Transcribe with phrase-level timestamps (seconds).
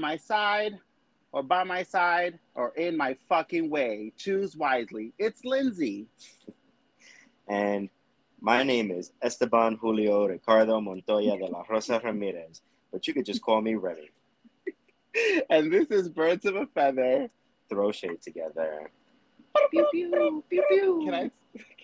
[0.00, 0.78] on my side
[1.32, 4.12] or by my side or in my fucking way.
[4.16, 5.12] Choose wisely.
[5.18, 6.06] It's Lindsay.
[7.48, 7.90] And
[8.40, 13.42] my name is Esteban Julio Ricardo Montoya de la Rosa Ramirez, but you could just
[13.42, 14.10] call me Remy.
[15.50, 17.28] and this is Birds of a Feather.
[17.68, 18.90] Throw shade together.
[19.70, 21.02] Pew, pew, pew, pew.
[21.04, 21.30] Can I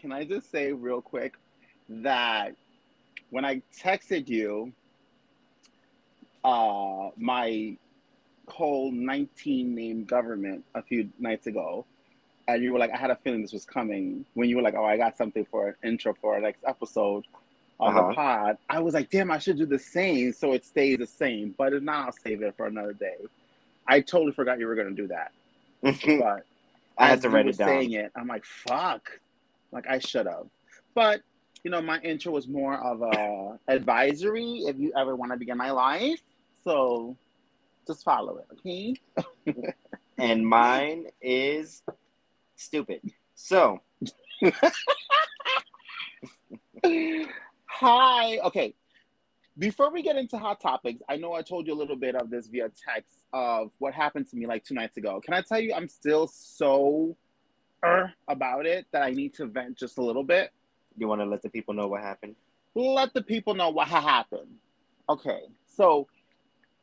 [0.00, 1.34] can I just say real quick
[1.88, 2.54] that
[3.30, 4.72] when I texted you
[6.44, 7.76] uh, my
[8.48, 11.84] whole 19 name government a few nights ago,
[12.48, 14.24] and you were like, I had a feeling this was coming.
[14.34, 17.24] When you were like, oh, I got something for an intro for our next episode
[17.80, 18.08] of uh-huh.
[18.08, 21.06] the pod, I was like, damn, I should do the same so it stays the
[21.06, 21.54] same.
[21.58, 23.16] But if not, I'll save it for another day.
[23.86, 25.32] I totally forgot you were going to do that.
[25.82, 26.44] but
[26.98, 27.68] I had to write it down.
[27.68, 29.20] Saying it, I'm like, fuck.
[29.72, 30.46] Like I should have.
[30.94, 31.20] But
[31.64, 35.58] you know, my intro was more of a advisory if you ever want to begin
[35.58, 36.20] my life.
[36.64, 37.16] So
[37.86, 38.94] just follow it, okay?
[40.18, 41.82] and mine is
[42.56, 43.00] stupid.
[43.34, 43.80] So
[46.84, 48.38] Hi.
[48.38, 48.74] Okay.
[49.58, 52.28] Before we get into hot topics, I know I told you a little bit of
[52.30, 55.20] this via text of what happened to me like two nights ago.
[55.24, 57.16] Can I tell you I'm still so
[57.84, 60.52] er about it that I need to vent just a little bit?
[60.98, 62.36] You want to let the people know what happened?
[62.74, 64.56] Let the people know what happened.
[65.08, 65.40] Okay.
[65.66, 66.06] So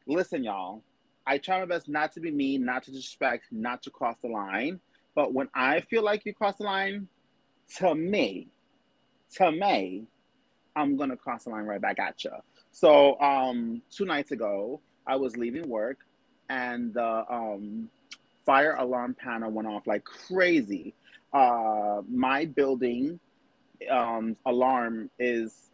[0.08, 0.84] listen, y'all.
[1.26, 4.30] I try my best not to be mean, not to disrespect, not to cross the
[4.30, 4.80] line.
[5.16, 7.08] But when I feel like you cross the line,
[7.78, 8.48] to me,
[9.36, 10.06] to me,
[10.76, 12.32] I'm gonna cross the line right back at you.
[12.72, 16.00] So um, two nights ago, I was leaving work,
[16.50, 17.90] and the um,
[18.46, 20.94] fire alarm panel went off like crazy.
[21.32, 23.20] Uh, my building
[23.90, 25.70] um, alarm is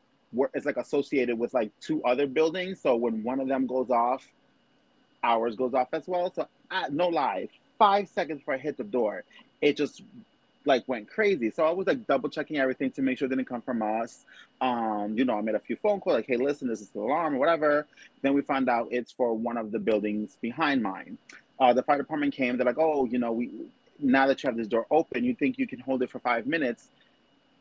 [0.53, 2.81] it's like associated with like two other buildings.
[2.81, 4.27] So when one of them goes off,
[5.23, 6.31] ours goes off as well.
[6.33, 9.23] So I, no lie, five seconds before I hit the door,
[9.61, 10.01] it just
[10.65, 11.49] like went crazy.
[11.49, 14.25] So I was like double checking everything to make sure it didn't come from us.
[14.61, 16.99] Um, you know, I made a few phone calls like, hey, listen, this is the
[16.99, 17.87] alarm or whatever.
[18.21, 21.17] Then we found out it's for one of the buildings behind mine.
[21.59, 22.57] Uh, the fire department came.
[22.57, 23.51] They're like, oh, you know, we
[24.01, 26.47] now that you have this door open, you think you can hold it for five
[26.47, 26.87] minutes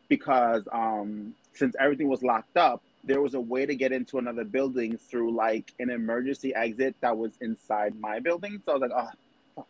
[0.08, 4.44] because um, since everything was locked up, there was a way to get into another
[4.44, 8.60] building through like an emergency exit that was inside my building.
[8.64, 9.10] So I was like, oh,
[9.56, 9.68] fuck.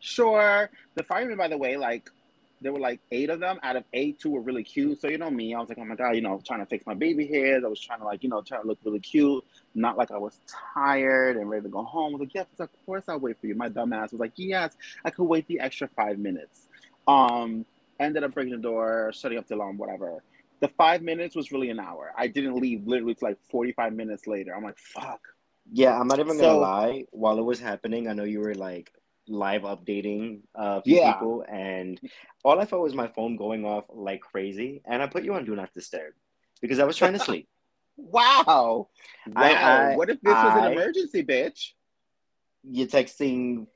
[0.00, 0.70] Sure.
[0.94, 2.10] The firemen, by the way, like
[2.60, 3.58] there were like eight of them.
[3.62, 5.00] Out of eight, two were really cute.
[5.00, 6.84] So you know me, I was like, oh my god, you know, trying to fix
[6.86, 7.64] my baby hairs.
[7.64, 9.42] I was trying to like, you know, trying to look really cute.
[9.74, 10.38] Not like I was
[10.74, 12.10] tired and ready to go home.
[12.10, 13.54] I was like, yes, of course I'll wait for you.
[13.54, 16.68] My dumb ass was like, yes, I could wait the extra five minutes.
[17.08, 17.64] Um,
[17.98, 20.22] ended up breaking the door, shutting up the alarm, whatever.
[20.64, 22.10] The five minutes was really an hour.
[22.16, 24.56] I didn't leave literally to like 45 minutes later.
[24.56, 25.20] I'm like, fuck.
[25.70, 27.04] Yeah, I'm not even gonna lie.
[27.10, 28.90] While it was happening, I know you were like
[29.28, 31.12] live updating uh yeah.
[31.12, 32.00] people and
[32.44, 35.46] all I felt was my phone going off like crazy and I put you on
[35.46, 36.12] do not disturb
[36.60, 37.46] because I was trying to sleep.
[37.98, 38.44] wow.
[38.46, 38.88] Wow.
[39.36, 41.72] I, I, what if this I, was an emergency, bitch?
[42.62, 43.66] You're texting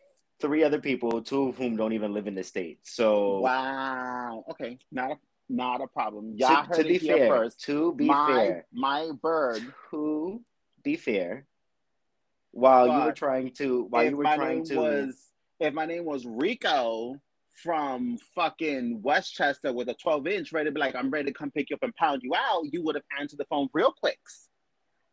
[0.40, 2.78] three other people, two of whom don't even live in the state.
[2.84, 6.34] So wow, okay, not a not a problem.
[6.36, 7.60] Y'all to, heard to be fair, first.
[7.64, 9.62] To be my, fair, my bird.
[9.90, 10.40] To
[10.82, 11.46] be fair,
[12.52, 16.04] while but you were trying to, while you were trying to, was if my name
[16.04, 17.20] was Rico
[17.62, 21.50] from fucking Westchester with a 12 inch, ready to be like, I'm ready to come
[21.50, 24.18] pick you up and pound you out, you would have answered the phone real quick.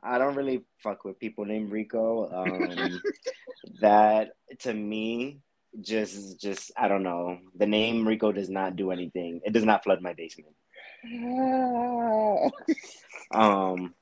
[0.04, 2.30] I don't really fuck with people named Rico.
[2.32, 3.02] Um,
[3.82, 5.40] that to me
[5.82, 7.40] just just I don't know.
[7.58, 9.42] The name Rico does not do anything.
[9.44, 10.56] It does not flood my basement.
[13.32, 13.94] um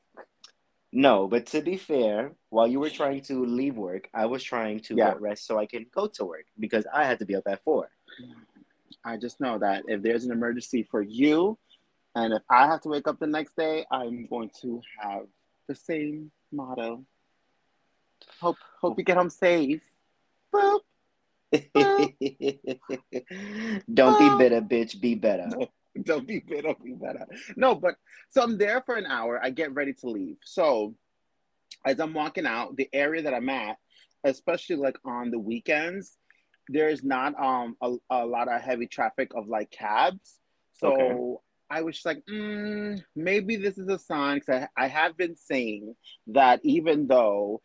[0.96, 4.80] no, but to be fair, while you were trying to leave work, I was trying
[4.82, 5.10] to yeah.
[5.10, 7.64] get rest so I can go to work because I had to be up at
[7.64, 7.90] four.
[9.04, 11.58] I just know that if there's an emergency for you,
[12.16, 15.24] and if I have to wake up the next day, I'm going to have
[15.68, 17.04] the same motto.
[18.40, 19.82] Hope hope you get home safe.
[20.54, 20.82] Boop.
[21.54, 22.80] Boop.
[23.94, 25.00] Don't be bitter, bitch.
[25.00, 25.48] Be better.
[25.50, 25.68] No,
[26.04, 26.74] don't be bitter.
[26.84, 27.26] Be better.
[27.56, 27.96] No, but
[28.30, 29.40] so I'm there for an hour.
[29.42, 30.38] I get ready to leave.
[30.44, 30.96] So
[31.86, 33.78] as I'm walking out, the area that I'm at,
[34.24, 36.18] especially like on the weekends,
[36.70, 40.40] there's not um a, a lot of heavy traffic of like cabs.
[40.74, 41.40] So okay.
[41.70, 45.36] I was just like, mm, maybe this is a sign because I, I have been
[45.36, 45.96] saying
[46.28, 47.62] that even though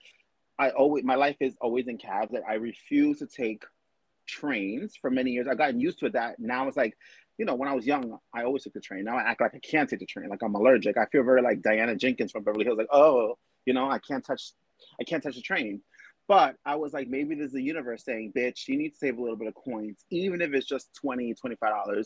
[0.59, 3.65] I always my life is always in cabs, that I refuse to take
[4.29, 5.49] trains for many years.
[5.51, 6.11] I've gotten used to.
[6.11, 6.97] That now it's like,
[7.39, 9.05] you know, when I was young, I always took the train.
[9.05, 10.97] Now I act like I can't take the train, like I'm allergic.
[10.97, 14.25] I feel very like Diana Jenkins from Beverly Hills, like, oh, you know, I can't
[14.25, 14.53] touch,
[15.01, 15.81] I can't touch the train.
[16.29, 19.21] But I was like, maybe there's a universe saying, bitch, you need to save a
[19.21, 22.05] little bit of coins, even if it's just 20 $25.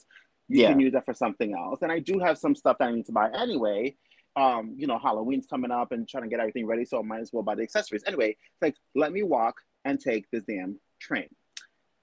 [0.48, 0.68] You yeah.
[0.68, 1.82] can use that for something else.
[1.82, 3.96] And I do have some stuff that I need to buy anyway.
[4.36, 7.20] Um, you know, Halloween's coming up and trying to get everything ready, so I might
[7.20, 8.02] as well buy the accessories.
[8.06, 11.28] Anyway, it's like, let me walk and take this damn train.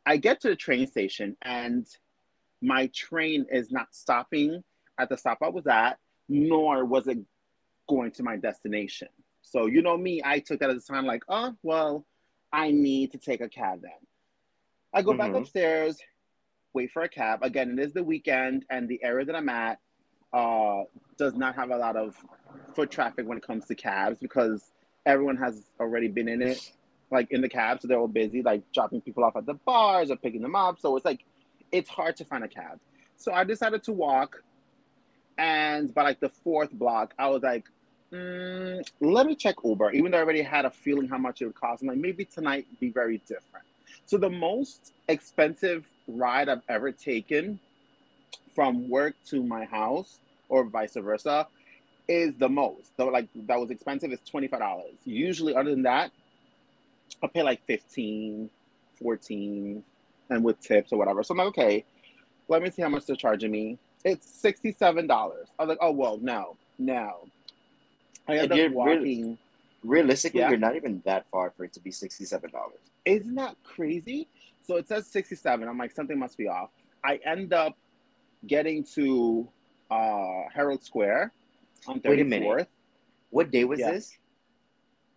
[0.09, 1.85] I get to the train station and
[2.63, 4.63] my train is not stopping
[4.99, 7.19] at the stop I was at, nor was it
[7.87, 9.09] going to my destination.
[9.43, 12.07] So, you know me, I took that as a sign like, oh, well,
[12.51, 13.91] I need to take a cab then.
[14.91, 15.19] I go mm-hmm.
[15.19, 15.99] back upstairs,
[16.73, 17.43] wait for a cab.
[17.43, 19.77] Again, it is the weekend, and the area that I'm at
[20.33, 20.85] uh,
[21.19, 22.15] does not have a lot of
[22.73, 24.71] foot traffic when it comes to cabs because
[25.05, 26.71] everyone has already been in it,
[27.11, 30.11] like in the cab, so they're all busy, like dropping people off at the bars
[30.11, 30.79] or picking them up.
[30.79, 31.23] So it's like,
[31.71, 32.79] it's hard to find a cab.
[33.17, 34.43] So I decided to walk,
[35.37, 37.65] and by like the fourth block, I was like,
[38.11, 41.45] mm, let me check Uber, even though I already had a feeling how much it
[41.45, 41.81] would cost.
[41.81, 43.65] I'm like, maybe tonight be very different.
[44.05, 47.59] So the most expensive ride I've ever taken
[48.55, 50.19] from work to my house
[50.49, 51.47] or vice versa
[52.07, 52.95] is the most.
[52.97, 54.83] So like that was expensive is $25.
[55.05, 56.11] Usually other than that,
[57.23, 58.49] I pay like 15,
[59.01, 59.83] 14
[60.29, 61.23] and with tips or whatever.
[61.23, 61.85] So I'm like, okay,
[62.47, 63.77] let me see how much they're charging me.
[64.05, 65.09] It's $67.
[65.09, 67.27] I was like, oh well, no, no.
[68.27, 69.37] I ended up walking.
[69.83, 70.49] realistically, yeah.
[70.49, 72.51] you're not even that far for it to be $67.
[73.05, 74.27] Isn't that crazy?
[74.65, 75.67] So it says 67.
[75.67, 76.69] I'm like, something must be off.
[77.03, 77.75] I end up
[78.45, 79.47] getting to
[79.89, 81.33] uh, Herald Square
[81.87, 82.09] on 34th.
[82.09, 82.69] Wait a minute.
[83.31, 83.91] What day was yeah.
[83.91, 84.17] this?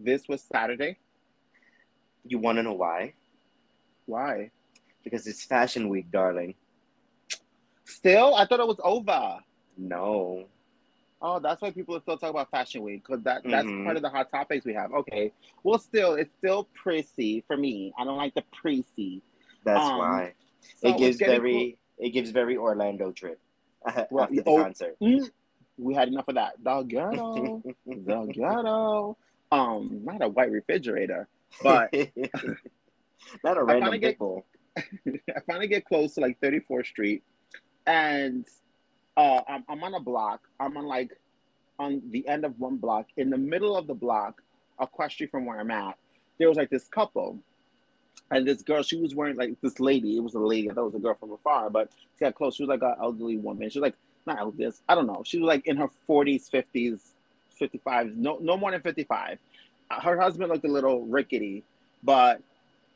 [0.01, 0.99] This was Saturday.
[2.25, 3.15] You want to know why?
[4.07, 4.51] Why?
[5.05, 6.55] Because it's Fashion Week, darling.
[7.85, 8.35] Still?
[8.35, 9.39] I thought it was over.
[9.77, 10.47] No.
[11.21, 13.85] Oh, that's why people are still talking about Fashion Week because that that's mm-hmm.
[13.85, 14.93] part of the hot topics we have.
[14.93, 15.33] Okay,
[15.63, 17.93] well, still, it's still prissy for me.
[17.97, 19.23] I don't like the prissy.
[19.65, 20.35] That's um, why
[20.77, 22.07] so it gives very cool.
[22.07, 23.41] it gives very Orlando trip
[24.11, 24.97] well, after the oh, concert.
[25.01, 25.31] Mm,
[25.79, 26.55] we had enough of that.
[26.63, 29.17] The ghetto, the ghetto.
[29.53, 31.29] Um, not a white refrigerator,
[31.63, 31.93] but
[33.45, 34.47] not a random people.
[34.77, 37.23] I finally get close to like 34th Street,
[37.87, 38.47] and
[39.17, 40.49] uh, I'm, I'm on a block.
[40.59, 41.19] I'm on like
[41.79, 43.07] on the end of one block.
[43.17, 44.43] In the middle of the block,
[44.79, 45.97] across street from where I'm at,
[46.39, 47.39] there was like this couple.
[48.31, 50.17] And this girl, she was wearing like this lady.
[50.17, 50.71] It was a lady.
[50.71, 52.57] I thought it was a girl from afar, but she got close.
[52.57, 53.69] She was like an elderly woman.
[53.69, 53.97] She was like
[54.27, 54.73] not elderly.
[54.89, 55.23] I don't know.
[55.25, 57.01] She was like in her 40s, 50s,
[57.59, 58.17] 55.
[58.17, 59.39] No, no more than 55.
[60.01, 61.65] Her husband looked a little rickety,
[62.03, 62.41] but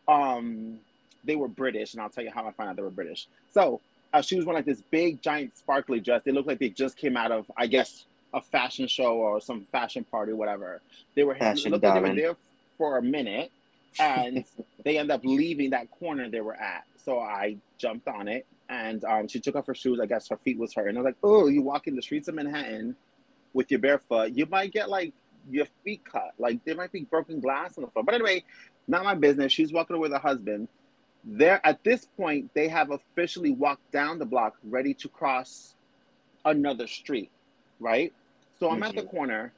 [0.08, 0.78] um,
[1.24, 3.28] they were British, and I'll tell you how I found out they were British.
[3.50, 3.80] So
[4.12, 6.22] uh, she was wearing like this big, giant, sparkly dress.
[6.24, 9.62] They looked like they just came out of, I guess, a fashion show or some
[9.64, 10.80] fashion party, whatever.
[11.14, 12.36] They were fashion looked like they were there
[12.78, 13.50] for a minute,
[13.98, 14.44] and
[14.84, 16.84] they end up leaving that corner they were at.
[17.04, 20.00] So I jumped on it, and um, she took off her shoes.
[20.00, 22.02] I guess her feet was hurt, and I was like, "Oh, you walk in the
[22.02, 22.96] streets of Manhattan
[23.56, 25.12] with your bare foot, you might get like
[25.50, 26.32] your feet cut.
[26.38, 28.44] Like there might be broken glass on the floor." But anyway,
[28.88, 29.52] not my business.
[29.52, 30.68] She's walking with her husband
[31.26, 35.74] there at this point they have officially walked down the block ready to cross
[36.44, 37.30] another street
[37.80, 38.12] right
[38.58, 38.84] so i'm mm-hmm.
[38.84, 39.10] at the mm-hmm.
[39.10, 39.52] corner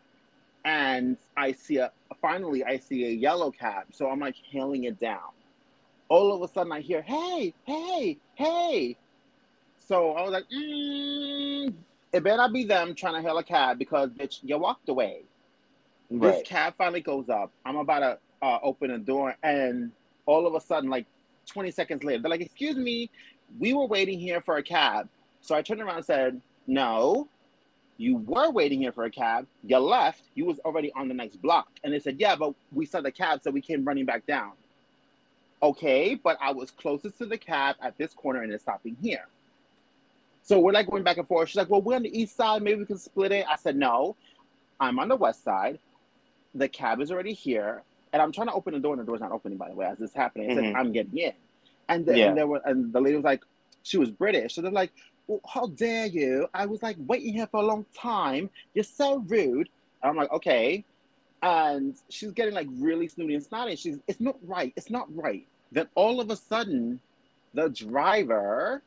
[0.64, 1.92] and i see a
[2.22, 5.30] finally i see a yellow cab so i'm like hailing it down
[6.08, 8.96] all of a sudden i hear hey hey hey
[9.78, 11.72] so i was like mm,
[12.14, 15.20] it better not be them trying to hail a cab because bitch you walked away
[16.10, 16.32] right.
[16.32, 19.90] this cab finally goes up i'm about to uh, open a door and
[20.26, 21.06] all of a sudden like
[21.48, 22.22] 20 seconds later.
[22.22, 23.10] They're like, excuse me,
[23.58, 25.08] we were waiting here for a cab.
[25.40, 27.28] So I turned around and said, no,
[27.96, 29.46] you were waiting here for a cab.
[29.64, 30.22] You left.
[30.34, 31.68] You was already on the next block.
[31.82, 34.52] And they said, yeah, but we saw the cab, so we came running back down.
[35.60, 39.26] Okay, but I was closest to the cab at this corner and it's stopping here.
[40.44, 41.48] So we're like going back and forth.
[41.48, 42.62] She's like, well, we're on the east side.
[42.62, 43.44] Maybe we can split it.
[43.48, 44.14] I said, no,
[44.78, 45.78] I'm on the west side.
[46.54, 49.20] The cab is already here and I'm trying to open the door and the door's
[49.20, 50.50] not opening by the way as this happening.
[50.50, 50.76] I said, mm-hmm.
[50.76, 51.32] I'm getting in.
[51.88, 52.28] And then yeah.
[52.28, 53.42] and there were and the lady was like,
[53.82, 54.54] she was British.
[54.54, 54.92] So they're like,
[55.26, 56.48] well, how dare you?
[56.54, 58.50] I was like waiting here for a long time.
[58.74, 59.68] You're so rude.
[60.02, 60.84] And I'm like, okay.
[61.42, 63.76] And she's getting like really snooty and snotty.
[63.76, 64.72] She's it's not right.
[64.76, 65.46] It's not right.
[65.70, 67.00] Then all of a sudden,
[67.54, 68.82] the driver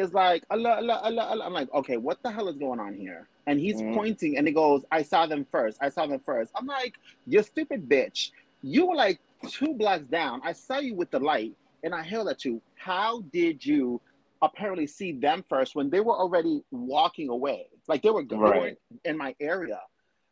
[0.00, 1.44] is like, Allah, Allah, Allah, Allah.
[1.44, 3.28] I'm like, okay, what the hell is going on here?
[3.46, 3.94] And he's mm-hmm.
[3.94, 5.78] pointing and he goes, I saw them first.
[5.80, 6.52] I saw them first.
[6.54, 6.94] I'm like,
[7.26, 8.30] you stupid bitch.
[8.62, 10.40] You were like two blocks down.
[10.44, 11.54] I saw you with the light.
[11.82, 12.62] and I hailed at you.
[12.76, 14.00] How did you
[14.40, 17.66] apparently see them first when they were already walking away?
[17.88, 18.76] Like they were, right.
[19.04, 19.80] in my area.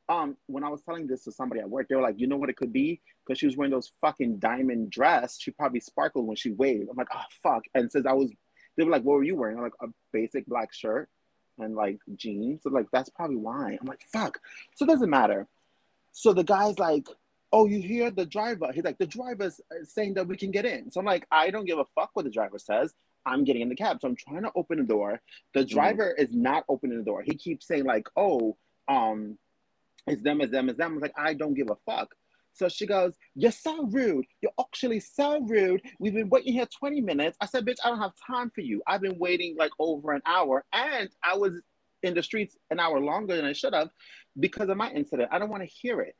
[0.08, 2.36] Um, when I was telling this to somebody at work, they were like, "You know
[2.36, 3.00] what it could be?
[3.24, 5.38] Because she was wearing those fucking diamond dress.
[5.40, 8.32] She probably sparkled when she waved." I'm like, "Oh fuck!" And says I was,
[8.76, 11.08] they were like, "What were you wearing?" I'm like, "A basic black shirt
[11.58, 13.78] and like jeans." So like, that's probably why.
[13.80, 14.40] I'm like, "Fuck!"
[14.76, 15.46] So it doesn't matter.
[16.12, 17.06] So the guy's like,
[17.52, 20.90] "Oh, you hear the driver?" He's like, "The driver's saying that we can get in."
[20.90, 22.94] So I'm like, "I don't give a fuck what the driver says.
[23.26, 25.20] I'm getting in the cab." So I'm trying to open the door.
[25.54, 25.74] The mm-hmm.
[25.74, 26.22] driver mm.
[26.22, 27.22] is not opening the door.
[27.22, 28.56] He keeps saying like, "Oh,
[28.88, 29.38] um."
[30.06, 30.92] It's them, it's them, it's them.
[30.92, 32.16] I was like, I don't give a fuck.
[32.52, 34.26] So she goes, You're so rude.
[34.40, 35.82] You're actually so rude.
[35.98, 37.36] We've been waiting here 20 minutes.
[37.40, 38.82] I said, Bitch, I don't have time for you.
[38.86, 41.60] I've been waiting like over an hour and I was
[42.02, 43.90] in the streets an hour longer than I should have
[44.38, 45.28] because of my incident.
[45.32, 46.16] I don't want to hear it.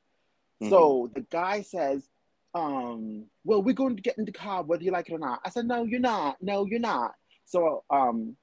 [0.63, 0.71] Mm-hmm.
[0.71, 2.07] So the guy says,
[2.55, 5.41] um, well, we're going to get in the car whether you like it or not.
[5.45, 6.37] I said, no, you're not.
[6.41, 7.13] No, you're not.
[7.47, 8.37] So um,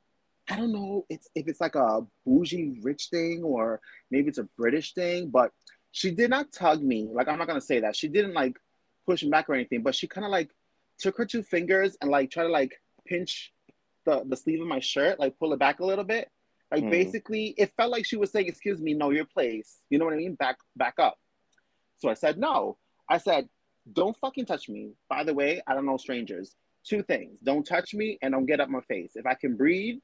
[0.50, 4.48] I don't know it's if it's like a bougie rich thing or maybe it's a
[4.58, 5.52] British thing, but
[5.92, 7.10] she did not tug me.
[7.12, 7.96] Like I'm not gonna say that.
[7.96, 8.58] She didn't like
[9.06, 10.52] push me back or anything, but she kind of like
[11.00, 12.74] took her two fingers and like try to like
[13.06, 13.54] pinch
[14.06, 16.30] the the sleeve of my shirt, like pull it back a little bit.
[16.72, 16.92] Like mm.
[16.92, 20.14] basically, it felt like she was saying, "Excuse me, know your place." You know what
[20.14, 20.36] I mean?
[20.36, 21.18] Back back up.
[21.98, 22.78] So I said no.
[23.10, 23.48] I said,
[23.92, 26.56] "Don't fucking touch me." By the way, I don't know strangers.
[26.86, 29.12] Two things: don't touch me and don't get up my face.
[29.16, 30.00] If I can breathe,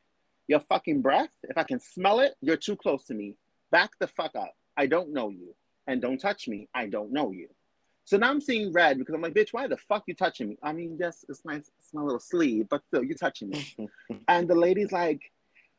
[0.48, 3.36] your fucking breath, if I can smell it, you're too close to me.
[3.72, 4.54] Back the fuck up.
[4.78, 5.56] I don't know you.
[5.88, 6.70] And don't touch me.
[6.74, 7.50] I don't know you.
[8.06, 10.58] So now I'm seeing red because I'm like, bitch, why the fuck you touching me?
[10.62, 13.66] I mean, yes, it's nice, it's my little sleeve, but still, you're touching me.
[14.28, 15.22] and the lady's like,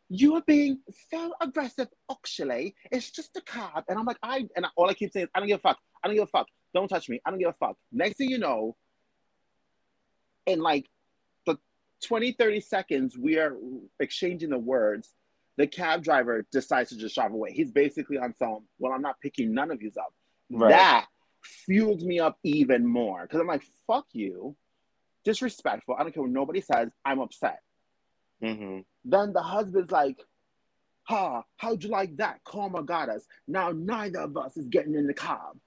[0.09, 0.81] you are being
[1.11, 2.75] so aggressive, actually.
[2.91, 3.85] It's just a cab.
[3.89, 5.79] And I'm like, I, and all I keep saying is, I don't give a fuck.
[6.03, 6.47] I don't give a fuck.
[6.73, 7.21] Don't touch me.
[7.25, 7.77] I don't give a fuck.
[7.93, 8.77] Next thing you know,
[10.47, 10.89] in like
[11.47, 11.59] the
[12.05, 13.57] 20, 30 seconds, we are
[14.01, 15.13] exchanging the words.
[15.57, 17.53] The cab driver decides to just drive away.
[17.53, 20.13] He's basically on some, well, I'm not picking none of you up.
[20.51, 20.71] Right.
[20.71, 21.07] That
[21.43, 24.57] fueled me up even more because I'm like, fuck you.
[25.25, 25.95] Disrespectful.
[25.99, 26.91] I don't care what nobody says.
[27.05, 27.61] I'm upset.
[28.43, 28.81] Mm-hmm.
[29.05, 30.19] Then the husband's like,
[31.05, 32.43] ha, huh, how'd you like that?
[32.45, 33.25] Karma got us.
[33.47, 35.59] Now neither of us is getting in the cab.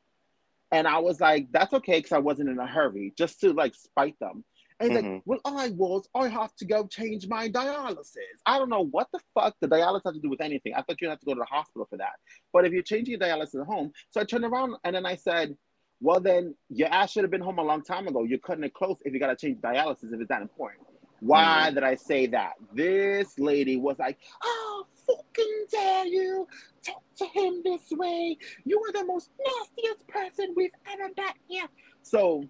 [0.72, 3.74] And I was like, that's okay because I wasn't in a hurry, just to like
[3.74, 4.44] spite them.
[4.80, 5.12] And he's mm-hmm.
[5.14, 8.38] like, well, I was, I have to go change my dialysis.
[8.46, 10.74] I don't know what the fuck the dialysis has to do with anything.
[10.76, 12.14] I thought you had to go to the hospital for that.
[12.54, 15.16] But if you're changing your dialysis at home, so I turned around and then I
[15.16, 15.56] said,
[16.00, 18.24] well, then your ass should have been home a long time ago.
[18.24, 20.86] You're cutting it close if you got to change dialysis if it's that important.
[21.20, 21.76] Why mm-hmm.
[21.76, 22.54] did I say that?
[22.74, 26.48] This lady was like, oh, fucking dare you
[26.86, 28.38] talk to him this way.
[28.66, 31.66] You are the most nastiest person we've ever met here.
[32.04, 32.44] So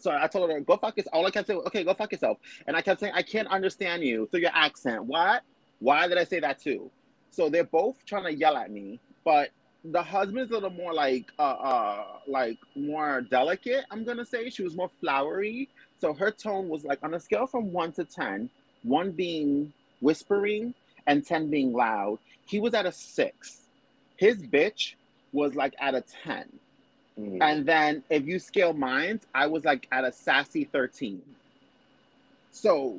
[0.00, 1.14] so I told her, go fuck yourself.
[1.14, 2.38] All I kept saying, okay, go fuck yourself.
[2.66, 5.04] And I kept saying, I can't understand you through your accent.
[5.04, 5.42] What?
[5.78, 6.90] Why did I say that too?
[7.30, 9.50] So they're both trying to yell at me, but
[9.84, 13.84] the husband's a little more like, uh, uh, like more delicate.
[13.90, 15.68] I'm gonna say she was more flowery.
[16.00, 18.50] So her tone was like on a scale from one to ten,
[18.82, 20.74] one being whispering
[21.06, 22.18] and ten being loud.
[22.46, 23.62] He was at a six.
[24.16, 24.94] His bitch
[25.32, 26.58] was like at a ten.
[27.20, 27.42] Mm-hmm.
[27.42, 31.20] And then if you scale mines, I was like at a sassy 13.
[32.50, 32.98] So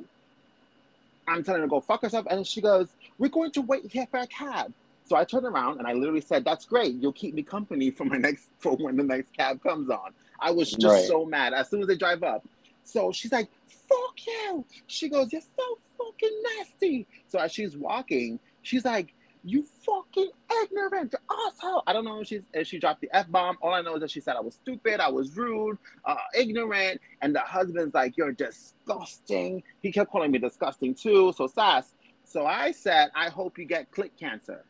[1.28, 2.28] I'm telling her to go fuck herself.
[2.30, 4.74] And she goes, We're going to wait here for a cab.
[5.06, 6.96] So I turned around and I literally said, That's great.
[6.96, 10.12] You'll keep me company for my next for when the next cab comes on.
[10.40, 11.08] I was just right.
[11.08, 12.46] so mad as soon as they drive up.
[12.84, 14.66] So she's like, Fuck you.
[14.88, 17.08] She goes, You're so fucking nasty.
[17.28, 19.14] So as she's walking, she's like,
[19.44, 20.30] you fucking
[20.64, 21.16] ignorant
[21.48, 21.84] asshole.
[21.88, 23.58] I don't know if she's if she dropped the F bomb.
[23.62, 27.02] All I know is that she said I was stupid, I was rude, uh, ignorant,
[27.22, 29.64] and the husband's like, You're disgusting.
[29.82, 31.34] He kept calling me disgusting too.
[31.36, 31.94] So sass.
[32.24, 34.64] So I said, I hope you get click cancer.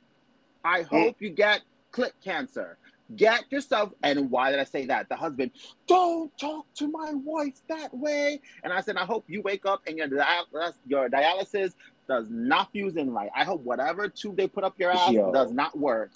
[0.63, 1.61] I hope you get
[1.91, 2.77] click cancer.
[3.15, 5.09] Get yourself, and why did I say that?
[5.09, 5.51] The husband,
[5.85, 8.39] don't talk to my wife that way.
[8.63, 10.07] And I said, I hope you wake up and your,
[10.87, 11.73] your dialysis
[12.11, 13.31] does not fuse in right.
[13.33, 15.31] I hope whatever tube they put up your ass Yo.
[15.31, 16.11] does not work.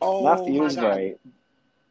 [0.00, 1.18] Oh, not fuse right.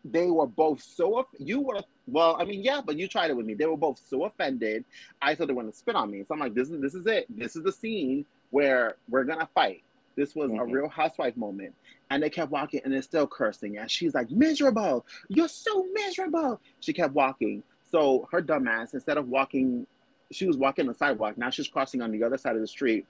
[0.03, 1.27] They were both so.
[1.38, 2.36] You were well.
[2.39, 3.53] I mean, yeah, but you tried it with me.
[3.53, 4.86] They were both so offended.
[5.22, 6.24] I thought they were going to spit on me.
[6.27, 7.27] So I'm like, this is this is it.
[7.29, 9.83] This is the scene where we're gonna fight.
[10.15, 10.60] This was mm-hmm.
[10.60, 11.75] a real housewife moment.
[12.10, 13.77] And they kept walking and they're still cursing.
[13.77, 15.05] And she's like, miserable.
[15.29, 16.60] You're so miserable.
[16.79, 17.63] She kept walking.
[17.89, 19.88] So her dumbass, instead of walking,
[20.31, 21.38] she was walking the sidewalk.
[21.38, 23.07] Now she's crossing on the other side of the street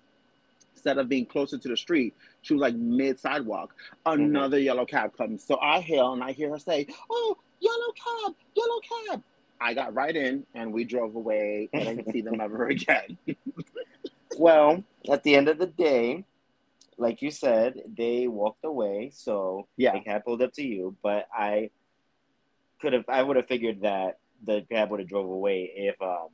[0.73, 3.73] instead of being closer to the street, she was like mid sidewalk.
[4.05, 4.65] Another mm-hmm.
[4.65, 5.43] yellow cab comes.
[5.43, 9.23] So I hail and I hear her say, Oh, yellow cab, yellow cab.
[9.61, 13.17] I got right in and we drove away and I didn't see them ever again.
[14.37, 16.25] well, at the end of the day,
[16.97, 19.11] like you said, they walked away.
[19.13, 20.95] So yeah, the cab pulled up to you.
[21.01, 21.69] But I
[22.81, 26.27] could have, I would have figured that the cab would have drove away if um,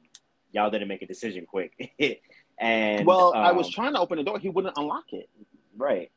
[0.52, 1.74] y'all didn't make a decision quick.
[2.60, 5.30] and well, um, I was um, trying to open the door, he wouldn't unlock it.
[5.78, 6.12] Right.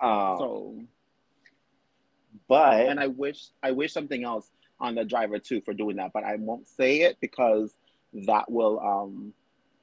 [0.00, 0.74] Um, so,
[2.48, 6.12] but and I wish I wish something else on the driver too for doing that,
[6.12, 7.74] but I won't say it because
[8.26, 9.32] that will um,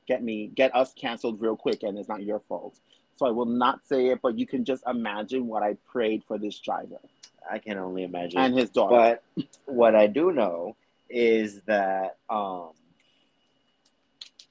[0.07, 2.79] get me get us canceled real quick, and it's not your fault.
[3.15, 6.39] So I will not say it, but you can just imagine what I prayed for
[6.39, 6.99] this driver.
[7.49, 8.39] I can only imagine.
[8.39, 9.19] And his daughter.
[9.35, 10.75] But what I do know
[11.09, 12.69] is that um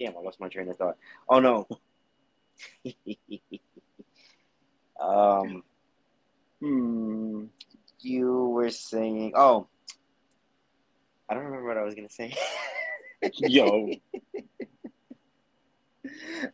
[0.03, 0.97] damn, I lost my train of thought.
[1.29, 1.67] Oh no.
[5.01, 5.63] um
[6.61, 7.45] hmm,
[8.01, 9.67] you were saying oh
[11.29, 12.35] I don't remember what I was gonna say.
[13.35, 13.91] Yo.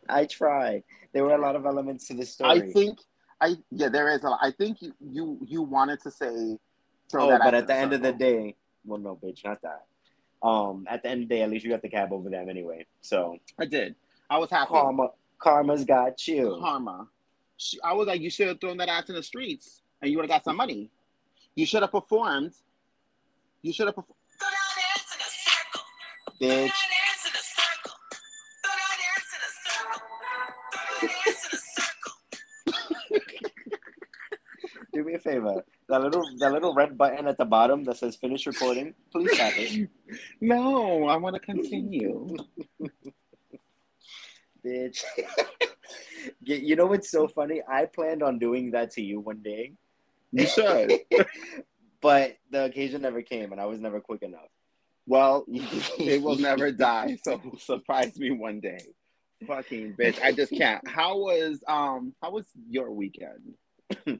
[0.07, 0.83] I tried.
[1.13, 2.69] There were a lot of elements to the story.
[2.69, 2.99] I think
[3.41, 6.57] I yeah, there is a I think you you you wanted to say
[7.13, 9.85] oh, but at the end of the day, well no bitch, not that.
[10.41, 12.49] Um at the end of the day, at least you got the cab over them
[12.49, 12.85] anyway.
[13.01, 13.95] So I did.
[14.29, 14.69] I was happy.
[14.71, 16.57] Karma karma's got you.
[16.61, 17.07] Karma.
[17.57, 20.17] She, I was like, you should have thrown that ass in the streets and you
[20.17, 20.89] would have got some money.
[21.55, 22.53] You should have performed.
[23.61, 24.15] You should have performed.
[26.41, 26.71] Bitch.
[34.93, 35.63] Do me a favor.
[35.89, 39.53] That little that little red button at the bottom that says finish recording, please tap
[39.57, 39.89] it.
[40.41, 42.35] No, I want to continue.
[44.65, 45.03] Bitch.
[46.41, 47.61] you know what's so funny?
[47.67, 49.73] I planned on doing that to you one day.
[50.31, 50.93] You should.
[52.01, 54.49] but the occasion never came and I was never quick enough.
[55.07, 57.17] Well, it will never die.
[57.23, 58.79] So surprise me one day.
[59.47, 60.21] Fucking bitch.
[60.21, 60.87] I just can't.
[60.87, 63.55] How was um how was your weekend?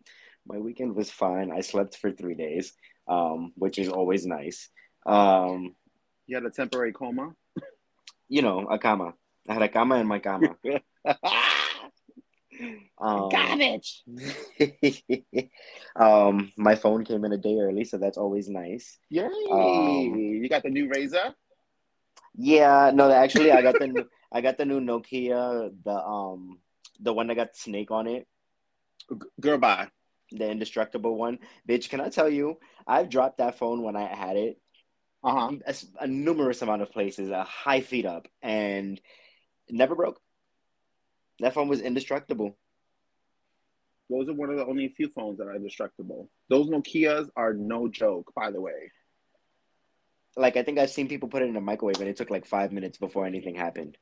[0.49, 1.51] My weekend was fine.
[1.51, 2.73] I slept for three days,
[3.07, 4.69] um, which is always nice.
[5.05, 5.75] Um
[6.27, 7.35] You had a temporary coma?
[8.27, 9.13] You know, a cama.
[9.47, 10.57] I had a cama in my cama.
[12.99, 14.03] Um, Garbage.
[15.95, 18.97] um, my phone came in a day early, so that's always nice.
[19.09, 19.23] Yay!
[19.23, 21.33] Um, you got the new Razr.
[22.35, 26.59] Yeah, no, actually, I got the new, I got the new Nokia, the um,
[26.99, 28.27] the one that got snake on it.
[29.39, 29.87] Girl, bye.
[30.31, 31.89] The indestructible one, bitch.
[31.89, 32.59] Can I tell you?
[32.85, 34.59] I've dropped that phone when I had it.
[35.23, 35.51] Uh-huh.
[35.65, 39.01] A, a numerous amount of places, a high feet up, and
[39.69, 40.19] never broke.
[41.39, 42.57] That phone was indestructible.
[44.09, 46.29] Those are one of the only few phones that are indestructible.
[46.49, 48.91] Those Nokias are no joke, by the way.
[50.35, 52.45] Like I think I've seen people put it in a microwave and it took like
[52.45, 53.97] five minutes before anything happened.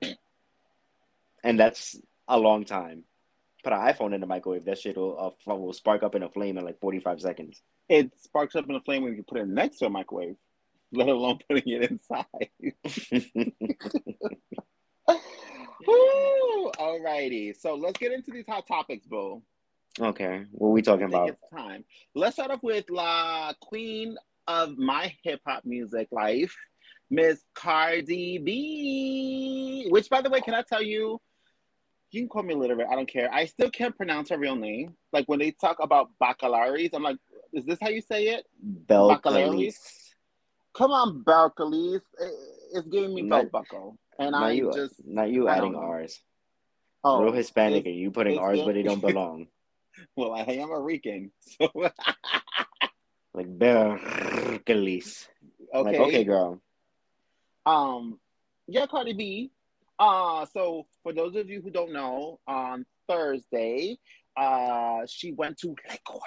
[1.44, 1.96] and that's
[2.28, 3.04] a long time.
[3.64, 6.28] Put an iPhone in the microwave, that shit will, uh, will spark up in a
[6.28, 7.62] flame in like 45 seconds.
[7.88, 10.36] It sparks up in a flame when you put it next to a microwave,
[10.92, 12.26] let alone putting it inside.
[16.78, 19.42] All righty, so let's get into these hot topics, Boo.
[19.98, 21.30] Okay, what are we talking about?
[21.30, 21.84] It's time.
[22.14, 26.54] Let's start off with La Queen of my hip hop music life,
[27.10, 29.86] Miss Cardi B.
[29.88, 31.20] Which, by the way, can I tell you?
[32.14, 32.86] You can call me illiterate.
[32.88, 33.28] I don't care.
[33.32, 34.94] I still can't pronounce her real name.
[35.12, 37.16] Like when they talk about baccalaries, I'm like,
[37.52, 38.46] is this how you say it?
[38.62, 39.80] Baccalaries.
[40.74, 42.02] Come on, Baccalaries.
[42.72, 43.98] It's giving me belt buckle.
[44.16, 46.20] And not I you, just not you adding R's.
[47.02, 49.48] Oh, Real Hispanic, and you putting R's where they don't belong.
[50.16, 51.68] well, I am a Rican, so
[53.34, 55.26] like Berkelis.
[55.74, 56.62] Okay, like, okay, girl.
[57.66, 58.20] Um,
[58.68, 59.50] yeah, Cardi B.
[59.98, 63.98] Uh, so for those of you who don't know, on Thursday,
[64.36, 66.22] uh, she went to La Court,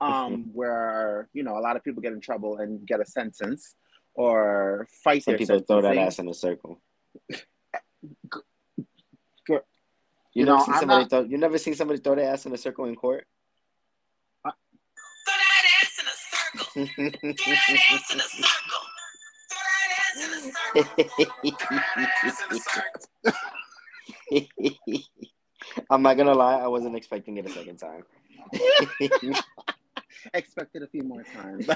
[0.00, 3.76] um, where you know a lot of people get in trouble and get a sentence
[4.14, 6.80] or fight Some people throw that ass in a circle.
[7.28, 7.38] you,
[10.34, 11.10] you know, never see somebody not...
[11.10, 13.26] throw, you never seen somebody throw their ass in a circle in court?
[14.44, 14.50] Uh...
[15.26, 16.10] Throw that ass in a
[16.56, 16.86] circle.
[17.22, 18.69] Throw that ass in a circle.
[25.90, 28.04] I'm not gonna lie, I wasn't expecting it a second time.
[30.34, 31.66] Expected a few more times.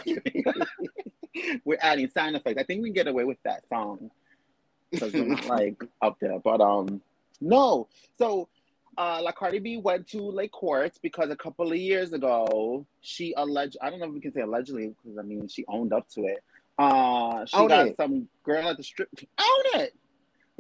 [1.65, 2.61] we're adding sound effects.
[2.61, 4.11] I think we can get away with that song
[4.91, 6.39] because we're not like up there.
[6.39, 7.01] But um,
[7.41, 7.89] no.
[8.19, 8.49] So,
[8.99, 13.35] uh, La Cardi B went to La Court because a couple of years ago she
[13.37, 13.77] alleged.
[13.81, 16.25] I don't know if we can say allegedly because I mean she owned up to
[16.25, 16.45] it.
[16.79, 17.97] Uh, she Own got it.
[17.97, 19.09] some girl at the strip.
[19.39, 19.95] Own it.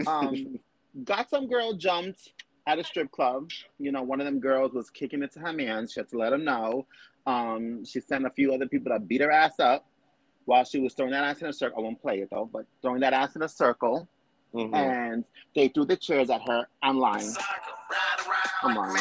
[0.06, 0.58] Um,
[1.04, 2.32] got some girl jumped
[2.66, 3.50] at a strip club.
[3.78, 5.88] You know, one of them girls was kicking it to her man.
[5.88, 6.86] She had to let him know.
[7.26, 9.86] Um, she sent a few other people to beat her ass up
[10.44, 11.78] while she was throwing that ass in a circle.
[11.78, 14.08] I won't play it though, but throwing that ass in a circle.
[14.54, 14.74] Mm-hmm.
[14.74, 15.24] And
[15.56, 16.68] they threw the chairs at her.
[16.82, 17.32] I'm lying.
[18.62, 18.96] I'm lying.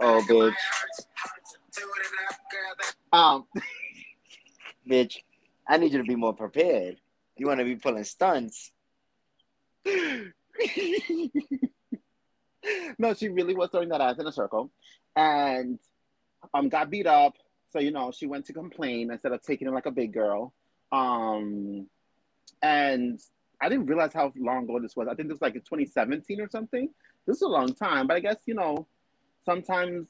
[0.00, 0.54] Oh, bitch.
[3.12, 3.46] Um,
[4.90, 5.18] bitch,
[5.68, 6.96] I need you to be more prepared.
[7.36, 8.72] You want to be pulling stunts.
[12.98, 14.70] no, she really was throwing that ass in a circle,
[15.14, 15.78] and
[16.54, 17.34] um, got beat up.
[17.70, 20.52] So you know, she went to complain instead of taking it like a big girl.
[20.90, 21.86] Um,
[22.62, 23.20] and
[23.60, 25.06] I didn't realize how long ago this was.
[25.08, 26.88] I think this was like in 2017 or something.
[27.26, 28.86] This is a long time, but I guess you know,
[29.44, 30.08] sometimes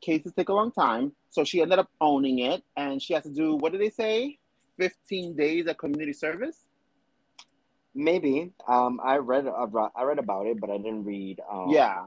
[0.00, 1.12] cases take a long time.
[1.30, 4.38] So she ended up owning it, and she has to do what do they say?
[4.78, 6.66] 15 days of community service.
[7.94, 8.52] Maybe.
[8.68, 11.40] Um, I read I read about it, but I didn't read.
[11.50, 12.04] Um, yeah.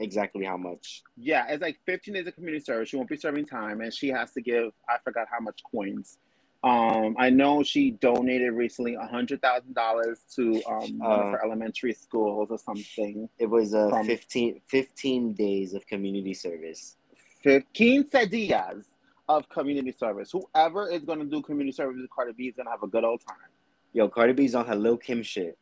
[0.00, 1.02] Exactly how much?
[1.16, 2.88] Yeah, it's like 15 days of community service.
[2.88, 4.72] She won't be serving time, and she has to give.
[4.88, 6.18] I forgot how much coins.
[6.64, 11.32] Um, I know she donated recently a hundred thousand dollars to um, uh, one of
[11.32, 13.28] her uh, elementary schools or something.
[13.38, 16.96] It was uh, from, 15, 15 days of community service.
[17.42, 18.84] 15 días
[19.28, 20.32] of community service.
[20.32, 22.86] Whoever is going to do community service with Cardi B is going to have a
[22.86, 23.36] good old time.
[23.92, 25.56] Yo, Cardi B's on her Lil Kim shit.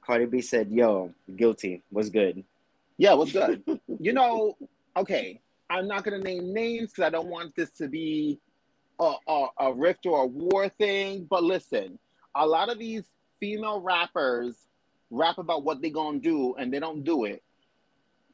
[0.00, 1.82] Cardi B said, "Yo, guilty.
[1.92, 2.42] Was good."
[2.96, 3.62] Yeah, was good.
[4.00, 4.56] you know,
[4.96, 5.40] okay.
[5.68, 8.40] I'm not gonna name names because I don't want this to be
[8.98, 11.26] a, a, a rift or a war thing.
[11.30, 11.98] But listen,
[12.34, 13.04] a lot of these
[13.38, 14.56] female rappers
[15.10, 17.42] rap about what they're gonna do and they don't do it.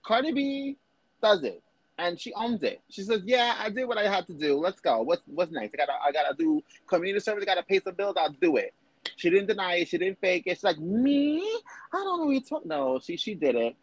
[0.02, 0.76] Cardi B
[1.20, 1.62] does it
[1.98, 2.80] and she owns it.
[2.90, 4.56] She says, "Yeah, I did what I had to do.
[4.56, 5.02] Let's go.
[5.02, 5.74] What's what's next?
[5.74, 7.42] I gotta I gotta do community service.
[7.42, 8.16] I gotta pay some bills.
[8.18, 8.74] I'll do it."
[9.16, 9.88] She didn't deny it.
[9.88, 10.56] She didn't fake it.
[10.56, 11.40] She's like, "Me?
[11.92, 13.76] I don't know what you talk." No, she she did it.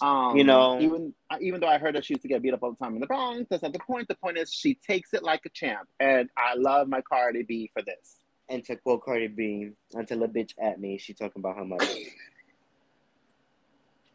[0.00, 2.62] Um, you know, even even though I heard that she used to get beat up
[2.62, 4.08] all the time in the Bronx, that's not the point.
[4.08, 7.70] The point is she takes it like a champ, and I love my Cardi B
[7.72, 8.16] for this.
[8.48, 11.84] And to quote Cardi B, until a bitch at me, she talking about her mother.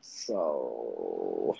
[0.02, 1.56] so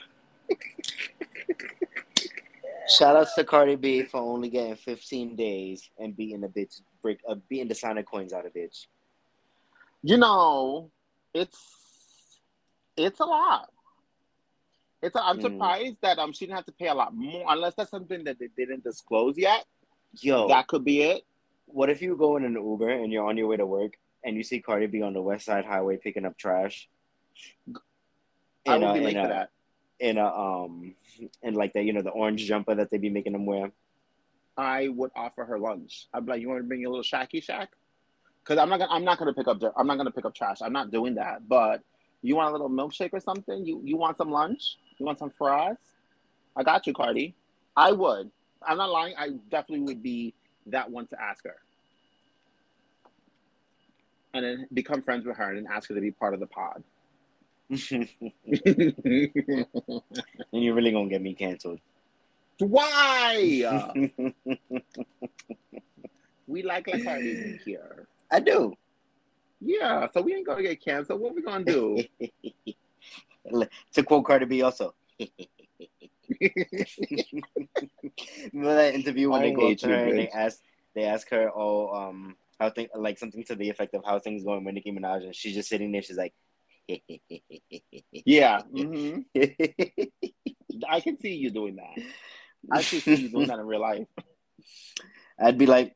[2.88, 7.20] Shout outs to Cardi B for only getting 15 days and beating a bitch, break,
[7.28, 8.88] uh, beating the sign of coins out of bitch.
[10.02, 10.92] You know,
[11.34, 11.58] it's
[12.98, 13.70] it's a lot.
[15.02, 15.44] It's a, I'm mm.
[15.44, 18.38] surprised that um she didn't have to pay a lot more unless that's something that
[18.40, 19.66] they didn't disclose yet.
[20.20, 21.24] Yo, that could be it.
[21.68, 23.94] What if you go in an Uber and you're on your way to work
[24.26, 26.90] and you see Cardi B on the West Side Highway picking up trash?
[28.68, 29.50] I would be late for that
[30.00, 30.96] in a um
[31.42, 33.72] in like the you know the orange jumper that they be making them wear.
[34.58, 36.08] I would offer her lunch.
[36.14, 37.72] I'd be like, "You want to bring your little shacky shack?"
[38.44, 40.58] Because I'm not gonna I'm not gonna pick up I'm not gonna pick up trash.
[40.62, 41.48] I'm not doing that.
[41.48, 41.82] But
[42.22, 43.66] you want a little milkshake or something?
[43.66, 44.78] You you want some lunch?
[44.98, 45.78] You want some fries?
[46.56, 47.36] I got you, Cardi.
[47.76, 48.30] I would.
[48.66, 49.16] I'm not lying.
[49.18, 50.34] I definitely would be
[50.68, 51.56] that one to ask her.
[54.34, 56.84] And then become friends with her and ask her to be part of the pod.
[57.94, 58.14] and
[60.52, 61.80] you're really gonna get me canceled.
[62.60, 63.34] Why?
[66.48, 68.08] we like like Cardi here.
[68.32, 68.74] I do.
[69.60, 71.20] Yeah, so we ain't gonna get canceled.
[71.22, 72.04] What we gonna do?
[73.94, 74.94] to quote Cardi B, also.
[78.54, 80.60] Remember that interview when I they go to her and they ask
[80.96, 84.44] they ask her, "Oh, um, how thing like something to the effect of how things
[84.44, 86.02] going with Nicki Minaj," and she's just sitting there.
[86.02, 86.34] She's like,
[88.26, 88.62] yeah.
[88.74, 89.22] Mm-hmm.
[90.90, 92.04] I can see you doing that.
[92.72, 94.08] I can see you doing that in real life.
[95.40, 95.96] I'd be like,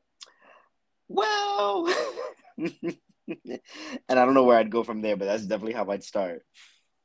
[1.08, 1.92] well,
[2.58, 3.60] and
[4.08, 6.42] I don't know where I'd go from there, but that's definitely how I'd start.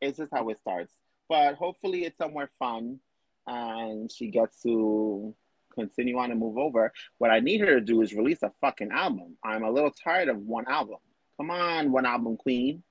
[0.02, 0.94] It's just how it starts.
[1.30, 3.00] But hopefully, it's somewhere fun
[3.48, 5.36] and she gets to
[5.74, 6.92] continue on and move over.
[7.18, 9.38] What I need her to do is release a fucking album.
[9.44, 10.98] I'm a little tired of one album.
[11.38, 12.84] Come on, one album queen.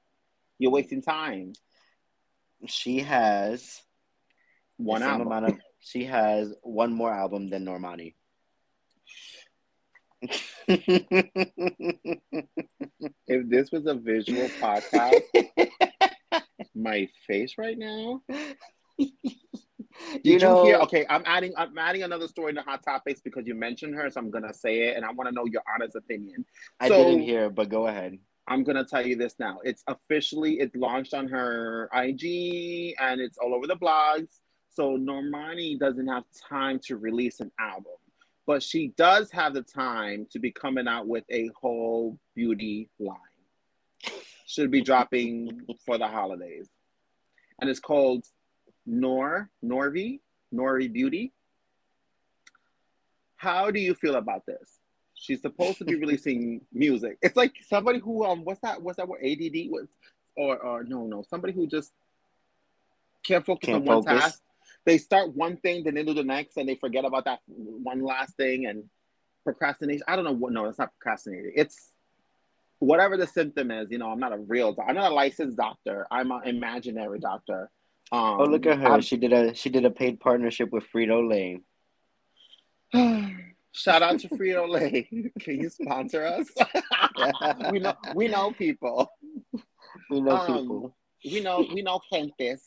[0.58, 1.52] You're wasting time.
[2.66, 3.82] She has
[4.76, 5.26] one album.
[5.28, 8.14] Amount of, she has one more album than Normani.
[13.26, 15.20] if this was a visual podcast,
[16.74, 18.22] my face right now.
[20.12, 20.78] Did you, know, you hear?
[20.80, 21.52] Okay, I'm adding.
[21.56, 24.88] I'm adding another story the hot topics because you mentioned her, so I'm gonna say
[24.88, 26.44] it, and I want to know your honest opinion.
[26.80, 28.18] I so, didn't hear, but go ahead.
[28.48, 29.61] I'm gonna tell you this now.
[29.64, 34.40] It's officially it launched on her IG and it's all over the blogs.
[34.70, 37.92] So Normani doesn't have time to release an album.
[38.46, 43.16] but she does have the time to be coming out with a whole beauty line.
[44.46, 46.68] Should be dropping for the holidays.
[47.61, 48.24] And it's called
[48.85, 50.20] Nor, Norvi,
[50.52, 51.33] Nori Beauty.
[53.37, 54.81] How do you feel about this?
[55.22, 57.16] She's supposed to be releasing music.
[57.22, 59.87] It's like somebody who um what's that what's that word ADD was
[60.37, 61.92] or or no no somebody who just
[63.22, 64.20] can't focus can't on one focus.
[64.20, 64.42] task
[64.85, 68.02] they start one thing, then they do the next, and they forget about that one
[68.02, 68.82] last thing and
[69.44, 70.02] procrastination.
[70.08, 70.52] I don't know what.
[70.52, 71.52] No, it's not procrastinating.
[71.54, 71.92] It's
[72.80, 73.92] whatever the symptom is.
[73.92, 74.76] You know, I'm not a real.
[74.85, 76.08] I'm not a licensed doctor.
[76.11, 77.70] I'm an imaginary doctor.
[78.11, 78.88] Um, oh, look at her!
[78.88, 81.61] I'm, she did a she did a paid partnership with Frito Lay.
[83.72, 85.08] Shout out to Frito Lay.
[85.40, 86.46] Can you sponsor us?
[87.72, 89.11] we know we know people.
[90.11, 90.96] We know um, people.
[91.24, 92.61] We know we know gentes.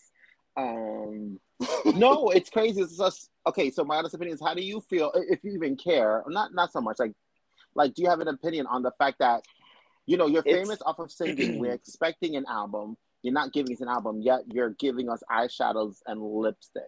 [0.58, 1.39] Um,
[1.86, 2.82] no, it's crazy.
[2.82, 3.70] It's just okay.
[3.70, 6.24] So my honest opinion is, how do you feel if you even care?
[6.28, 7.13] Not not so much like
[7.76, 9.44] like do you have an opinion on the fact that
[10.08, 10.82] you know you're famous it's...
[10.84, 11.60] off of singing?
[11.60, 12.98] we're expecting an album.
[13.22, 14.41] You're not giving us an album yet.
[14.48, 16.84] You're giving us eyeshadows and lipstick.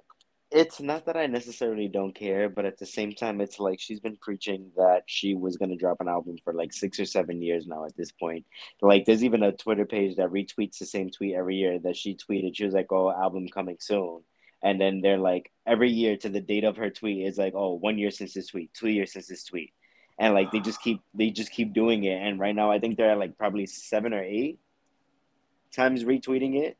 [0.49, 3.99] It's not that I necessarily don't care, but at the same time, it's like she's
[3.99, 7.41] been preaching that she was going to drop an album for like six or seven
[7.41, 8.45] years now at this point.
[8.81, 12.15] Like, there's even a Twitter page that retweets the same tweet every year that she
[12.15, 12.55] tweeted.
[12.55, 14.21] She was like, Oh, album coming soon
[14.63, 17.73] and then they're like every year to the date of her tweet is like oh
[17.73, 19.73] one year since this tweet two years since this tweet
[20.19, 22.97] and like they just keep they just keep doing it and right now i think
[22.97, 24.59] they're at like probably seven or eight
[25.71, 26.77] times retweeting it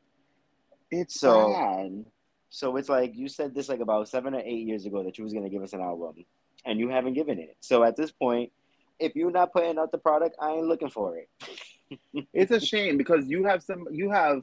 [0.90, 2.04] it's uh, so sad.
[2.50, 5.24] So it's like you said this like about seven or eight years ago that you
[5.24, 6.24] was going to give us an album
[6.64, 8.50] and you haven't given it so at this point
[8.98, 11.28] if you're not putting out the product i ain't looking for it
[12.32, 14.42] it's a shame because you have some you have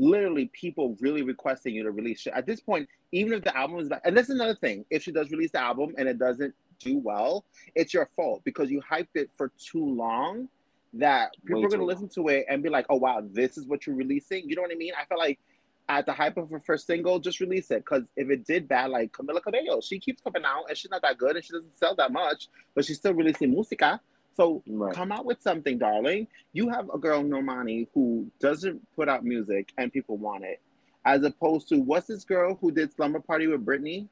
[0.00, 2.32] literally people really requesting you to release shit.
[2.32, 5.12] At this point, even if the album is bad, and that's another thing, if she
[5.12, 9.14] does release the album and it doesn't do well, it's your fault because you hyped
[9.14, 10.48] it for too long
[10.94, 13.58] that people Way are going to listen to it and be like, oh, wow, this
[13.58, 14.48] is what you're releasing.
[14.48, 14.92] You know what I mean?
[14.98, 15.38] I feel like
[15.90, 17.84] at the hype of her first single, just release it.
[17.84, 21.02] Because if it did bad, like Camila Cabello, she keeps coming out and she's not
[21.02, 23.98] that good and she doesn't sell that much, but she's still releasing música.
[24.32, 24.94] So right.
[24.94, 26.28] come out with something, darling.
[26.52, 30.60] You have a girl, Normani, who doesn't put out music and people want it.
[31.04, 34.06] As opposed to what's this girl who did Slumber Party with Britney?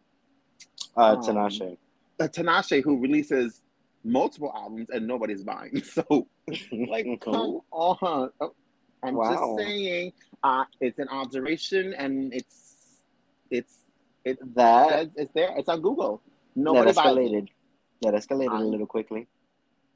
[0.97, 1.77] Uh, um, Tinashe.
[2.19, 3.63] Uh, Tinashe, who releases
[4.03, 5.81] multiple albums and nobody's buying.
[5.85, 6.27] So,
[6.73, 8.31] like, come on.
[9.03, 9.57] I'm wow.
[9.57, 13.01] just saying, uh, it's an observation, and it's
[13.51, 13.79] it's
[14.25, 15.55] it's that it's there.
[15.57, 16.23] It's on Google.
[16.57, 17.49] Nobody that escalated.
[18.03, 19.27] That escalated a little quickly.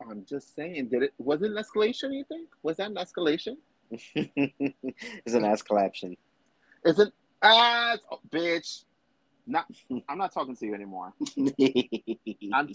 [0.08, 2.12] I'm just saying, did it was it an escalation?
[2.14, 3.56] You think was that an escalation?
[3.90, 6.16] it's an escalation.
[6.84, 7.12] Is it
[7.42, 8.84] as oh, bitch?
[9.44, 9.66] Not,
[10.08, 11.12] I'm not talking to you anymore.
[12.52, 12.68] I'm.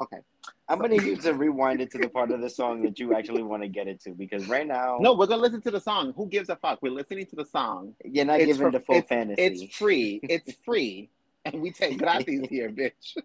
[0.00, 0.18] Okay.
[0.68, 3.42] I'm gonna use to rewind it to the part of the song that you actually
[3.42, 4.98] want to get it to because right now.
[5.00, 6.12] No, we're gonna listen to the song.
[6.14, 6.80] Who gives a fuck?
[6.82, 7.94] We're listening to the song.
[8.04, 9.42] You're not it's giving for, the full it's, fantasy.
[9.42, 10.20] It's free.
[10.22, 11.10] It's free
[11.52, 13.16] and we take gratis here, bitch.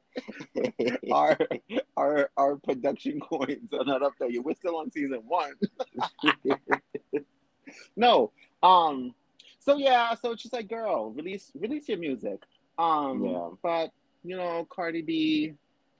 [1.11, 1.37] our
[1.97, 4.29] our our production coins are not up there.
[4.41, 5.53] We're still on season one.
[7.95, 8.31] no.
[8.61, 9.13] Um
[9.59, 12.41] so yeah, so it's just like girl, release release your music.
[12.77, 13.49] Um yeah.
[13.61, 13.91] but
[14.23, 15.53] you know, Cardi B,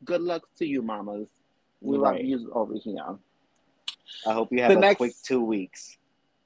[0.03, 1.27] good luck to you mamas.
[1.81, 2.17] We right.
[2.17, 3.17] love you over here.
[4.27, 5.97] I hope you have the a next, quick two weeks.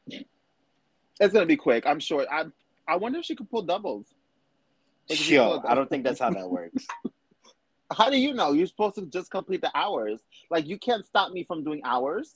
[0.08, 2.26] It's gonna be quick, I'm sure.
[2.32, 2.46] I
[2.88, 4.08] I wonder if she could pull doubles.
[5.10, 6.86] Yo, I don't think that's how that works.
[7.96, 8.52] how do you know?
[8.52, 10.22] You're supposed to just complete the hours.
[10.50, 12.36] Like you can't stop me from doing hours.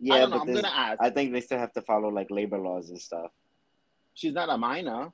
[0.00, 0.98] Yeah, but I'm gonna ask.
[1.00, 3.30] I think they still have to follow like labor laws and stuff.
[4.14, 5.12] She's not a minor.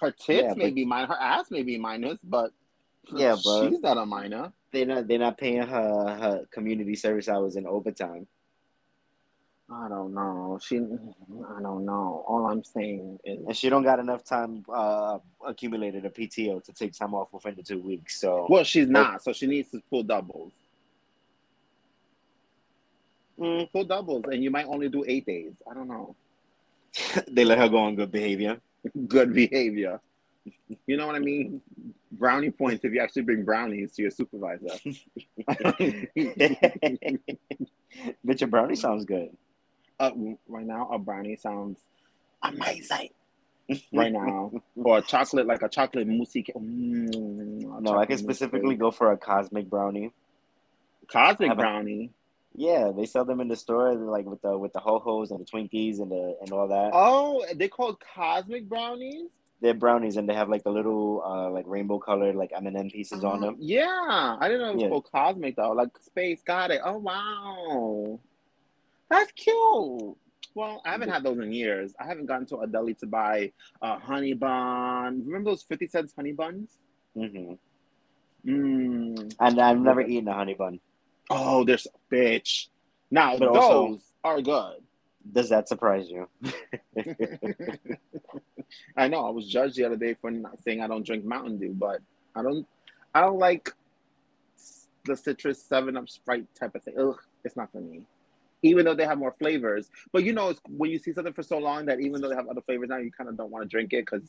[0.00, 1.06] Her tits yeah, may be minor.
[1.06, 2.52] Her ass may be minus, but
[3.10, 4.52] yeah, but she's not a minor.
[4.72, 5.08] They're not.
[5.08, 5.66] They're not paying her
[6.20, 8.26] her community service hours in overtime.
[9.70, 10.58] I don't know.
[10.62, 12.24] She, I don't know.
[12.26, 16.72] All I'm saying is, and she don't got enough time uh, accumulated a PTO to
[16.72, 18.20] take time off within the two weeks.
[18.20, 19.22] So, well, she's not.
[19.22, 20.52] So she needs to pull doubles.
[23.38, 25.52] Mm, pull doubles, and you might only do eight days.
[25.70, 26.16] I don't know.
[27.28, 28.60] they let her go on good behavior.
[29.08, 30.00] good behavior.
[30.86, 31.62] You know what I mean?
[32.10, 34.68] Brownie points if you actually bring brownies to your supervisor.
[38.24, 39.36] But your brownie sounds good
[40.02, 40.10] uh,
[40.48, 41.78] right now a brownie sounds
[42.42, 43.10] amazing
[43.92, 46.34] right now, or a chocolate like a chocolate mousse.
[46.34, 50.12] Mm, no, I can specifically go for a cosmic brownie.
[51.06, 52.10] Cosmic brownie.
[52.54, 55.40] Yeah, they sell them in the store, like with the with the ho hos and
[55.40, 56.90] the Twinkies and the and all that.
[56.92, 59.30] Oh, they called cosmic brownies.
[59.62, 62.76] They're brownies, and they have like the little uh like rainbow colored like M and
[62.76, 63.56] m pieces uh, on them.
[63.60, 64.88] Yeah, I didn't know it was yeah.
[64.88, 65.70] called cosmic though.
[65.70, 66.80] Like space, got it.
[66.84, 68.18] Oh wow,
[69.08, 70.16] that's cute.
[70.54, 71.94] Well, I haven't had those in years.
[71.98, 75.22] I haven't gone to a deli to buy a honey bun.
[75.24, 76.78] Remember those fifty cents honey buns?
[77.16, 77.54] Mm-hmm.
[78.50, 79.34] Mm.
[79.38, 80.80] And I've never eaten a honey bun.
[81.30, 82.66] Oh, there's bitch.
[83.12, 84.82] Now but those also, are good.
[85.30, 86.28] Does that surprise you?
[88.96, 89.26] I know.
[89.26, 92.00] I was judged the other day for not saying I don't drink Mountain Dew, but
[92.34, 92.66] I don't.
[93.14, 93.70] I don't like
[95.04, 96.94] the citrus Seven Up Sprite type of thing.
[96.98, 98.02] Ugh, it's not for me.
[98.62, 101.42] Even though they have more flavors, but you know, it's when you see something for
[101.42, 103.62] so long that even though they have other flavors now, you kind of don't want
[103.64, 104.22] to drink it because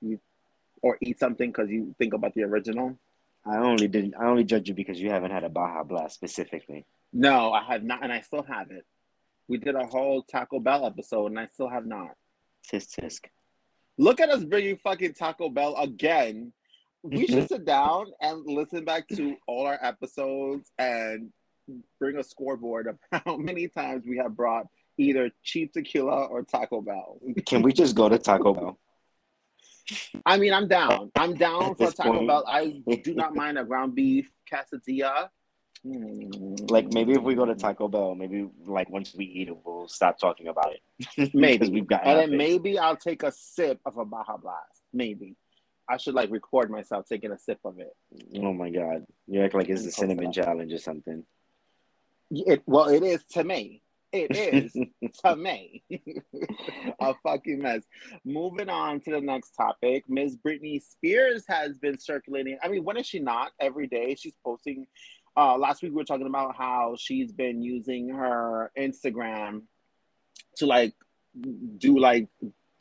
[0.00, 0.20] you
[0.82, 2.96] or eat something because you think about the original.
[3.44, 4.14] I only didn't.
[4.14, 6.84] I only judge you because you haven't had a Baja Blast specifically.
[7.12, 8.84] No, I have not, and I still haven't.
[9.48, 12.10] We did a whole Taco Bell episode, and I still have not.
[12.70, 13.20] Tisk tisk.
[13.96, 16.52] Look at us bringing fucking Taco Bell again.
[17.02, 21.32] We should sit down and listen back to all our episodes and
[21.98, 24.66] bring a scoreboard of how many times we have brought
[24.98, 27.18] either cheap tequila or Taco Bell.
[27.46, 28.78] Can we just go to Taco Bell?
[30.26, 31.10] I mean, I'm down.
[31.16, 32.28] I'm down for Taco point.
[32.28, 32.44] Bell.
[32.46, 35.30] I do not mind a ground beef quesadilla.
[35.84, 39.88] Like maybe if we go to Taco Bell, maybe like once we eat it, we'll
[39.88, 41.30] stop talking about it.
[41.34, 42.04] maybe we've got.
[42.04, 44.82] And then maybe I'll take a sip of a Baja Blast.
[44.92, 45.36] Maybe
[45.88, 47.96] I should like record myself taking a sip of it.
[48.36, 49.06] Oh my god!
[49.26, 51.24] You act like it's a cinnamon challenge or something.
[52.30, 53.82] It well, it is to me.
[54.12, 54.72] It is
[55.24, 55.82] to me
[57.00, 57.82] a fucking mess.
[58.24, 60.36] Moving on to the next topic, Ms.
[60.36, 62.58] Britney Spears has been circulating.
[62.62, 63.52] I mean, when is she not?
[63.60, 64.86] Every day she's posting.
[65.38, 69.62] Uh, last week we were talking about how she's been using her Instagram
[70.56, 70.94] to like
[71.78, 72.26] do like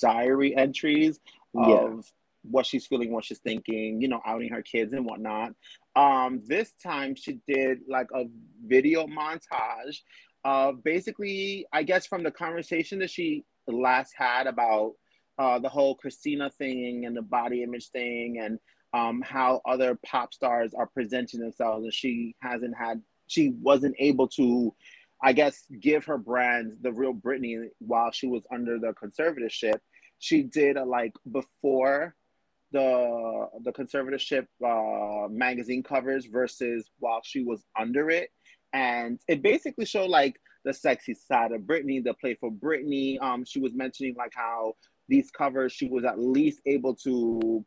[0.02, 1.20] diary entries
[1.54, 2.02] of yeah.
[2.50, 5.52] what she's feeling, what she's thinking, you know, outing her kids and whatnot.
[5.96, 8.24] Um, this time she did like a
[8.66, 10.00] video montage
[10.44, 14.94] of basically, I guess from the conversation that she last had about
[15.38, 18.58] uh, the whole Christina thing and the body image thing and
[18.94, 24.28] um, how other pop stars are presenting themselves, and she hasn't had, she wasn't able
[24.30, 24.74] to,
[25.22, 29.80] I guess, give her brand the real Britney while she was under the conservatorship.
[30.20, 32.16] She did a like before
[32.72, 38.30] the the conservatorship uh, magazine covers versus while she was under it
[38.74, 43.22] and it basically showed like the sexy side of Britney, the playful Britney.
[43.22, 44.74] Um, she was mentioning like how
[45.08, 47.66] these covers she was at least able to,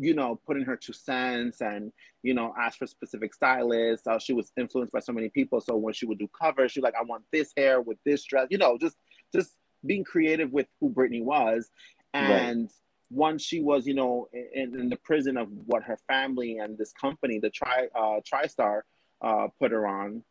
[0.00, 4.06] you know, put in her two cents and you know ask for specific stylists.
[4.06, 6.80] Uh, she was influenced by so many people, so when she would do covers, she
[6.80, 8.96] like I want this hair with this dress, you know, just
[9.32, 11.70] just being creative with who Britney was,
[12.14, 12.62] and.
[12.62, 12.70] Right
[13.12, 16.92] once she was, you know, in, in, the prison of what her family and this
[16.92, 18.82] company, the Tri uh, TriStar,
[19.20, 20.22] uh, put her on,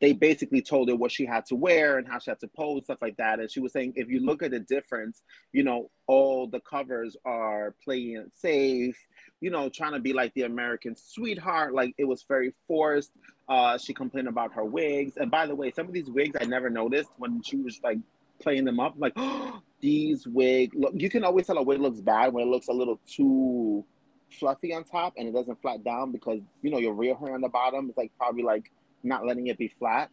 [0.00, 2.84] they basically told her what she had to wear and how she had to pose,
[2.84, 3.38] stuff like that.
[3.38, 7.16] And she was saying, if you look at the difference, you know, all the covers
[7.24, 8.96] are playing it safe,
[9.40, 11.74] you know, trying to be like the American sweetheart.
[11.74, 13.12] Like it was very forced.
[13.48, 15.16] Uh, she complained about her wigs.
[15.16, 17.98] And by the way, some of these wigs I never noticed when she was like
[18.40, 18.94] playing them up.
[18.98, 20.92] Like, oh, these wig look.
[20.96, 23.84] You can always tell a wig looks bad when it looks a little too
[24.30, 27.40] fluffy on top and it doesn't flat down because you know your real hair on
[27.40, 28.70] the bottom is like probably like
[29.02, 30.10] not letting it be flat.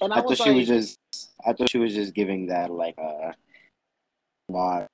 [0.00, 0.98] And I, I thought she like, was just,
[1.46, 3.34] I thought she was just giving that like a
[4.48, 4.88] watch.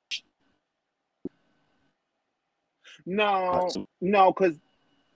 [3.05, 3.69] No,
[4.01, 4.59] no, because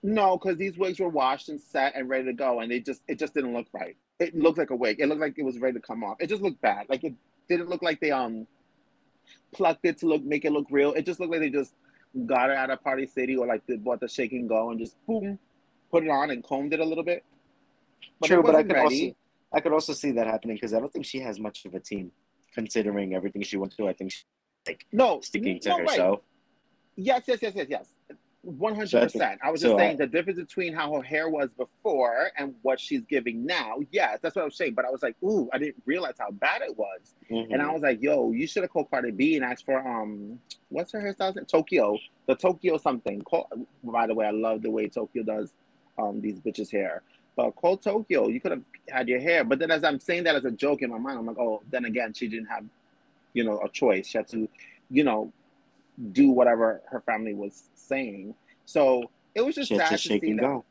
[0.03, 3.01] no, because these wigs were washed and set and ready to go, and they just
[3.07, 3.95] it just didn't look right.
[4.19, 4.99] It looked like a wig.
[4.99, 6.17] It looked like it was ready to come off.
[6.19, 6.87] It just looked bad.
[6.89, 7.13] Like it
[7.47, 8.47] didn't look like they um
[9.53, 10.93] plucked it to look make it look real.
[10.93, 11.73] It just looked like they just
[12.25, 14.79] got it out of Party City or like they bought the shake and go and
[14.79, 15.39] just boom,
[15.91, 17.23] put it on and combed it a little bit.
[18.19, 18.83] But True, but I could ready.
[18.83, 19.15] also
[19.53, 21.79] I could also see that happening because I don't think she has much of a
[21.79, 22.11] team,
[22.53, 23.87] considering everything she went through.
[23.87, 24.25] I think she's
[24.65, 26.19] like no sticking to no, herself.
[26.19, 26.23] Right.
[26.97, 27.87] Yes, yes, yes, yes, yes.
[28.41, 29.39] One hundred percent.
[29.43, 32.55] I was just so saying I, the difference between how her hair was before and
[32.61, 33.79] what she's giving now.
[33.91, 34.73] Yes, that's what I was saying.
[34.73, 37.13] But I was like, ooh, I didn't realize how bad it was.
[37.29, 37.53] Mm-hmm.
[37.53, 40.39] And I was like, yo, you should have called Cardi B and asked for um,
[40.69, 41.35] what's her hairstyle?
[41.35, 43.21] In Tokyo, the Tokyo something.
[43.21, 43.49] Call,
[43.83, 45.53] by the way, I love the way Tokyo does
[45.97, 47.01] um these bitches' hair
[47.37, 48.27] uh, call Tokyo.
[48.27, 49.43] You could have had your hair.
[49.43, 51.61] But then as I'm saying that as a joke in my mind, I'm like, oh,
[51.69, 52.65] then again, she didn't have,
[53.33, 54.07] you know, a choice.
[54.07, 54.47] She had to,
[54.89, 55.31] you know,
[56.11, 58.33] do whatever her family was saying.
[58.65, 60.41] So it was just she sad to, to see that.
[60.41, 60.65] Go.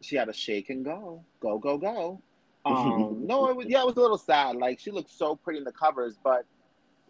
[0.00, 2.20] She had to shake and go, go, go, go.
[2.66, 4.56] Um, no, it was yeah, it was a little sad.
[4.56, 6.46] Like she looked so pretty in the covers, but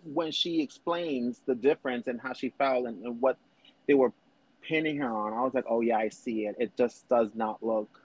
[0.03, 3.39] when she explains the difference and how she felt and, and what
[3.87, 4.13] they were
[4.63, 6.57] pinning her on, I was like, oh yeah, I see it.
[6.59, 8.01] It just does not look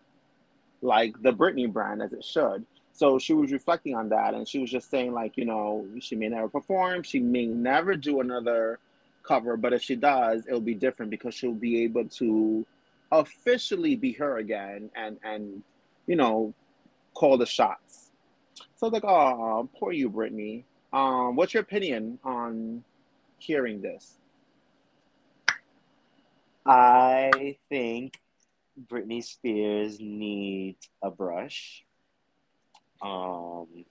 [0.82, 2.66] like the Britney brand as it should.
[2.92, 6.16] So she was reflecting on that and she was just saying, like, you know, she
[6.16, 8.80] may never perform, she may never do another
[9.24, 12.66] cover, but if she does, it'll be different because she'll be able to
[13.12, 15.64] officially be her again and and
[16.06, 16.54] you know
[17.14, 18.12] call the shots.
[18.76, 20.64] So like, oh, poor you, Britney.
[20.92, 22.84] Um, what's your opinion on
[23.38, 24.18] hearing this?
[26.66, 28.20] I think
[28.88, 31.84] Britney Spears needs a brush.
[33.02, 33.86] Um,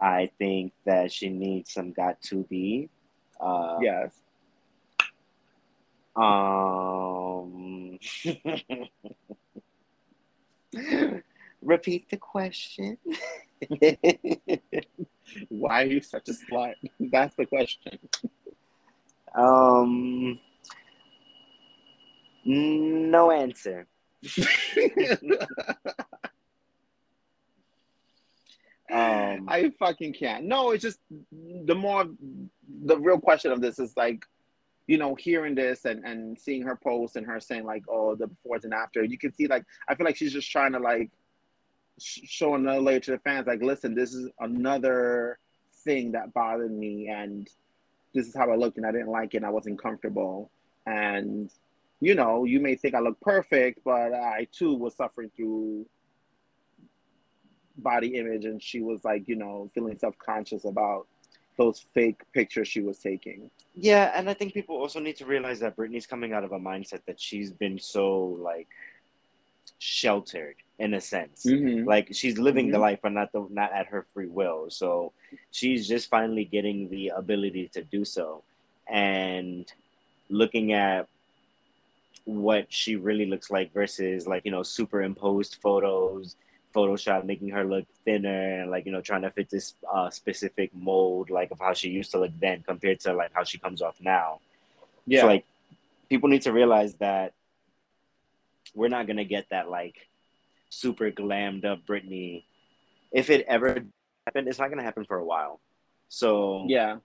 [0.00, 2.88] I think that she needs some got to be.
[3.40, 4.12] Uh, yes.
[6.16, 7.98] Um,
[11.62, 12.98] repeat the question.
[15.48, 16.74] Why are you such a slut?
[16.98, 17.98] That's the question.
[19.34, 20.40] Um,
[22.48, 23.86] no answer.
[28.90, 30.44] um, I fucking can't.
[30.44, 30.98] No, it's just
[31.30, 32.06] the more
[32.84, 34.24] the real question of this is like,
[34.86, 38.28] you know, hearing this and and seeing her post and her saying like, oh, the
[38.28, 39.04] before and after.
[39.04, 41.10] You can see like I feel like she's just trying to like
[41.98, 43.46] show another layer to the fans.
[43.46, 45.38] Like, listen, this is another
[45.84, 47.46] thing that bothered me, and
[48.14, 49.38] this is how I looked, and I didn't like it.
[49.38, 50.50] and I wasn't comfortable,
[50.86, 51.50] and
[52.00, 55.86] you know, you may think I look perfect, but I too was suffering through
[57.76, 61.06] body image and she was like, you know, feeling self conscious about
[61.56, 63.50] those fake pictures she was taking.
[63.74, 66.58] Yeah, and I think people also need to realize that Britney's coming out of a
[66.58, 68.68] mindset that she's been so like
[69.78, 71.44] sheltered in a sense.
[71.44, 71.86] Mm-hmm.
[71.86, 72.74] Like she's living mm-hmm.
[72.74, 74.70] the life but not the not at her free will.
[74.70, 75.12] So
[75.50, 78.44] she's just finally getting the ability to do so.
[78.88, 79.70] And
[80.28, 81.08] looking at
[82.28, 86.36] what she really looks like versus like you know superimposed photos
[86.74, 90.70] photoshop making her look thinner and like you know trying to fit this uh, specific
[90.74, 93.80] mold like of how she used to look then compared to like how she comes
[93.80, 94.40] off now.
[95.06, 95.22] Yeah.
[95.22, 95.46] so, like
[96.10, 97.32] people need to realize that
[98.74, 99.96] we're not gonna get that like
[100.68, 102.44] super glammed up Britney.
[103.10, 103.82] If it ever
[104.26, 105.60] happened it's not gonna happen for a while.
[106.10, 106.98] So yeah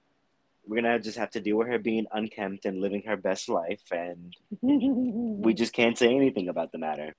[0.66, 3.82] we're gonna just have to deal with her being unkempt and living her best life,
[3.91, 7.14] and we just can't say anything about the matter.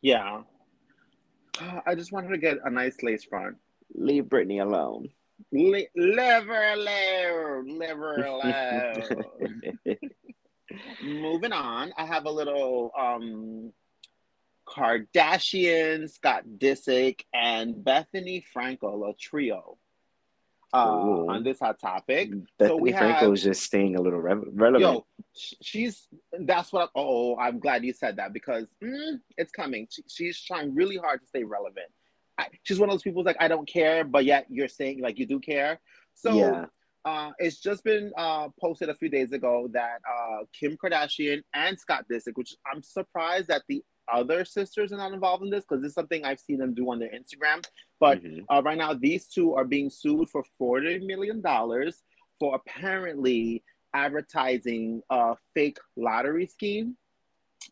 [0.00, 0.42] Yeah,
[1.86, 3.56] I just want her to get a nice lace front.
[3.94, 5.08] Leave Britney alone.
[5.52, 7.78] Le- leave her alone.
[7.78, 9.78] Leave her alone.
[11.02, 13.72] Moving on, I have a little um
[14.66, 19.78] Kardashian, Scott Disick, and Bethenny Frankel, a trio
[20.74, 22.30] uh, on this hot topic.
[22.30, 24.80] Bethenny so we Frankel is just staying a little re- relevant.
[24.80, 25.06] Yo,
[25.62, 26.08] she's
[26.40, 26.88] that's what.
[26.88, 29.86] I, oh, I'm glad you said that because mm, it's coming.
[29.90, 31.86] She, she's trying really hard to stay relevant.
[32.38, 35.18] I, she's one of those people like I don't care, but yet you're saying like
[35.18, 35.80] you do care.
[36.14, 36.64] So yeah.
[37.04, 41.78] uh, it's just been uh, posted a few days ago that uh, Kim Kardashian and
[41.78, 45.82] Scott Disick, which I'm surprised that the other sisters are not involved in this because
[45.82, 47.64] this is something I've seen them do on their Instagram.
[48.00, 48.40] But mm-hmm.
[48.48, 51.42] uh, right now, these two are being sued for $40 million
[52.38, 53.62] for apparently
[53.94, 56.96] advertising a fake lottery scheme.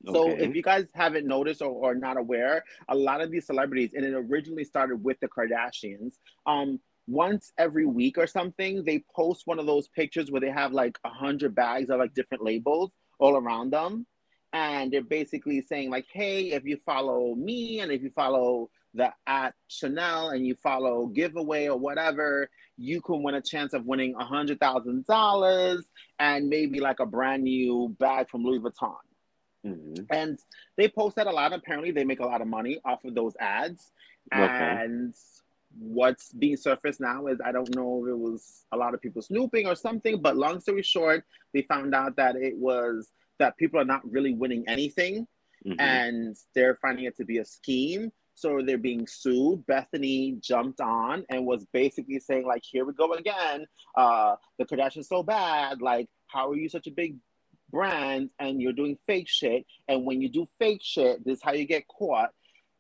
[0.07, 0.45] So okay.
[0.45, 4.05] if you guys haven't noticed or, or not aware, a lot of these celebrities, and
[4.05, 6.14] it originally started with the Kardashians,
[6.47, 10.72] um, once every week or something, they post one of those pictures where they have
[10.72, 14.07] like a hundred bags of like different labels all around them
[14.53, 19.11] and they're basically saying like hey if you follow me and if you follow the
[19.26, 24.14] at chanel and you follow giveaway or whatever you can win a chance of winning
[24.18, 25.84] a hundred thousand dollars
[26.18, 28.94] and maybe like a brand new bag from louis vuitton
[29.66, 30.05] mm-hmm.
[30.11, 30.38] and
[30.76, 33.34] they post that a lot apparently they make a lot of money off of those
[33.40, 33.90] ads
[34.34, 34.44] okay.
[34.44, 35.14] and
[35.78, 39.22] what's being surfaced now is I don't know if it was a lot of people
[39.22, 43.09] snooping or something, but long story short, they found out that it was
[43.39, 45.26] that people are not really winning anything
[45.66, 45.80] mm-hmm.
[45.80, 48.12] and they're finding it to be a scheme.
[48.35, 49.64] So they're being sued.
[49.66, 53.66] Bethenny jumped on and was basically saying, like, here we go again.
[53.95, 55.83] Uh, the Kardashians so bad.
[55.83, 57.16] Like, how are you such a big
[57.70, 59.66] brand and you're doing fake shit?
[59.87, 62.30] And when you do fake shit, this is how you get caught.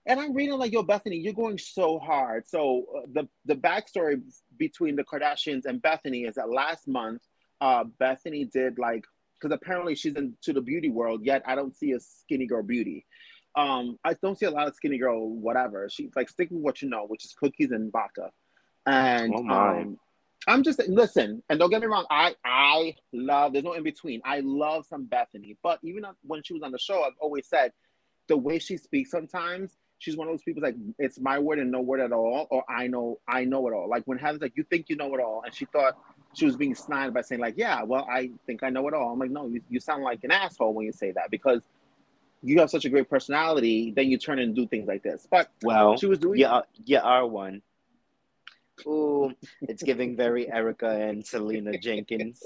[0.06, 2.48] And I'm reading like, yo, Bethenny, you're going so hard.
[2.48, 4.20] So uh, the the backstory
[4.56, 7.22] between the Kardashians and Bethenny is that last month,
[7.60, 9.04] uh, Bethenny did like
[9.42, 11.24] because apparently she's into the beauty world.
[11.24, 13.04] Yet I don't see a skinny girl beauty.
[13.56, 15.88] Um, I don't see a lot of skinny girl, whatever.
[15.90, 18.30] She's like stick with what you know, which is cookies and vodka.
[18.86, 19.98] And oh um,
[20.46, 22.06] I'm just listen, and don't get me wrong.
[22.10, 23.52] I I love.
[23.52, 24.22] There's no in between.
[24.24, 27.72] I love some Bethenny, but even when she was on the show, I've always said
[28.28, 31.70] the way she speaks sometimes she's one of those people like it's my word and
[31.70, 33.88] no word at all, or I know I know it all.
[33.88, 35.96] Like when Heather's like, you think you know it all, and she thought
[36.34, 39.12] she was being snide by saying like, yeah, well, I think I know it all.
[39.12, 41.62] I'm like, no, you, you sound like an asshole when you say that because
[42.42, 43.92] you have such a great personality.
[43.94, 45.26] Then you turn and do things like this.
[45.30, 46.38] But well, she was doing.
[46.38, 47.62] Yeah, you are one.
[48.86, 52.42] Ooh, it's giving very Erica and Selena Jenkins.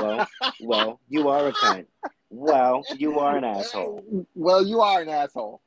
[0.00, 0.28] well,
[0.60, 1.86] well, you are a cunt.
[2.30, 4.26] Well, you are an asshole.
[4.34, 5.60] Well, you are an asshole.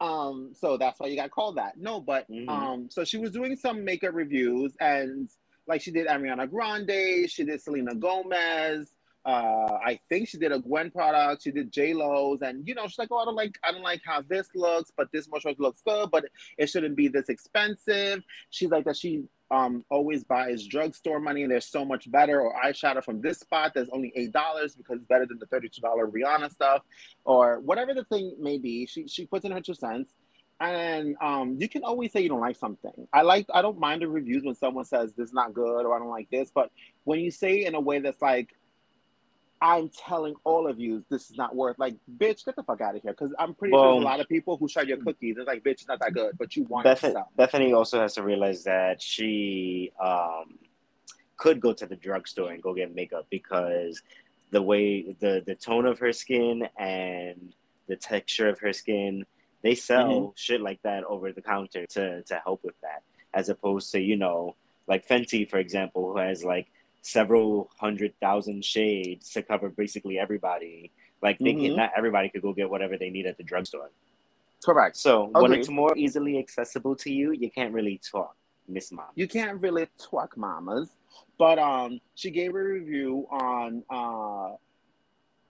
[0.00, 1.78] Um, so that's why you got called that.
[1.78, 2.48] No, but mm-hmm.
[2.48, 5.30] um, so she was doing some makeup reviews and
[5.66, 8.90] like she did Ariana Grande, she did Selena Gomez.
[9.26, 11.44] Uh, I think she did a Gwen product.
[11.44, 13.82] She did J Lo's, and you know she's like, oh, I don't like, I don't
[13.82, 16.26] like how this looks, but this moisturizer looks good, but
[16.58, 18.22] it shouldn't be this expensive.
[18.50, 18.98] She's like that.
[18.98, 23.40] She um, always buys drugstore money and there's so much better or eyeshadow from this
[23.40, 26.82] spot that's only eight dollars because it's better than the $32 rihanna stuff
[27.24, 30.14] or whatever the thing may be she, she puts in her two cents
[30.60, 33.08] and um, you can always say you don't like something.
[33.12, 35.94] I like i don't mind the reviews when someone says this is not good or
[35.94, 36.70] i don't like this but
[37.04, 38.54] when you say in a way that's like
[39.60, 42.96] I'm telling all of you this is not worth like bitch get the fuck out
[42.96, 43.12] of here.
[43.12, 45.36] Because I'm pretty well, sure a lot of people who tried your cookies.
[45.38, 48.22] It's like bitch it's not that good but you want Beth- Bethenny also has to
[48.22, 50.58] realize that she um,
[51.38, 54.02] could go to the drugstore and go get makeup because
[54.50, 57.54] the way the the tone of her skin and
[57.88, 59.24] the texture of her skin
[59.64, 60.30] they sell mm-hmm.
[60.36, 63.02] shit like that over the counter to to help with that
[63.32, 64.54] as opposed to you know
[64.86, 66.68] like Fenty for example who has like
[67.04, 70.90] several hundred thousand shades to cover basically everybody.
[71.22, 71.66] Like they mm-hmm.
[71.66, 73.90] can, not everybody could go get whatever they need at the drugstore.
[74.64, 74.96] Correct.
[74.96, 75.42] So Agreed.
[75.42, 78.34] when it's more easily accessible to you, you can't really talk,
[78.66, 79.06] Miss Mom.
[79.14, 80.88] You can't really talk, mamas.
[81.38, 84.56] But um, she gave a review on uh,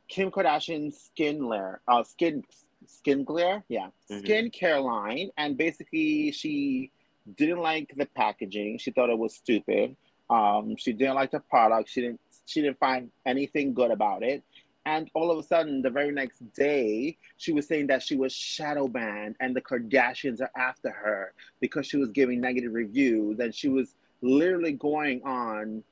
[0.08, 2.42] Kim Kardashian's skin layer, uh, skin
[2.86, 4.24] skin glare, yeah, mm-hmm.
[4.24, 6.90] skincare line, and basically she
[7.36, 8.78] didn't like the packaging.
[8.78, 9.96] She thought it was stupid.
[10.30, 11.90] Um, she didn't like the product.
[11.90, 14.42] She didn't she didn't find anything good about it.
[14.86, 18.34] And all of a sudden, the very next day, she was saying that she was
[18.34, 23.38] shadow banned and the Kardashians are after her because she was giving negative reviews.
[23.38, 25.82] And she was literally going on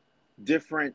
[0.45, 0.95] different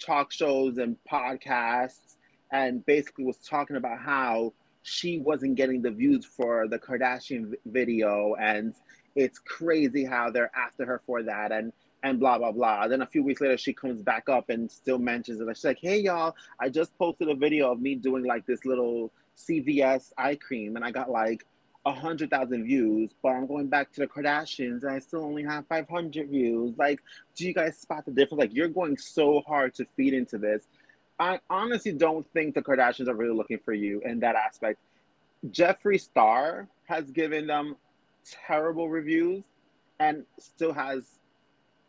[0.00, 2.16] talk shows and podcasts
[2.50, 4.52] and basically was talking about how
[4.86, 8.36] she wasn't getting the views for the Kardashian video.
[8.38, 8.72] And
[9.16, 11.50] it's crazy how they're after her for that.
[11.50, 11.72] And
[12.04, 12.86] and blah blah blah.
[12.86, 15.56] Then a few weeks later, she comes back up and still mentions it.
[15.56, 19.12] She's like, "Hey y'all, I just posted a video of me doing like this little
[19.36, 21.44] CVS eye cream, and I got like
[21.84, 23.10] a hundred thousand views.
[23.22, 26.76] But I'm going back to the Kardashians, and I still only have five hundred views.
[26.78, 27.00] Like,
[27.34, 28.38] do you guys spot the difference?
[28.38, 30.68] Like, you're going so hard to feed into this.
[31.18, 34.78] I honestly don't think the Kardashians are really looking for you in that aspect.
[35.48, 37.76] Jeffree Star has given them
[38.46, 39.42] terrible reviews
[39.98, 41.04] and still has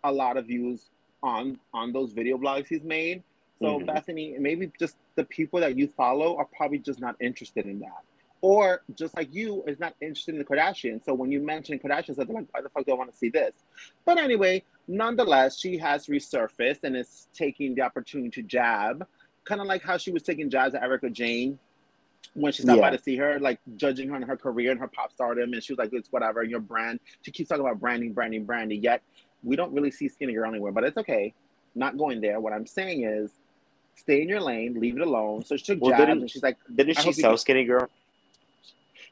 [0.04, 0.86] a lot of views
[1.24, 3.24] on on those video blogs he's made.
[3.60, 3.90] So mm-hmm.
[3.90, 8.04] Bethenny, maybe just the people that you follow are probably just not interested in that.
[8.42, 11.04] Or just like you is not interested in the Kardashians.
[11.04, 13.30] So when you mention Kardashians, they're like, why the fuck do I want to see
[13.30, 13.56] this?
[14.06, 19.08] But anyway, nonetheless, she has resurfaced and is taking the opportunity to jab,
[19.48, 21.58] kind of like how she was taking jabs at Erika Jayne
[22.34, 22.90] when she stopped yeah.
[22.90, 25.64] by to see her, like judging her on her career and her pop stardom, and
[25.64, 28.82] she was like, "It's whatever, your brand." She keeps talking about branding, branding, branding.
[28.84, 29.02] Yet
[29.44, 31.34] we don't really see skinny girl anywhere, but it's okay.
[31.76, 32.40] Not going there.
[32.40, 33.32] What I'm saying is,
[33.96, 35.44] stay in your lane, leave it alone.
[35.46, 37.90] So she took well, jabs, and she's like, didn't she sell skinny girl?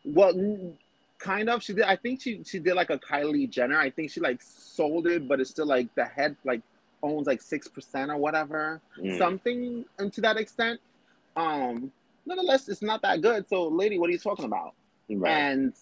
[0.03, 0.73] Well,
[1.19, 1.63] kind of.
[1.63, 1.85] She did.
[1.85, 3.79] I think she she did like a Kylie Jenner.
[3.79, 6.61] I think she like sold it, but it's still like the head like
[7.05, 9.17] owns like six percent or whatever, mm.
[9.17, 10.79] something to that extent.
[11.35, 11.91] Um,
[12.25, 13.47] nonetheless, it's not that good.
[13.47, 14.73] So, lady, what are you talking about?
[15.09, 15.31] Right.
[15.31, 15.73] And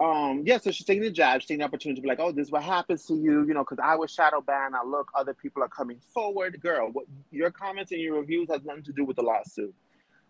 [0.00, 2.30] um, yeah, so she's taking the jab, she's taking the opportunity to be like, oh,
[2.30, 4.76] this is what happens to you, you know, because I was shadow banned.
[4.76, 6.60] I look, other people are coming forward.
[6.60, 9.74] Girl, what your comments and your reviews has nothing to do with the lawsuit.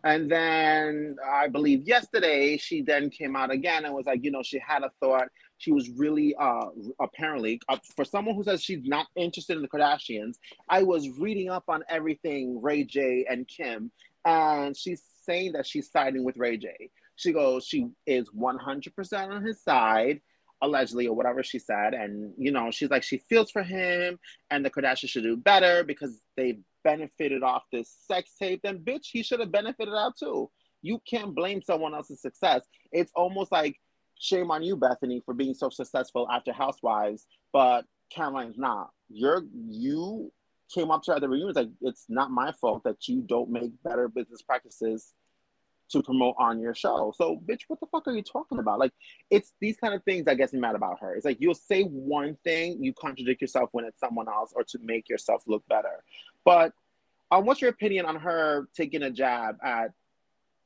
[0.05, 4.43] And then I believe yesterday she then came out again and was like, you know,
[4.43, 5.29] she had a thought.
[5.59, 6.67] She was really, uh,
[7.01, 10.37] apparently, uh, for someone who says she's not interested in the Kardashians,
[10.69, 13.91] I was reading up on everything Ray J and Kim,
[14.25, 16.91] and she's saying that she's siding with Ray J.
[17.17, 20.21] She goes, she is 100% on his side,
[20.63, 21.93] allegedly, or whatever she said.
[21.95, 24.19] And, you know, she's like, she feels for him
[24.51, 28.61] and the Kardashians should do better because they benefited off this sex tape.
[28.63, 30.51] Then, bitch, he should have benefited out too.
[30.83, 32.63] you can't blame someone else's success.
[32.93, 33.77] It's almost like
[34.19, 38.91] shame on you, Bethenny, for being so successful after Housewives, but Caroline's not.
[39.09, 40.33] You're you
[40.73, 41.55] came up to her at the reunion.
[41.55, 45.13] Like it's not my fault that you don't make better business practices
[45.91, 47.13] to promote on your show.
[47.17, 48.79] So, bitch, what the fuck are you talking about?
[48.79, 48.93] Like,
[49.31, 51.15] it's these kind of things that gets me mad about her.
[51.15, 54.79] It's like you'll say one thing, you contradict yourself when it's someone else, or to
[54.83, 56.05] make yourself look better.
[56.45, 56.73] But,
[57.31, 59.93] um, what's your opinion on her taking a jab at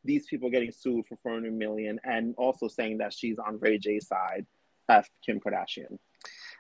[0.05, 4.09] these people getting sued for 400 million, and also saying that she's on Ray J's
[4.09, 4.47] side,
[4.89, 5.99] F Kim Kardashian?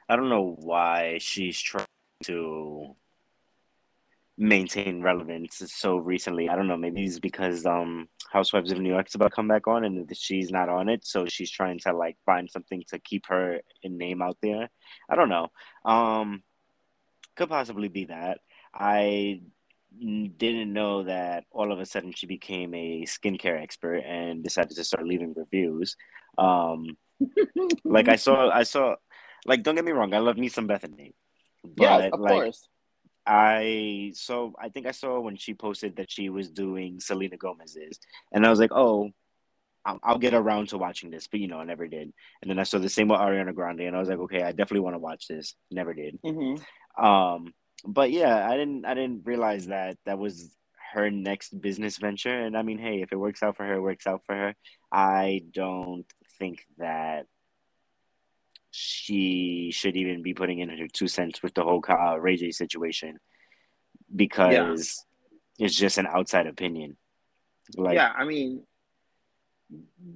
[0.08, 1.86] I don't know why she's trying
[2.24, 2.94] to
[4.38, 6.48] maintain relevance so recently.
[6.48, 6.76] I don't know.
[6.76, 10.10] Maybe it's because um Housewives of New York is about to come back on and
[10.16, 14.22] she's not on it, so she's trying to like find something to keep her name
[14.22, 14.70] out there.
[15.08, 15.48] I don't know.
[15.84, 16.42] Um,
[17.36, 18.38] could possibly be that.
[18.74, 19.42] I
[19.98, 24.84] didn't know that all of a sudden she became a skincare expert and decided to
[24.84, 25.96] start leaving reviews.
[26.38, 26.96] Um,
[27.84, 28.96] like I saw, I saw,
[29.46, 31.12] like don't get me wrong, I love me some Bethenny.
[31.64, 32.68] But, yes, of like, course.
[33.24, 38.00] I so I think I saw when she posted that she was doing Selena Gomez's,
[38.32, 39.10] and I was like, oh,
[39.84, 42.12] I'll, I'll, get around to watching this, but you know, I never did.
[42.40, 44.50] And then I saw the same with Ariana Grande, and I was like, okay, I
[44.50, 45.54] definitely want to watch this.
[45.70, 46.18] Never did.
[46.22, 47.04] Mm-hmm.
[47.04, 47.54] Um,
[47.84, 50.54] but yeah, I didn't I didn't realize that that was
[50.92, 52.38] her next business venture.
[52.38, 54.54] And I mean, hey, if it works out for her, it works out for her.
[54.90, 56.06] I don't
[56.38, 57.26] think that
[58.70, 62.50] she should even be putting in her two cents with the whole uh, Ray J
[62.50, 63.18] situation
[64.14, 65.04] because
[65.58, 65.66] yeah.
[65.66, 66.96] it's just an outside opinion.
[67.76, 68.64] Like, yeah, I mean,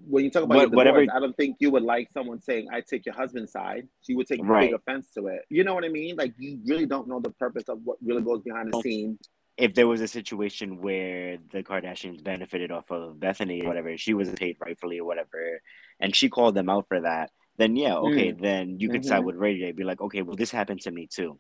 [0.08, 2.68] when you talk about what, divorce, whatever, I don't think you would like someone saying,
[2.72, 4.70] "I take your husband's side." You would take right.
[4.70, 5.42] big offense to it.
[5.48, 6.16] You know what I mean?
[6.16, 9.18] Like you really don't know the purpose of what really goes behind the scenes.
[9.56, 14.12] If there was a situation where the Kardashians benefited off of Bethenny or whatever, she
[14.12, 15.60] was paid rightfully or whatever,
[15.98, 18.40] and she called them out for that, then yeah, okay, mm.
[18.40, 19.08] then you could mm-hmm.
[19.08, 19.72] side with Ray J.
[19.72, 21.38] Be like, okay, well, this happened to me too.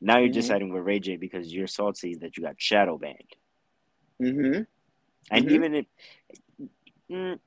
[0.00, 0.34] Now you're mm-hmm.
[0.34, 3.36] just siding with Ray J because you're salty that you got shadow banned.
[4.20, 4.62] Mm-hmm.
[5.30, 5.54] And mm-hmm.
[5.54, 5.86] even if
[7.14, 7.38] mm,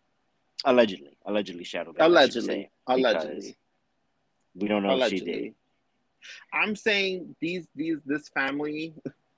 [0.66, 2.12] allegedly, allegedly shadow banned.
[2.12, 3.58] Allegedly, allegedly,
[4.56, 5.32] we don't know allegedly.
[5.32, 5.54] if she did.
[6.54, 8.94] I'm saying these these this family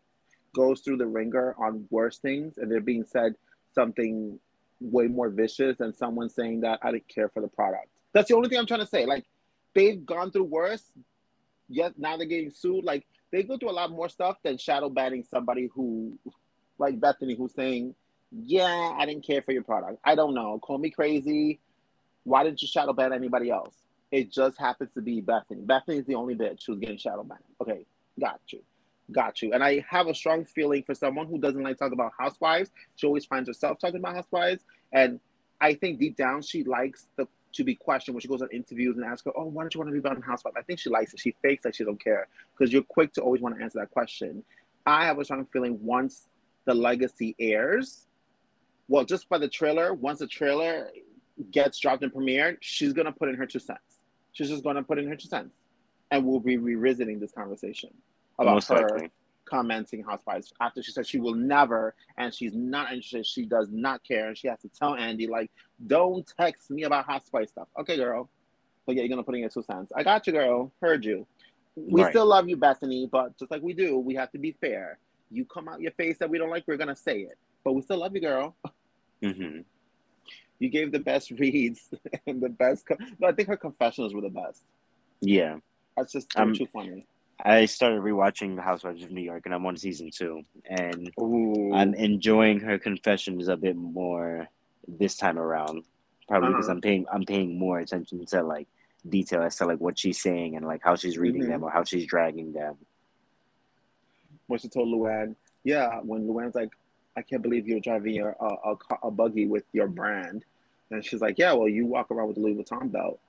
[0.55, 3.36] goes through the ringer on worse things, and they're being said
[3.73, 4.39] something
[4.82, 7.88] way more vicious than someone saying that I didn't care for the product.
[8.13, 9.05] That's the only thing I'm trying to say.
[9.05, 9.25] Like
[9.73, 10.84] they've gone through worse.
[11.71, 12.84] Yet now they're getting sued.
[12.84, 16.17] Like they go through a lot more stuff than shadow banning somebody who,
[16.80, 17.93] like Bethenny, who's saying,
[18.32, 19.99] "Yeah, I didn't care for your product.
[20.03, 20.59] I don't know.
[20.59, 21.59] Call me crazy.
[22.23, 23.75] Why didn't you shadow ban anybody else?
[24.11, 25.65] It just happens to be Bethenny.
[25.65, 27.43] Bethenny is the only bitch who's getting shadow banned.
[27.61, 27.86] Okay,
[28.19, 28.61] got you."
[29.11, 29.53] got you.
[29.53, 32.71] And I have a strong feeling for someone who doesn't like talk about housewives.
[32.95, 34.63] She always finds herself talking about housewives.
[34.91, 35.19] And
[35.61, 38.95] I think deep down she likes the to be questioned when she goes on interviews
[38.95, 40.89] and asks her, "Oh, why don't you want to be on Housewife?" I think she
[40.89, 41.19] likes it.
[41.19, 43.89] She fakes like she don't care because you're quick to always want to answer that
[43.89, 44.43] question.
[44.86, 46.30] I have a strong feeling once
[46.65, 48.05] the legacy airs,
[48.89, 50.89] well, just by the trailer, once the trailer
[51.51, 54.01] gets dropped and premiered, she's gonna put in her two cents.
[54.33, 55.55] She's just gonna put in her two cents,
[56.11, 57.91] and we'll be revisiting this conversation
[58.39, 59.11] about Most her likely.
[59.45, 64.03] commenting housewives after she said she will never and she's not interested she does not
[64.03, 65.51] care and she has to tell andy like
[65.87, 67.67] don't text me about housewife stuff.
[67.79, 68.29] Okay girl.
[68.85, 69.91] But yeah you're gonna put in your two cents.
[69.95, 70.71] I got you girl.
[70.81, 71.27] Heard you.
[71.75, 72.11] We right.
[72.11, 74.97] still love you Bethenny but just like we do we have to be fair.
[75.29, 77.37] You come out your face that we don't like we're gonna say it.
[77.63, 78.55] But we still love you girl
[79.24, 79.61] mm-hmm.
[80.59, 81.89] you gave the best reads
[82.28, 84.63] and the best co- no, i think her confessionals were the best
[85.22, 85.57] yeah
[85.97, 87.05] that's just um, too funny
[87.41, 91.72] I started rewatching The Housewives of New York, and I'm on season two, and Ooh.
[91.74, 94.49] I'm enjoying her confessions a bit more
[94.88, 95.86] this time around.
[96.28, 96.76] Probably because uh-huh.
[96.76, 98.67] I'm paying I'm paying more attention to like
[99.07, 101.51] detail as to like what she's saying and like how she's reading mm-hmm.
[101.51, 102.76] them or how she's dragging them.
[104.47, 106.72] When she told Luann, yeah, when Luann's like,
[107.18, 110.45] I can't believe you're driving your uh, a, a buggy with your brand,
[110.91, 113.20] and she's like, yeah, well, you walk around with a Louis Vuitton belt.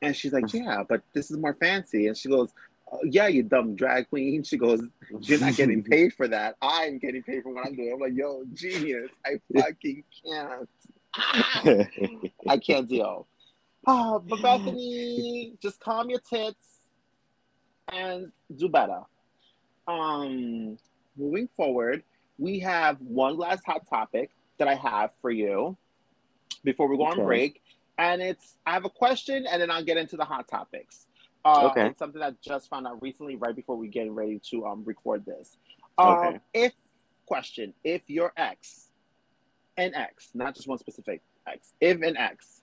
[0.00, 2.06] And she's like, yeah, but this is more fancy.
[2.06, 2.50] And she goes,
[2.92, 4.42] oh, yeah, you dumb drag queen.
[4.44, 4.82] She goes,
[5.22, 6.56] you're not getting paid for that.
[6.62, 7.92] I'm getting paid for what I'm doing.
[7.94, 9.10] I'm like, yo, genius.
[9.26, 10.68] I fucking can't.
[12.48, 13.26] I can't deal.
[13.86, 16.80] Oh, but Bethenny, just calm your tits
[17.92, 19.00] and do better.
[19.86, 20.78] Um,
[21.16, 22.02] moving forward,
[22.38, 25.76] we have one last hot topic that I have for you
[26.64, 27.20] before we go okay.
[27.20, 27.62] on break.
[27.98, 31.06] And it's I have a question and then I'll get into the hot topics.
[31.44, 31.88] Uh, okay.
[31.88, 34.84] It's something that I just found out recently, right before we get ready to um,
[34.84, 35.56] record this.
[35.96, 36.40] Um, okay.
[36.54, 36.72] If
[37.26, 38.88] question, if your ex
[39.76, 42.62] an ex, not just one specific ex, if an ex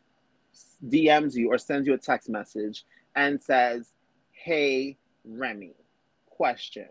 [0.86, 3.92] DMs you or sends you a text message and says,
[4.32, 5.74] Hey, Remy,
[6.30, 6.90] question.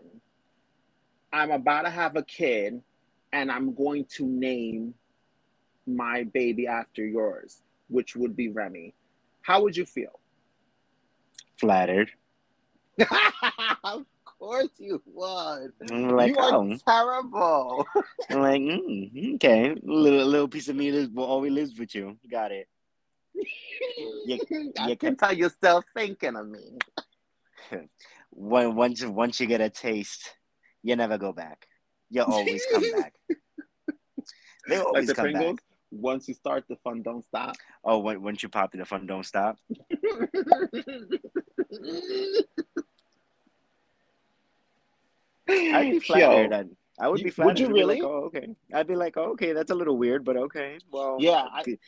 [1.35, 2.81] I'm about to have a kid
[3.33, 4.93] and I'm going to name
[5.85, 8.93] my baby after yours, which would be Remy.
[9.41, 10.17] How would you feel?
[11.57, 12.09] Flattered.
[13.83, 15.73] of course you would.
[15.91, 16.77] Like, you are oh.
[16.87, 17.85] terrible.
[18.29, 22.17] I'm like, mm, okay, little, little piece of me will always lives with you.
[22.31, 22.69] Got it.
[24.25, 24.39] You,
[24.79, 26.77] I you can tell you're still thinking of me.
[28.31, 30.33] when once once you get a taste,
[30.85, 31.67] you never go back.
[32.11, 33.13] You always come back.
[34.69, 35.63] They always like the come Pringles, back.
[35.91, 37.55] Once you start, the fun don't stop.
[37.83, 39.57] Oh, when, once you pop, the fun don't stop.
[45.49, 46.53] I'd be flattered.
[46.53, 46.69] I'd,
[46.99, 47.47] I would be flattered.
[47.47, 47.95] Would you really?
[47.95, 48.47] Like, oh, okay.
[48.71, 50.77] I'd be like, oh, okay, that's a little weird, but okay.
[50.91, 51.45] Well, yeah.
[51.51, 51.79] I, th-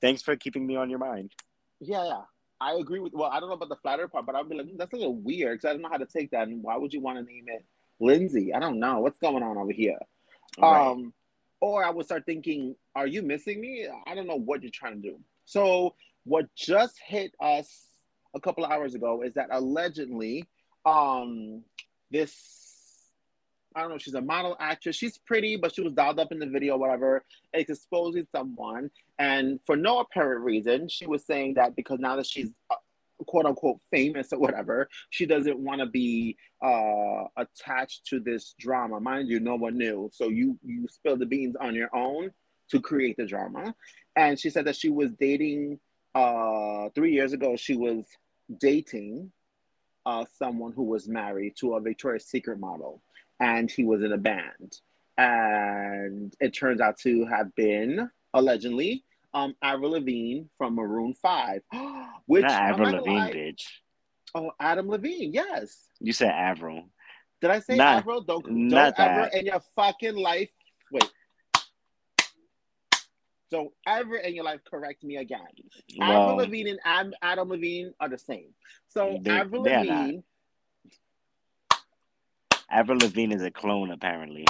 [0.00, 1.32] thanks for keeping me on your mind.
[1.80, 2.22] Yeah, yeah.
[2.60, 3.12] I agree with.
[3.14, 4.96] Well, I don't know about the flatter part, but I'd be like, hmm, that's a
[4.96, 6.46] little weird because I don't know how to take that.
[6.46, 7.64] And why would you want to name it
[8.00, 8.52] Lindsay?
[8.52, 9.98] I don't know what's going on over here.
[10.58, 10.90] Right.
[10.90, 11.12] Um,
[11.60, 13.88] or I would start thinking, are you missing me?
[14.06, 15.18] I don't know what you're trying to do.
[15.46, 17.86] So what just hit us
[18.34, 20.46] a couple of hours ago is that allegedly,
[20.84, 21.62] um,
[22.10, 22.64] this
[23.74, 24.94] I don't know, she's a model actress.
[24.94, 27.24] She's pretty, but she was dialed up in the video, whatever.
[27.52, 28.90] It's exposing someone.
[29.18, 32.76] And for no apparent reason, she was saying that because now that she's uh,
[33.26, 39.00] quote unquote famous or whatever, she doesn't want to be uh, attached to this drama.
[39.00, 40.10] Mind you, no one knew.
[40.12, 42.30] So you you spill the beans on your own
[42.70, 43.74] to create the drama.
[44.16, 45.78] And she said that she was dating
[46.14, 47.56] uh, three years ago.
[47.56, 48.04] She was
[48.60, 49.32] dating
[50.06, 53.02] uh, someone who was married to a Victoria's Secret model
[53.40, 54.78] and he was in a band.
[55.16, 59.03] And it turns out to have been allegedly
[59.34, 61.62] um Avril Levine from Maroon Five,
[62.26, 63.62] which Not Avril Lavigne, lie, bitch.
[64.34, 65.76] Oh, Adam Levine, yes.
[66.00, 66.88] You said Avril.
[67.40, 68.22] Did I say not, Avril?
[68.22, 70.50] Don't don't ever in your fucking life.
[70.90, 71.10] Wait.
[73.50, 75.40] Don't ever in your life correct me again.
[75.98, 78.54] Well, Avril Lavigne and Adam Levine are the same.
[78.88, 80.20] So they, Avril Lavigne
[82.70, 84.46] Avril Lavigne is a clone, apparently.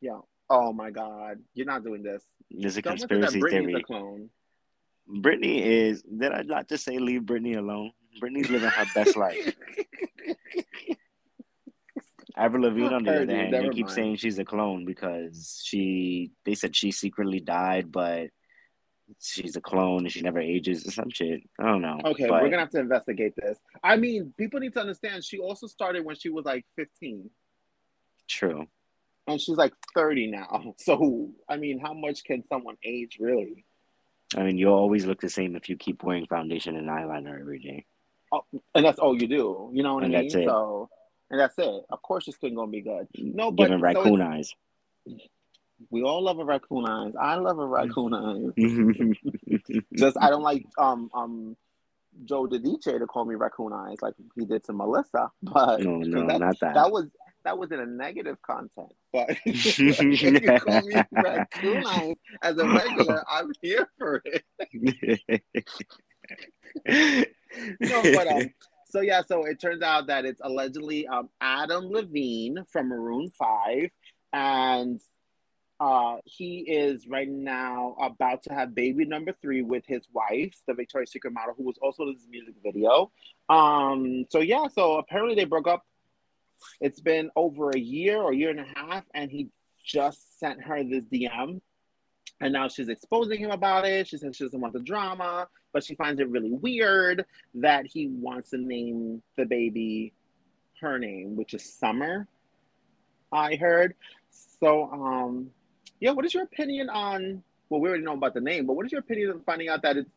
[0.00, 0.20] Yeah.
[0.48, 2.22] Oh my God, you're not doing this.
[2.50, 3.74] There's a conspiracy theory.
[3.74, 4.30] A clone.
[5.08, 6.02] Britney is.
[6.02, 7.92] Did I not just say leave Brittany alone?
[8.20, 9.54] Brittany's living her best life.
[12.38, 13.94] Avril Lavigne, on the other hand, they keep mind.
[13.94, 16.32] saying she's a clone because she.
[16.44, 18.28] They said she secretly died, but
[19.20, 21.40] she's a clone and she never ages or some shit.
[21.58, 21.98] I don't know.
[22.04, 22.42] Okay, but...
[22.42, 23.58] we're gonna have to investigate this.
[23.82, 27.30] I mean, people need to understand she also started when she was like 15.
[28.28, 28.66] True.
[29.26, 30.74] And she's like 30 now.
[30.78, 33.64] So, I mean, how much can someone age really?
[34.36, 37.58] I mean, you'll always look the same if you keep wearing foundation and eyeliner every
[37.58, 37.84] day.
[38.32, 39.70] Oh, and that's all you do.
[39.72, 40.30] You know what and I mean?
[40.30, 40.88] So,
[41.30, 41.82] and that's it.
[41.90, 43.06] Of course, your skin gonna be good.
[43.16, 44.52] No, but giving raccoon so eyes.
[45.90, 47.12] We all love a raccoon eyes.
[47.20, 48.52] I love a raccoon eyes.
[49.94, 51.56] Just I don't like um um
[52.24, 55.30] Joe Giudice to call me raccoon eyes like he did to Melissa.
[55.42, 56.74] But no, no, that, not that.
[56.74, 57.06] That was
[57.46, 58.92] that was in a negative content.
[59.12, 64.42] But if you call me raccoon eyes as a regular, I'm here for it.
[67.80, 68.50] no, but um,
[68.90, 73.90] so yeah, so it turns out that it's allegedly um, Adam Levine from Maroon Five,
[74.32, 75.00] and
[75.78, 80.74] uh, he is right now about to have baby number three with his wife, the
[80.74, 83.12] Victoria's Secret model, who was also in this music video.
[83.48, 85.84] Um, so yeah, so apparently they broke up
[86.80, 89.48] it's been over a year or year and a half, and he
[89.84, 91.60] just sent her this DM.
[92.40, 94.08] And now she's exposing him about it.
[94.08, 98.08] She says she doesn't want the drama, but she finds it really weird that he
[98.08, 100.12] wants to name the baby
[100.80, 102.26] her name, which is Summer.
[103.32, 103.94] I heard.
[104.30, 105.50] So, um,
[106.00, 107.42] yeah, what is your opinion on?
[107.68, 109.82] Well, we already know about the name, but what is your opinion on finding out
[109.82, 110.10] that it's?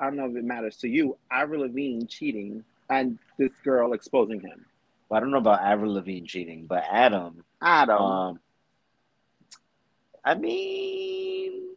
[0.00, 1.18] I don't know if it matters to you.
[1.30, 4.64] Avril Lavigne cheating and this girl exposing him.
[5.08, 7.44] Well, I don't know about Avril Lavigne cheating, but Adam.
[7.62, 8.02] Adam.
[8.02, 8.40] Um,
[10.24, 11.70] I mean,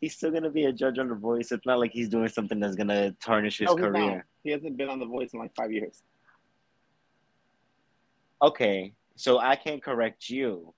[0.00, 1.50] he's still gonna be a judge on The Voice.
[1.50, 4.16] It's not like he's doing something that's gonna tarnish his no, career.
[4.16, 4.24] Not.
[4.44, 6.02] He hasn't been on The Voice in like five years.
[8.40, 10.72] Okay, so I can't correct you.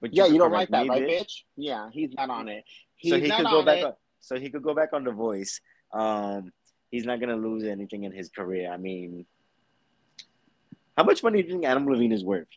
[0.00, 1.20] But yeah, you, don't like that, me, right, bitch?
[1.20, 1.42] bitch?
[1.56, 2.64] Yeah, he's not on it.
[2.94, 3.84] He's so he could go back.
[3.84, 5.60] On, so he could go back on The Voice.
[5.92, 6.52] Um,
[6.90, 8.70] he's not gonna lose anything in his career.
[8.70, 9.26] I mean,
[10.98, 12.48] how much money do you think Adam Levine is worth?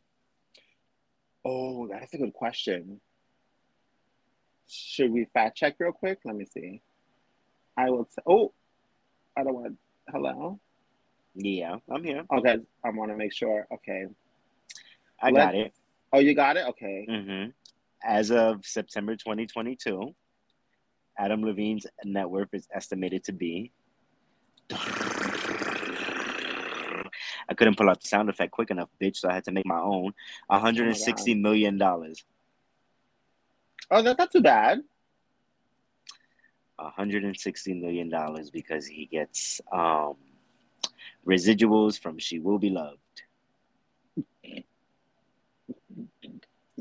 [1.46, 3.00] Oh, that's a good question.
[4.68, 6.18] Should we fact check real quick?
[6.26, 6.82] Let me see.
[7.78, 8.06] I will.
[8.06, 8.52] T- oh,
[9.38, 9.68] I don't want.
[9.68, 9.78] to.
[10.12, 10.60] Hello.
[11.36, 12.24] Yeah, I'm here.
[12.36, 13.68] Okay, I want to make sure.
[13.72, 14.08] Okay,
[15.22, 15.74] I Let, got it.
[16.12, 16.66] Oh, you got it.
[16.70, 17.06] Okay.
[17.08, 17.50] Mm-hmm.
[18.04, 20.16] As of September 2022,
[21.20, 23.72] Adam Levine's net worth is estimated to be.
[27.52, 29.66] I couldn't pull out the sound effect quick enough, bitch, so I had to make
[29.66, 30.14] my own.
[30.47, 32.24] 160 oh my million dollars.
[33.91, 34.82] Oh, that's not too bad.
[36.78, 40.16] 160 million dollars because he gets um,
[41.28, 42.99] residuals from She Will Be Loved.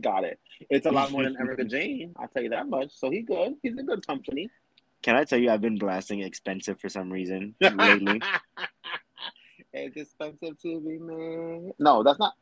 [0.01, 0.39] Got it.
[0.71, 2.15] It's a lot more than Erika Jayne.
[2.17, 2.93] I'll tell you that much.
[2.93, 3.57] So he's good.
[3.61, 4.49] He's a good company.
[5.03, 8.23] Can I tell you, I've been blasting expensive for some reason lately.
[9.73, 11.73] It's expensive to be.
[11.79, 12.35] No, that's not.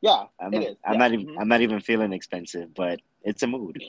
[0.00, 0.76] Yeah, I'm, it is.
[0.84, 0.98] I'm yeah.
[0.98, 1.26] not even.
[1.26, 1.38] Mm-hmm.
[1.38, 3.82] I'm not even feeling expensive, but it's a mood.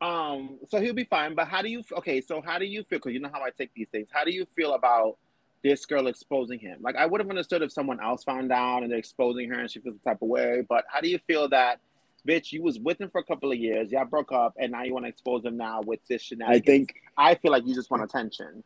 [0.00, 0.58] Um.
[0.68, 1.34] So he'll be fine.
[1.34, 1.82] But how do you?
[1.92, 2.20] Okay.
[2.20, 2.98] So how do you feel?
[2.98, 4.08] Because you know how I take these things.
[4.12, 5.16] How do you feel about
[5.64, 6.78] this girl exposing him?
[6.82, 9.70] Like I would have understood if someone else found out and they're exposing her and
[9.70, 10.62] she feels the type of way.
[10.68, 11.80] But how do you feel that?
[12.26, 13.90] Bitch, you was with him for a couple of years.
[13.90, 16.62] Y'all broke up, and now you want to expose him now with this shenanigans.
[16.62, 18.62] I think I feel like you just want attention.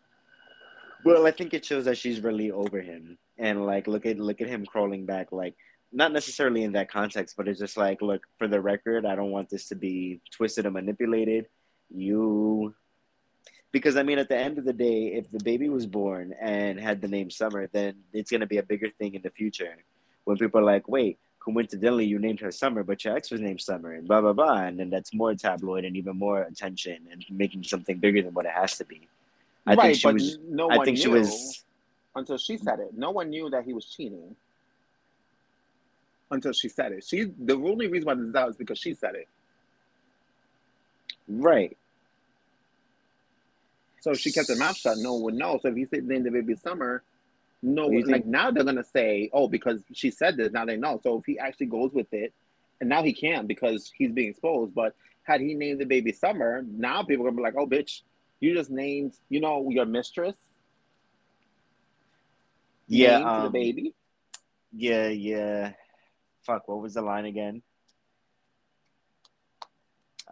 [1.04, 4.40] Well, I think it shows that she's really over him, and like look at look
[4.40, 5.32] at him crawling back.
[5.32, 5.56] Like
[5.92, 9.30] not necessarily in that context, but it's just like, look, for the record, I don't
[9.30, 11.48] want this to be twisted and manipulated.
[11.94, 12.74] You,
[13.72, 16.80] because I mean, at the end of the day, if the baby was born and
[16.80, 19.76] had the name Summer, then it's gonna be a bigger thing in the future
[20.24, 23.60] when people are like, wait, coincidentally, you named her Summer, but your ex was named
[23.60, 27.24] Summer, and blah blah blah, and then that's more tabloid and even more attention and
[27.28, 29.08] making something bigger than what it has to be.
[29.66, 30.38] I right, think she but was.
[30.48, 31.64] No I think she was
[32.14, 32.96] until she said it.
[32.96, 34.36] No one knew that he was cheating
[36.30, 37.04] until she said it.
[37.04, 39.28] She the only reason why this is out is because she said it.
[41.28, 41.76] Right.
[44.00, 45.60] So she kept her mouth shut, no one would know.
[45.62, 47.02] So if he said named the baby Summer,
[47.62, 51.00] no one like now they're gonna say, oh, because she said this, now they know.
[51.04, 52.32] So if he actually goes with it,
[52.80, 54.74] and now he can't because he's being exposed.
[54.74, 58.00] But had he named the baby Summer, now people are gonna be like, oh, bitch,
[58.42, 60.36] you just named, you know, your mistress.
[62.88, 63.94] Yeah, um, the baby.
[64.72, 65.72] Yeah, yeah.
[66.44, 67.62] Fuck, what was the line again?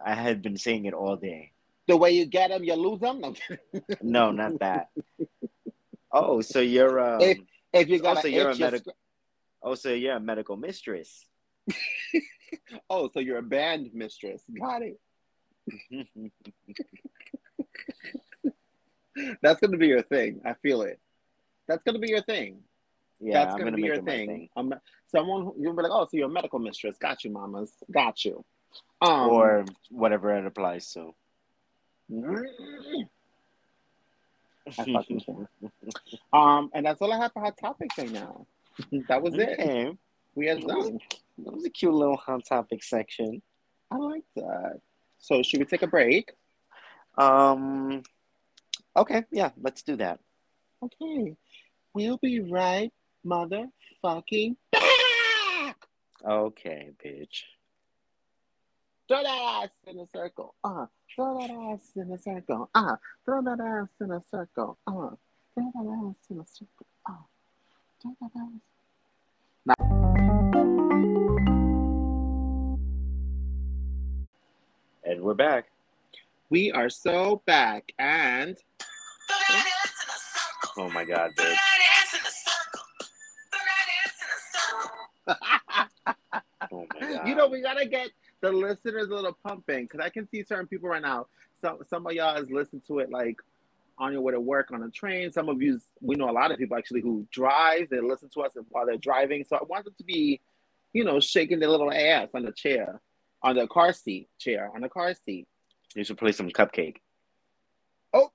[0.05, 1.53] I had been saying it all day.
[1.87, 3.21] The way you get them, you lose them.
[3.21, 3.33] No,
[4.01, 4.89] no not that.
[6.11, 7.37] Oh, so you're um, if,
[7.71, 8.93] if you got oh, so you're a medical.
[9.63, 11.25] Oh, so you're a medical mistress.
[12.89, 14.43] oh, so you're a band mistress.
[14.59, 14.99] Got it.
[19.41, 20.41] That's gonna be your thing.
[20.45, 20.99] I feel it.
[21.67, 22.59] That's gonna be your thing.
[23.19, 24.27] Yeah, that's gonna, gonna be your thing.
[24.27, 24.49] thing.
[24.55, 24.73] Um,
[25.07, 26.97] someone you'll be like, oh, so you're a medical mistress.
[26.97, 27.71] Got you, mamas.
[27.91, 28.43] Got you.
[29.01, 31.13] Um, or whatever it applies to.
[36.33, 38.45] um, and that's all I have for hot topics right now.
[39.07, 39.55] that was okay.
[39.87, 39.97] it.
[40.35, 40.99] We are done.
[41.39, 43.41] That was a cute little hot topic section.
[43.91, 44.79] I like that.
[45.19, 46.31] So should we take a break?
[47.17, 48.03] Um
[48.95, 50.19] Okay, yeah, let's do that.
[50.83, 51.35] Okay.
[51.93, 52.91] We'll be right
[53.25, 55.77] motherfucking back.
[56.25, 57.43] Okay, bitch.
[59.07, 60.55] Throw that ass in a circle.
[60.63, 62.69] Uh, throw that ass in a circle.
[62.73, 62.95] Uh,
[63.25, 64.77] throw that ass in a circle.
[64.87, 65.15] Uh,
[65.53, 66.85] throw that ass in a circle.
[67.05, 67.13] Uh,
[68.01, 68.61] throw that ass.
[75.03, 75.65] And we're back.
[76.51, 78.57] We are so back, and
[80.77, 81.55] Oh my god, bitch.
[86.71, 87.21] oh my god.
[87.27, 88.09] You know, we gotta get
[88.41, 91.27] the listeners a little pumping because I can see certain people right now.
[91.61, 93.37] Some some of y'all is listened to it like
[93.97, 95.31] on your way to work on a train.
[95.31, 97.87] Some of you, we know a lot of people actually who drive.
[97.89, 99.45] They listen to us while they're driving.
[99.47, 100.41] So I want them to be,
[100.91, 102.99] you know, shaking their little ass on the chair,
[103.41, 105.47] on the car seat chair, on the car seat.
[105.95, 106.97] You should play some cupcake
[108.13, 108.31] Oh,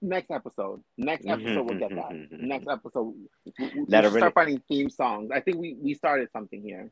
[0.00, 0.82] next episode.
[0.96, 2.10] Next mm-hmm, episode, we'll get that.
[2.10, 3.14] Mm-hmm, mm-hmm, next episode,
[3.58, 5.30] we, we start finding theme songs.
[5.32, 6.90] I think we we started something here.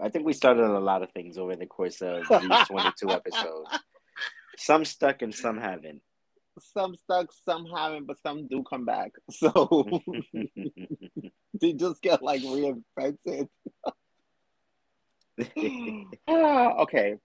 [0.00, 3.68] I think we started a lot of things over the course of these 22 episodes.
[4.56, 6.00] Some stuck and some haven't.
[6.58, 9.12] Some stuck, some haven't, but some do come back.
[9.30, 10.00] So
[11.60, 13.48] they just get like reinvented.
[16.28, 17.16] okay.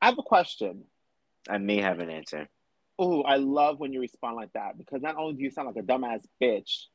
[0.00, 0.84] I have a question.
[1.48, 2.48] I may have an answer
[2.98, 5.82] oh, I love when you respond like that because not only do you sound like
[5.82, 6.86] a dumbass bitch,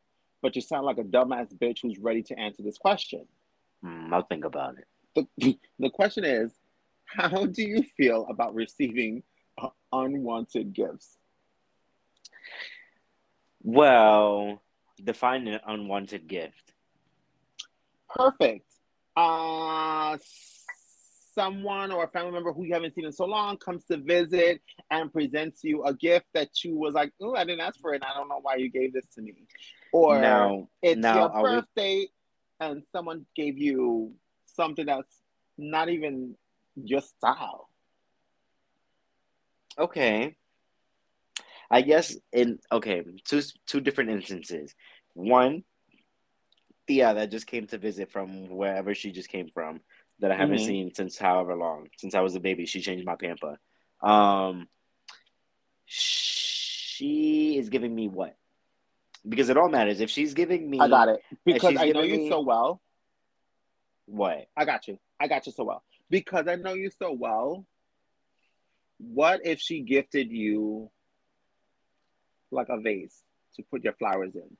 [0.42, 3.26] but you sound like a dumbass bitch who's ready to answer this question.
[3.84, 5.28] Mm, I'll think about it.
[5.38, 6.52] The, the question is
[7.06, 9.24] how do you feel about receiving
[9.58, 11.18] uh, unwanted gifts?
[13.62, 14.62] Well,
[15.02, 16.74] define an unwanted gift.
[18.10, 18.68] Perfect.
[19.16, 20.18] Uh,
[21.34, 24.62] someone or a family member who you haven't seen in so long comes to visit
[24.92, 28.04] and presents you a gift that you was like, oh, I didn't ask for it.
[28.04, 29.34] I don't know why you gave this to me.
[29.92, 32.12] Or now, it's now, your birthday we...
[32.60, 34.14] and someone gave you
[34.46, 35.22] something that's
[35.58, 36.36] not even
[36.76, 37.70] your style.
[39.78, 40.36] Okay.
[41.70, 44.76] I guess in okay, two two different instances.
[45.16, 45.64] One,
[46.88, 49.80] Thea that just came to visit from wherever she just came from
[50.24, 50.66] that I haven't mm-hmm.
[50.66, 52.66] seen since however long, since I was a baby.
[52.66, 53.60] She changed my pamper.
[54.02, 54.70] Um,
[55.86, 58.38] she is giving me what?
[59.28, 60.00] Because it all matters.
[60.00, 61.22] If she's giving me, I got it.
[61.46, 62.82] Because I know you me, so well.
[64.06, 64.48] What?
[64.56, 64.98] I got you.
[65.20, 65.84] I got you so well.
[66.10, 67.66] Because I know you so well.
[68.98, 70.90] What if she gifted you
[72.50, 73.22] like a vase
[73.58, 74.56] to put your flowers in?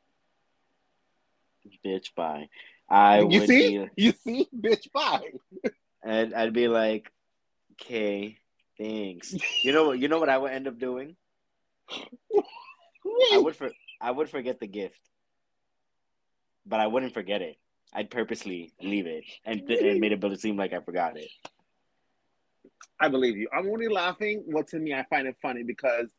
[1.86, 2.50] Bitch, bye.
[2.90, 5.22] I you see, be, you see, bitch, bye.
[6.04, 7.12] and I'd be like,
[7.74, 8.38] okay,
[8.78, 9.36] thanks.
[9.64, 11.16] You know, you know what I would end up doing?
[13.34, 13.72] I would for
[14.02, 15.00] I would forget the gift,
[16.66, 17.58] but I wouldn't forget it.
[17.94, 21.30] I'd purposely leave it and, and made it seem like I forgot it.
[23.00, 23.50] I believe you.
[23.56, 24.44] I'm only laughing.
[24.48, 26.12] Well, to me, I find it funny because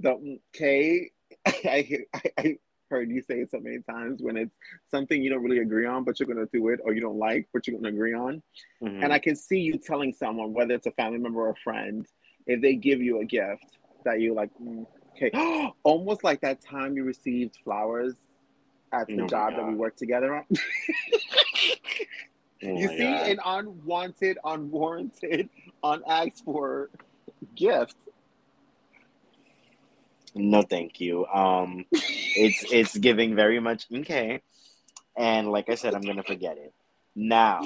[0.00, 1.10] the okay,
[1.46, 2.56] I, I, I
[2.90, 4.54] heard you say it so many times when it's
[4.90, 7.18] something you don't really agree on, but you're going to do it, or you don't
[7.18, 8.42] like, but you're going to agree on.
[8.82, 9.02] Mm-hmm.
[9.02, 12.06] And I can see you telling someone, whether it's a family member or a friend,
[12.46, 13.64] if they give you a gift
[14.04, 15.30] that you like, mm, okay,
[15.82, 18.14] almost like that time you received flowers
[18.92, 20.44] at the oh job that we worked together on.
[20.50, 20.58] oh
[22.60, 23.28] you see, God.
[23.28, 25.48] an unwanted, unwarranted,
[25.82, 26.90] unasked for
[27.54, 27.96] gift
[30.36, 31.26] no, thank you.
[31.26, 31.86] Um,
[32.36, 34.42] it's it's giving very much okay,
[35.16, 36.72] and like I said, I'm gonna forget it.
[37.14, 37.60] Now,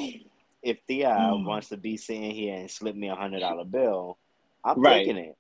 [0.63, 1.45] if Thea mm.
[1.45, 4.19] wants to be sitting here and slip me a hundred dollar bill,
[4.65, 5.05] I'm right.
[5.05, 5.37] taking it.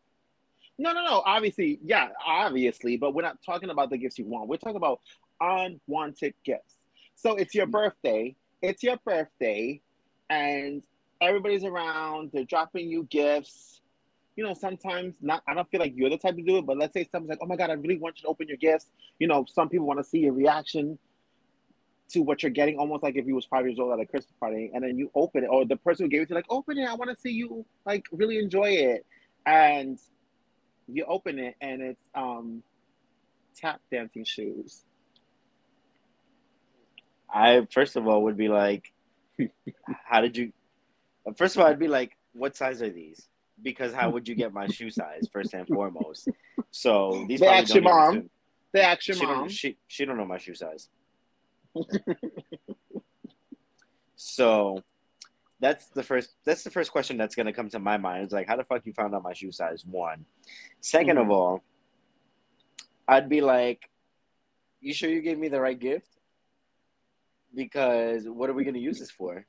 [0.78, 1.22] No, no, no.
[1.24, 4.48] Obviously, yeah, obviously, but we're not talking about the gifts you want.
[4.48, 5.00] We're talking about
[5.40, 6.74] unwanted gifts.
[7.16, 8.34] So it's your birthday.
[8.62, 9.80] It's your birthday,
[10.28, 10.82] and
[11.20, 12.30] everybody's around.
[12.32, 13.80] They're dropping you gifts
[14.36, 16.78] you know, sometimes not, I don't feel like you're the type to do it, but
[16.78, 18.86] let's say someone's like, oh my God, I really want you to open your gifts.
[19.18, 20.98] You know, some people want to see your reaction
[22.10, 24.34] to what you're getting, almost like if you was five years old at a Christmas
[24.40, 26.46] party and then you open it, or the person who gave it to you, like,
[26.50, 26.88] open it.
[26.88, 29.06] I want to see you like really enjoy it.
[29.46, 29.98] And
[30.88, 32.62] you open it and it's um
[33.56, 34.84] tap dancing shoes.
[37.32, 38.92] I first of all would be like,
[40.04, 40.52] how did you?
[41.36, 43.28] First of all, I'd be like, what size are these?
[43.62, 46.28] Because how would you get my shoe size first and foremost?
[46.70, 48.30] So these they ask your mom.
[48.72, 49.38] They ask your she mom.
[49.38, 50.88] Don't, she she don't know my shoe size.
[54.16, 54.82] so
[55.60, 58.24] that's the first that's the first question that's gonna come to my mind.
[58.24, 59.84] It's like how the fuck you found out my shoe size?
[59.84, 60.24] One.
[60.82, 61.18] 2nd mm-hmm.
[61.18, 61.62] of all,
[63.06, 63.88] I'd be like,
[64.80, 66.08] You sure you gave me the right gift?
[67.54, 69.44] Because what are we gonna use this for?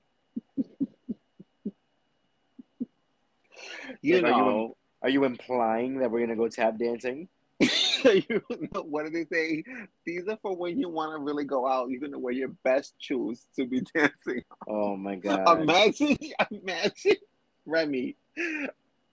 [4.02, 7.28] You like, know, are you, are you implying that we're gonna go tap dancing?
[7.60, 9.64] you know, what do they say?
[10.06, 11.90] These are for when you want to really go out.
[11.90, 14.44] You're gonna wear your best shoes to be dancing.
[14.68, 15.62] Oh my god!
[15.62, 16.18] Imagine,
[16.52, 17.18] imagine
[17.66, 18.16] Remy.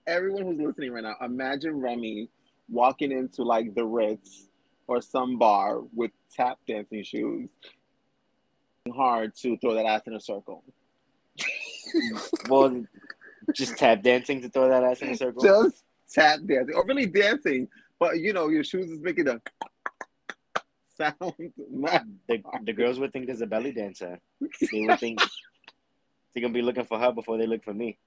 [0.07, 2.29] Everyone who's listening right now, imagine Remy
[2.69, 4.47] walking into like the Ritz
[4.87, 7.49] or some bar with tap dancing shoes.
[8.91, 10.63] Hard to throw that ass in a circle.
[12.49, 12.83] well,
[13.53, 15.43] just tap dancing to throw that ass in a circle.
[15.43, 17.67] Just tap dancing, or really dancing,
[17.99, 19.41] but you know your shoes is making a
[20.97, 21.15] sound.
[22.27, 24.19] The, the girls would think there's a belly dancer.
[24.39, 25.19] They would think
[26.33, 27.97] they're gonna be looking for her before they look for me.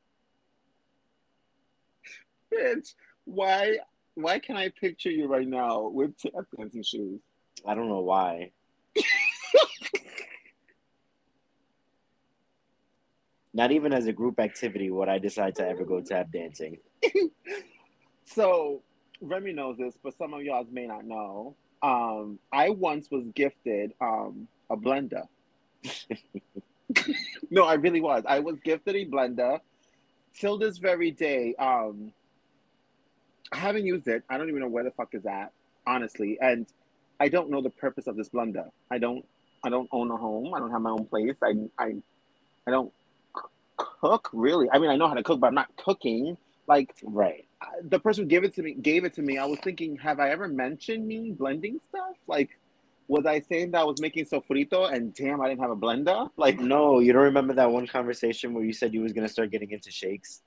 [2.53, 3.79] Bitch, why?
[4.15, 7.21] Why can I picture you right now with tap dancing shoes?
[7.67, 8.51] I don't know why.
[13.55, 16.79] Not even as a group activity would I decide to ever go tap dancing.
[18.25, 18.83] so
[19.21, 21.55] Remy knows this, but some of y'all may not know.
[21.83, 25.27] Um, I once was gifted um, a blender.
[27.51, 28.25] no, I really was.
[28.27, 29.61] I was gifted a blender.
[30.39, 32.13] Till this very day, um,
[33.53, 34.23] I haven't used it.
[34.31, 35.53] I don't even know where the fuck is that,
[35.87, 36.39] honestly.
[36.41, 36.67] And
[37.21, 38.71] I don't know the purpose of this blender.
[38.91, 39.27] I don't.
[39.65, 40.55] I don't own a home.
[40.55, 41.37] I don't have my own place.
[41.43, 41.53] I.
[41.79, 41.97] I.
[42.67, 42.93] I don't
[43.77, 44.69] cook, really.
[44.71, 46.37] I mean, I know how to cook, but I'm not cooking.
[46.67, 47.47] Like, right.
[47.89, 49.39] The person who gave it to me gave it to me.
[49.39, 52.17] I was thinking, have I ever mentioned me blending stuff?
[52.27, 52.51] Like,
[53.09, 56.31] was I saying that I was making sofrito and damn, I didn't have a blender?
[56.37, 59.51] Like, no, you don't remember that one conversation where you said you was gonna start
[59.51, 60.43] getting into shakes?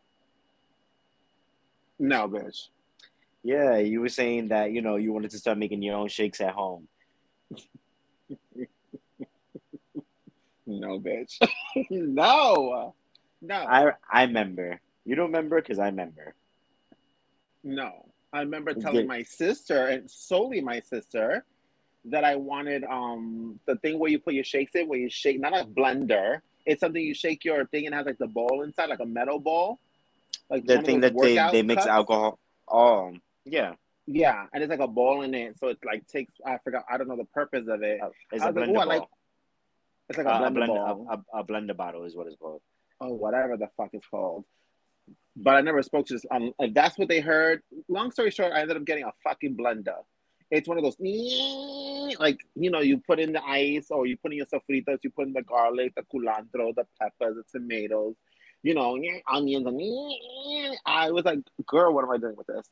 [1.99, 2.69] No, bitch.
[3.43, 6.41] Yeah, you were saying that you know you wanted to start making your own shakes
[6.41, 6.87] at home.
[10.65, 11.37] no, bitch.
[11.89, 12.95] no,
[13.47, 13.55] no.
[13.55, 14.79] I I remember.
[15.05, 16.33] You don't remember because I remember.
[17.63, 21.45] No, I remember telling my sister and solely my sister
[22.05, 25.39] that I wanted um the thing where you put your shakes in, where you shake
[25.39, 26.41] not a blender.
[26.65, 29.39] It's something you shake your thing and has like the ball inside, like a metal
[29.39, 29.79] ball.
[30.49, 31.87] Like the thing that they, they mix cups.
[31.87, 32.39] alcohol.
[32.67, 33.13] Oh,
[33.45, 33.73] yeah.
[34.07, 36.33] Yeah, and it's like a ball in it, so it like takes.
[36.45, 36.85] I forgot.
[36.89, 37.99] I don't know the purpose of it.
[38.01, 38.87] Uh, it's a blender like, ball.
[38.87, 39.03] Like,
[40.09, 41.07] it's like a, uh, blender a blender, ball.
[41.09, 42.61] A, a, a, blender bottle is what it's called.
[43.01, 44.45] Oh, whatever the fuck it's called.
[45.35, 46.25] But I never spoke to this.
[46.31, 47.61] Um, if that's what they heard.
[47.89, 49.97] Long story short, I ended up getting a fucking blender.
[50.49, 50.97] It's one of those
[52.19, 55.09] like you know you put in the ice or you put in your sofritas, you
[55.09, 58.15] put in the garlic, the culantro, the peppers, the tomatoes,
[58.63, 58.97] you know,
[59.31, 59.67] onions.
[59.67, 62.67] And I was like, girl, what am I doing with this?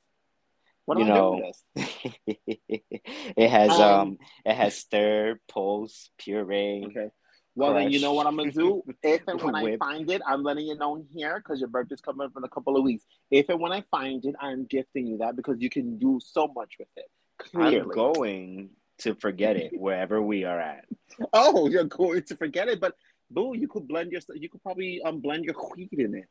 [0.86, 1.39] What you know,
[1.78, 6.84] it has um, um, it has stir, pulse, puree.
[6.88, 7.09] Okay.
[7.56, 7.84] Well, crush.
[7.84, 8.84] then you know what I'm gonna do.
[9.04, 12.26] If and when I find it, I'm letting you know here because your birthday's coming
[12.26, 13.04] up in a couple of weeks.
[13.30, 16.47] If and when I find it, I'm gifting you that because you can do so
[16.47, 17.10] much with it.
[17.38, 17.80] Clearly.
[17.80, 20.86] I'm going to forget it wherever we are at.
[21.32, 22.95] Oh, you're going to forget it, but
[23.30, 26.26] boo, you could blend your you could probably um blend your wheat in it.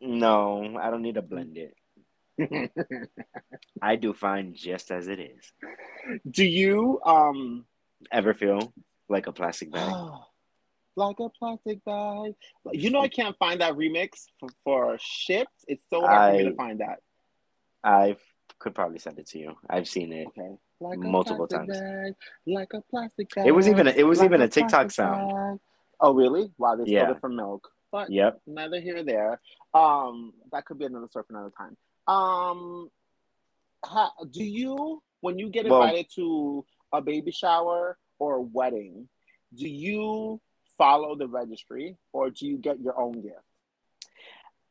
[0.00, 1.74] No, I don't need to blend it.
[3.82, 5.52] I do fine just as it is.
[6.30, 7.64] Do you um
[8.12, 8.72] ever feel
[9.08, 9.92] like a plastic bag?
[10.96, 12.34] like a plastic bag.
[12.72, 15.64] You know, I can't find that remix for, for ships.
[15.68, 16.98] It's so hard I, for me to find that.
[17.84, 18.16] I
[18.58, 19.56] could probably send it to you.
[19.68, 20.54] I've seen it okay.
[20.80, 21.78] like multiple times.
[21.78, 22.14] Bag,
[22.46, 23.46] like a plastic bag.
[23.46, 25.30] It was even a, it was like even a, a TikTok sound.
[25.30, 25.58] Bag.
[26.00, 26.52] Oh really?
[26.58, 27.04] Wow, they yeah.
[27.04, 27.68] stole it from milk.
[27.90, 28.40] But yep.
[28.46, 29.40] neither here nor there.
[29.74, 31.76] Um, that could be another story for another time.
[32.08, 32.88] Um,
[34.30, 39.08] do you when you get invited well, to a baby shower or a wedding,
[39.54, 40.40] do you
[40.82, 43.46] follow the registry or do you get your own gift?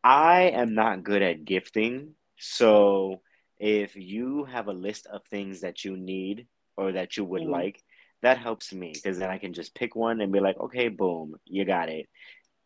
[0.03, 3.21] I am not good at gifting, so
[3.59, 7.51] if you have a list of things that you need or that you would mm.
[7.51, 7.81] like,
[8.23, 11.35] that helps me because then I can just pick one and be like, okay, boom,
[11.45, 12.07] you got it.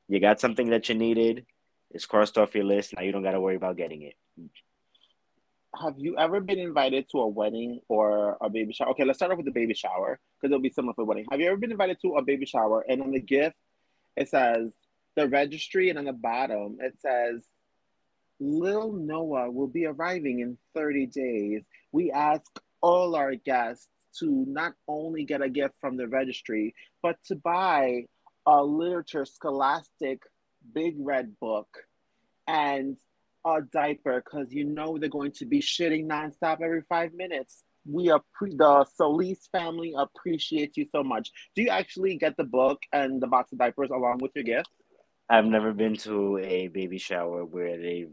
[0.07, 1.45] You got something that you needed.
[1.91, 2.93] It's crossed off your list.
[2.95, 4.15] Now you don't got to worry about getting it
[5.81, 8.89] have you ever been invited to a wedding or a baby shower?
[8.91, 11.25] Okay, let's start off with the baby shower because it'll be similar for wedding.
[11.31, 13.55] Have you ever been invited to a baby shower and on the gift
[14.15, 14.71] it says
[15.15, 17.43] the registry and on the bottom it says
[18.39, 21.63] little Noah will be arriving in 30 days.
[21.91, 22.45] We ask
[22.81, 23.87] all our guests
[24.19, 28.05] to not only get a gift from the registry, but to buy
[28.45, 30.21] a literature scholastic
[30.73, 31.67] big red book
[32.47, 32.97] and
[33.45, 37.63] a diaper because you know they're going to be shitting nonstop every five minutes.
[37.85, 41.29] We are pre- the Solis family appreciates you so much.
[41.55, 44.69] Do you actually get the book and the box of diapers along with your gift?
[45.29, 48.07] I've never been to a baby shower where they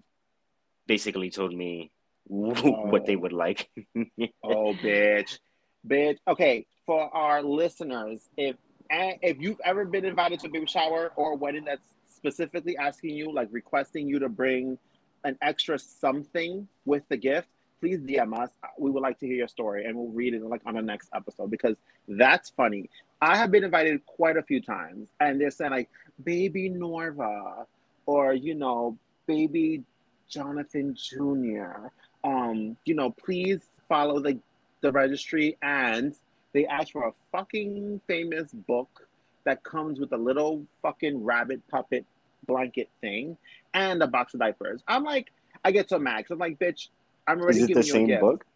[0.86, 1.90] basically told me
[2.24, 3.20] what they oh.
[3.20, 3.70] would like.
[4.44, 5.38] oh, bitch,
[5.86, 6.18] bitch.
[6.28, 8.56] Okay, for our listeners, if
[8.90, 12.76] eh, if you've ever been invited to a baby shower or a wedding that's specifically
[12.76, 14.78] asking you, like requesting you to bring
[15.24, 17.48] an extra something with the gift,
[17.80, 18.50] please DM us.
[18.78, 21.08] We would like to hear your story and we'll read it like on the next
[21.14, 21.76] episode because
[22.08, 22.88] that's funny.
[23.20, 25.90] I have been invited quite a few times and they're saying like
[26.24, 27.66] baby Norva
[28.06, 28.96] or you know,
[29.26, 29.82] baby
[30.28, 31.88] Jonathan Jr.
[32.24, 34.38] Um, you know, please follow the
[34.80, 36.14] the registry and
[36.52, 39.08] they ask for a fucking famous book
[39.44, 42.04] that comes with a little fucking rabbit puppet
[42.46, 43.36] blanket thing
[43.74, 44.82] and a box of diapers.
[44.86, 45.32] I'm like,
[45.64, 46.18] I get so mad.
[46.18, 46.88] Because I'm like, bitch,
[47.26, 48.20] I'm already Is it giving the you same a gift.
[48.20, 48.46] book?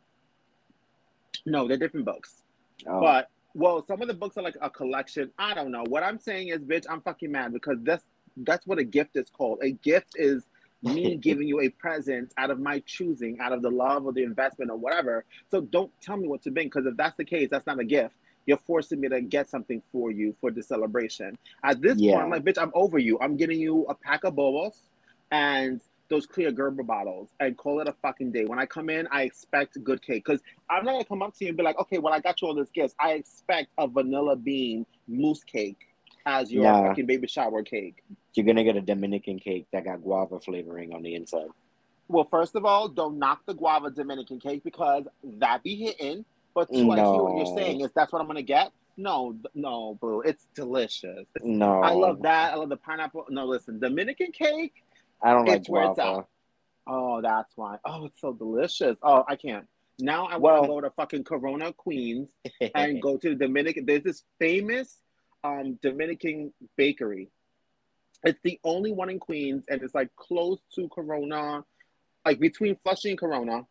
[1.44, 2.42] No, they're different books.
[2.86, 3.00] Oh.
[3.00, 5.30] But well, some of the books are like a collection.
[5.38, 5.84] I don't know.
[5.88, 8.04] What I'm saying is, bitch, I'm fucking mad because that's
[8.38, 9.60] that's what a gift is called.
[9.62, 10.44] A gift is
[10.82, 14.24] me giving you a present out of my choosing, out of the love or the
[14.24, 15.24] investment or whatever.
[15.50, 17.84] So don't tell me what to bring because if that's the case, that's not a
[17.84, 18.14] gift
[18.46, 21.36] you're forcing me to get something for you for the celebration.
[21.64, 22.12] At this yeah.
[22.12, 23.18] point, I'm like, bitch, I'm over you.
[23.20, 24.76] I'm getting you a pack of bobos
[25.30, 28.44] and those clear Gerber bottles and call it a fucking day.
[28.44, 30.40] When I come in, I expect good cake because
[30.70, 32.48] I'm not gonna come up to you and be like, okay, well, I got you
[32.48, 32.94] all this gifts.
[33.00, 35.88] I expect a vanilla bean mousse cake
[36.24, 38.02] as your fucking baby shower cake.
[38.34, 41.48] you're gonna get a Dominican cake that got guava flavoring on the inside.
[42.08, 46.24] Well, first of all, don't knock the guava Dominican cake because that be hitting.
[46.54, 46.92] But two, no.
[46.92, 47.80] I hear what you're saying.
[47.80, 48.70] Is that's what I'm gonna get?
[48.96, 50.22] No, no, boo.
[50.22, 51.26] It's delicious.
[51.34, 52.52] It's, no, I love that.
[52.52, 53.26] I love the pineapple.
[53.28, 54.72] No, listen, Dominican cake.
[55.22, 56.00] I don't like where guava.
[56.00, 56.26] It's at.
[56.88, 57.78] Oh, that's why.
[57.84, 58.96] Oh, it's so delicious.
[59.02, 59.66] Oh, I can't.
[59.98, 62.28] Now I want to go to fucking Corona Queens
[62.74, 63.86] and go to the Dominican.
[63.86, 64.98] There's this famous
[65.42, 67.30] um, Dominican bakery.
[68.24, 71.64] It's the only one in Queens, and it's like close to Corona,
[72.24, 73.66] like between Flushing and Corona.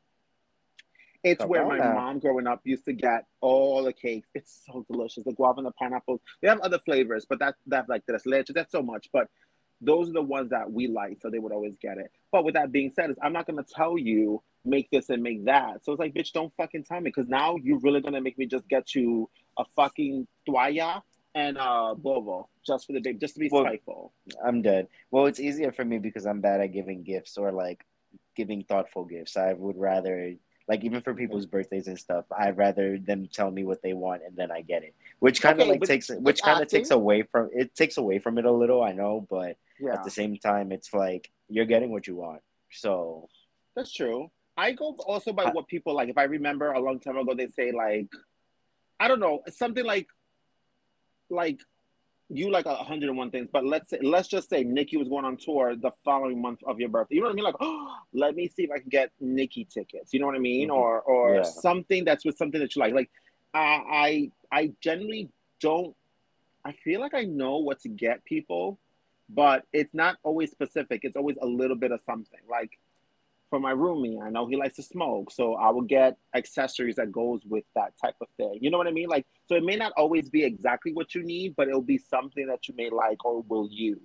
[1.23, 1.67] It's Corona.
[1.67, 4.27] where my mom growing up used to get all the cakes.
[4.35, 5.23] It's so delicious.
[5.26, 6.22] The guava and the pineapple.
[6.41, 8.47] They have other flavors, but that that like that's leche.
[8.53, 9.09] That's so much.
[9.11, 9.27] But
[9.86, 12.12] those are the ones that we like, so they would always get it.
[12.32, 15.45] But with that being said, is I'm not gonna tell you make this and make
[15.45, 15.86] that.
[15.86, 18.45] So it's like, bitch, don't fucking tell me, because now you're really gonna make me
[18.45, 21.02] just get you a fucking toalla
[21.34, 24.14] and uh bobo just for the baby, just to be well, spiteful.
[24.44, 24.88] I'm dead.
[25.12, 27.86] Well, it's easier for me because I'm bad at giving gifts or like
[28.36, 29.38] giving thoughtful gifts.
[29.38, 30.34] I would rather
[30.68, 34.24] like even for people's birthdays and stuff, I'd rather them tell me what they want
[34.26, 34.95] and then I get it.
[35.20, 38.20] Which kind of okay, like takes which kind of takes away from it takes away
[38.20, 39.93] from it a little, I know, but yeah.
[39.93, 42.41] at the same time it's like you're getting what you want.
[42.72, 43.27] So
[43.76, 44.30] That's true.
[44.57, 46.10] I go also by what people like.
[46.10, 48.07] If I remember a long time ago, they say like,
[48.99, 50.07] I don't know, something like,
[51.30, 51.60] like,
[52.30, 55.76] you like 101 things, but let's say, let's just say Nikki was going on tour
[55.76, 57.15] the following month of your birthday.
[57.15, 57.43] You know what I mean?
[57.43, 60.14] Like, oh, let me see if I can get Nikki tickets.
[60.14, 60.69] You know what I mean?
[60.69, 60.77] Mm-hmm.
[60.77, 61.43] Or or yeah.
[61.43, 62.93] something that's with something that you like.
[62.93, 63.11] Like,
[63.53, 65.30] I I I generally
[65.60, 65.95] don't.
[66.64, 68.80] I feel like I know what to get people,
[69.30, 71.02] but it's not always specific.
[71.03, 72.39] It's always a little bit of something.
[72.49, 72.77] Like
[73.49, 74.22] for my roomie.
[74.22, 77.93] I know he likes to smoke, so I will get accessories that goes with that
[78.02, 78.60] type of thing.
[78.61, 79.07] You know what I mean?
[79.07, 82.47] Like, so it may not always be exactly what you need, but it'll be something
[82.47, 83.99] that you may like or will use.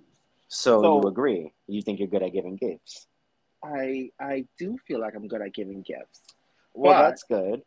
[0.47, 1.53] So, so you agree?
[1.67, 3.07] You think you're good at giving gifts?
[3.63, 6.21] I I do feel like I'm good at giving gifts.
[6.73, 7.61] Well, but, that's good.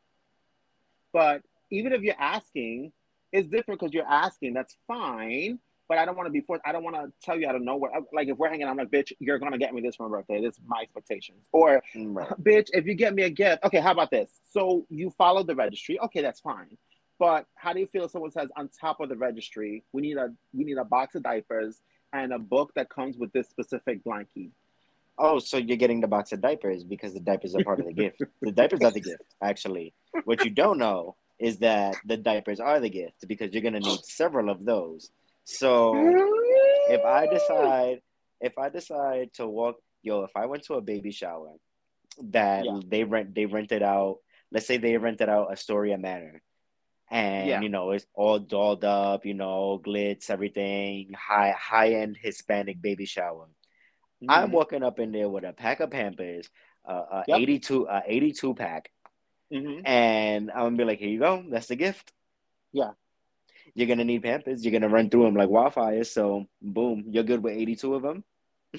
[1.12, 2.92] But even if you're asking,
[3.32, 4.54] it's different because you're asking.
[4.54, 5.58] That's fine
[5.88, 6.62] but I don't want to be forced.
[6.64, 7.90] I don't want to tell you out of nowhere.
[8.12, 10.40] Like if we're hanging, I'm like, bitch, you're gonna get me this for my birthday.
[10.40, 11.44] This is my expectations.
[11.52, 12.28] Or, right.
[12.42, 14.30] bitch, if you get me a gift, okay, how about this?
[14.50, 16.76] So you follow the registry, okay, that's fine.
[17.18, 20.16] But how do you feel if someone says on top of the registry, we need
[20.16, 21.80] a we need a box of diapers
[22.12, 24.50] and a book that comes with this specific blankie?
[25.16, 27.92] Oh, so you're getting the box of diapers because the diapers are part of the
[27.92, 28.20] gift.
[28.40, 29.94] The diapers are the gift, actually.
[30.24, 34.04] What you don't know is that the diapers are the gift because you're gonna need
[34.04, 35.10] several of those.
[35.44, 35.94] So
[36.88, 38.00] if I decide,
[38.40, 41.52] if I decide to walk, yo, if I went to a baby shower
[42.30, 42.80] that yeah.
[42.86, 44.18] they rent, they rented out.
[44.50, 46.40] Let's say they rented out Astoria Manor,
[47.10, 47.60] and yeah.
[47.60, 53.04] you know it's all dolled up, you know, glitz, everything, high high end Hispanic baby
[53.04, 53.46] shower.
[54.22, 54.30] Mm-hmm.
[54.30, 56.48] I'm walking up in there with a pack of Pampers,
[56.88, 57.40] uh, a yep.
[57.40, 58.90] 82, uh, 82 pack,
[59.52, 59.84] mm-hmm.
[59.84, 62.12] and I'm gonna be like, here you go, that's the gift.
[62.72, 62.92] Yeah
[63.74, 64.64] you're gonna need Pampers.
[64.64, 66.04] You're gonna run through them like wildfire.
[66.04, 68.24] So boom, you're good with 82 of them,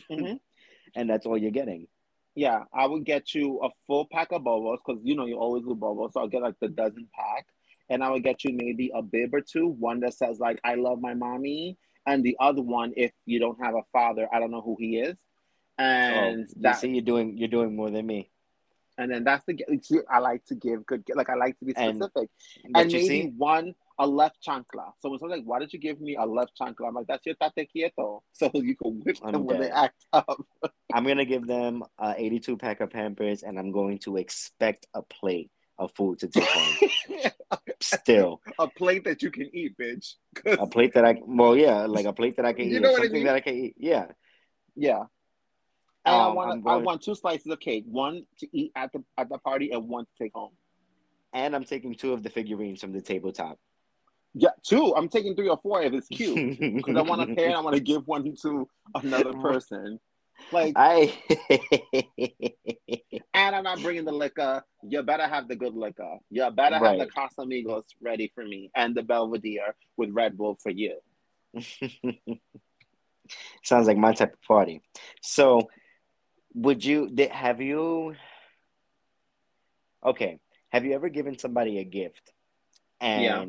[0.10, 0.36] mm-hmm.
[0.96, 1.88] and that's all you're getting.
[2.34, 5.64] Yeah, I would get you a full pack of bobos because you know you always
[5.64, 6.14] do bobos.
[6.14, 7.48] So I'll get like the dozen pack,
[7.90, 9.68] and I would get you maybe a bib or two.
[9.68, 13.62] One that says like "I love my mommy," and the other one, if you don't
[13.64, 15.18] have a father, I don't know who he is.
[15.78, 18.32] And oh, that, you see, you're doing you're doing more than me.
[18.98, 19.60] And then that's the
[20.10, 22.30] I like to give good like I like to be specific,
[22.64, 23.34] and, and maybe see?
[23.38, 24.92] one a left chancla.
[25.00, 26.88] So when someone's like, why did you give me a left chancla?
[26.88, 28.24] I'm like, that's your tate quieto.
[28.34, 29.68] So you can whip them I'm when dead.
[29.68, 30.46] they act up.
[30.94, 34.88] I'm going to give them a 82 pack of Pampers and I'm going to expect
[34.94, 36.90] a plate of food to take home.
[37.82, 38.42] Still.
[38.60, 40.14] A plate that you can eat, bitch.
[40.46, 42.72] A plate that I, well, yeah, like a plate that I can eat.
[42.72, 42.82] you eat.
[42.82, 43.24] Know something I mean?
[43.26, 43.76] that I can eat.
[43.78, 44.06] Yeah.
[44.76, 45.04] Yeah.
[46.06, 46.76] And um, I want going...
[46.76, 49.88] I want two slices of cake, one to eat at the at the party and
[49.88, 50.52] one to take home.
[51.34, 53.58] And I'm taking two of the figurines from the tabletop.
[54.38, 54.94] Yeah, two.
[54.96, 57.62] I'm taking three or four if it's cute because I want to pair and I
[57.62, 60.00] want to give one to another person.
[60.52, 61.18] Like, I
[63.34, 64.64] and I'm not bringing the liquor.
[64.84, 66.18] You better have the good liquor.
[66.30, 67.00] You better right.
[67.00, 70.98] have the Casamigos ready for me and the Belvedere with Red Bull for you.
[73.64, 74.82] Sounds like my type of party.
[75.22, 75.70] So,
[76.54, 78.16] would you have you?
[80.06, 80.40] Okay,
[80.70, 82.34] have you ever given somebody a gift
[83.00, 83.24] and?
[83.24, 83.46] Yeah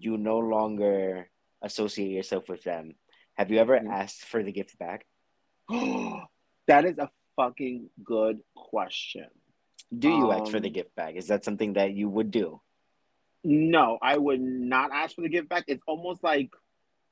[0.00, 1.28] you no longer
[1.62, 2.94] associate yourself with them.
[3.36, 3.90] Have you ever mm-hmm.
[3.90, 5.06] asked for the gift back?
[6.66, 9.26] that is a fucking good question.
[9.96, 11.14] Do you um, ask for the um, gift back?
[11.14, 12.60] Is that something that you would do?
[13.44, 15.64] No, I would not ask for the gift back.
[15.68, 16.50] It's almost like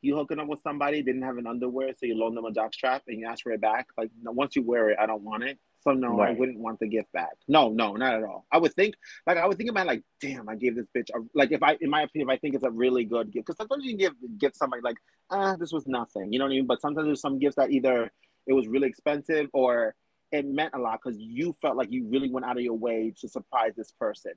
[0.06, 2.72] you hooking up with somebody didn't have an underwear, so you loan them a jock
[2.72, 3.88] strap and you ask for it back.
[3.98, 5.58] Like once you wear it, I don't want it.
[5.82, 6.30] So no, right.
[6.30, 7.36] I wouldn't want the gift back.
[7.46, 8.46] No, no, not at all.
[8.50, 8.94] I would think
[9.26, 11.76] like I would think about like, damn, I gave this bitch a, like if I
[11.80, 13.98] in my opinion, if I think it's a really good gift, because sometimes you can
[13.98, 14.96] give give somebody like,
[15.30, 16.32] ah, this was nothing.
[16.32, 16.66] You know what I mean?
[16.66, 18.10] But sometimes there's some gifts that either
[18.46, 19.94] it was really expensive or
[20.32, 23.12] it meant a lot because you felt like you really went out of your way
[23.20, 24.32] to surprise this person.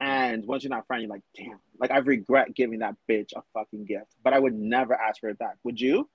[0.00, 3.42] And once you're not friends, you're like, damn, like I regret giving that bitch a
[3.52, 4.14] fucking gift.
[4.22, 5.56] But I would never ask for it back.
[5.64, 6.08] Would you?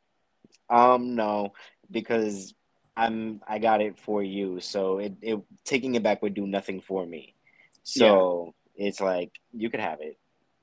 [0.69, 1.53] Um, no,
[1.91, 2.53] because
[2.95, 4.59] I'm I got it for you.
[4.59, 7.35] So it, it taking it back would do nothing for me.
[7.83, 8.87] So yeah.
[8.87, 10.17] it's like you could have it.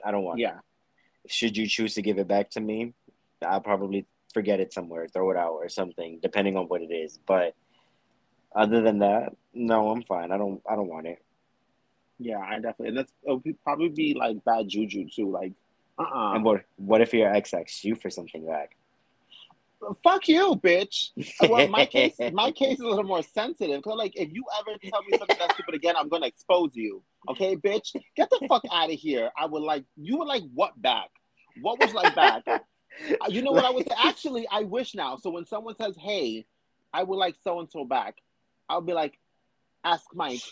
[0.05, 0.59] I don't want yeah.
[1.25, 1.31] it.
[1.31, 2.95] Should you choose to give it back to me,
[3.43, 7.19] I'll probably forget it somewhere, throw it out or something, depending on what it is.
[7.27, 7.55] But
[8.55, 10.33] other than that, no, I'm fine.
[10.33, 11.23] I don't I don't want it.
[12.21, 12.89] Yeah, I definitely.
[12.89, 15.31] And that's it'll be, probably be like bad juju too.
[15.31, 15.53] Like,
[15.99, 16.35] uh, uh-uh.
[16.35, 18.77] And what what if your ex asks you for something back?
[20.05, 21.13] Fuck you, bitch.
[21.49, 23.83] Well, my case, my case is a little more sensitive.
[23.83, 27.03] Cause like, if you ever tell me something that's stupid again, I'm gonna expose you.
[27.31, 29.31] Okay, bitch, get the fuck out of here.
[29.39, 31.09] I would like you would like what back?
[31.63, 32.43] What was like back?
[33.31, 34.47] you know what I was actually?
[34.53, 35.17] I wish now.
[35.17, 36.45] So when someone says, "Hey,
[36.93, 38.17] I would like so and so back,"
[38.69, 39.19] I'll be like,
[39.83, 40.43] "Ask Mike."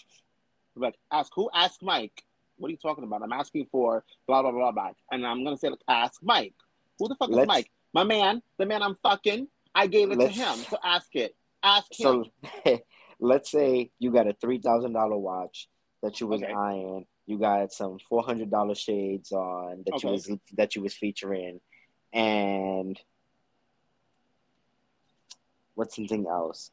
[0.81, 1.51] Like, ask who?
[1.55, 2.23] Ask Mike.
[2.57, 3.23] What are you talking about?
[3.23, 6.55] I'm asking for blah blah blah blah, and I'm gonna say like, ask Mike.
[6.99, 7.71] Who the fuck let's, is Mike?
[7.95, 9.49] My man, the man I'm fucking.
[9.75, 11.37] I gave it to him, so ask it.
[11.63, 12.25] Ask him.
[12.65, 12.81] So,
[13.21, 15.69] let's say you got a three thousand dollar watch
[16.03, 16.53] that you was okay.
[16.53, 17.07] eyeing.
[17.27, 20.09] You got some four hundred dollar shades on that okay.
[20.09, 21.61] you was that you was featuring,
[22.13, 22.99] and
[25.75, 26.71] what's something else?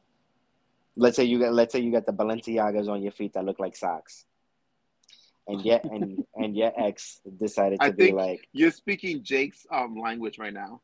[0.96, 3.58] Let's say you got let's say you got the Balenciagas on your feet that look
[3.58, 4.24] like socks.
[5.46, 9.96] And yet and and your ex decided to I be like you're speaking Jake's um
[9.96, 10.80] language right now.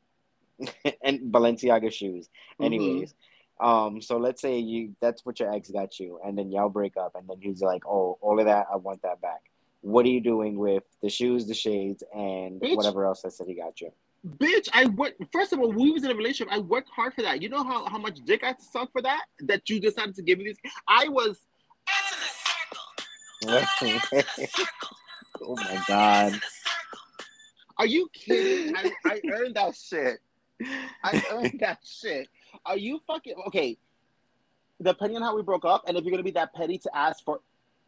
[1.02, 2.28] and Balenciaga shoes.
[2.54, 2.64] Mm-hmm.
[2.64, 3.14] Anyways.
[3.60, 6.96] Um, so let's say you that's what your ex got you, and then y'all break
[6.96, 9.42] up, and then he's like, Oh, all of that, I want that back.
[9.82, 12.76] What are you doing with the shoes, the shades, and Bitch.
[12.76, 13.92] whatever else I said he got you?
[14.24, 15.14] Bitch, I work.
[15.32, 16.52] First of all, we was in a relationship.
[16.52, 17.42] I worked hard for that.
[17.42, 19.24] You know how, how much dick I had to suck for that?
[19.40, 20.58] That you decided to give me this.
[20.86, 21.40] I was.
[25.42, 26.40] oh my god!
[27.78, 28.76] Are you kidding?
[28.76, 30.20] I, I earned that shit.
[31.02, 32.28] I earned that shit.
[32.64, 33.76] Are you fucking okay?
[34.80, 37.24] Depending on how we broke up, and if you're gonna be that petty to ask
[37.24, 37.40] for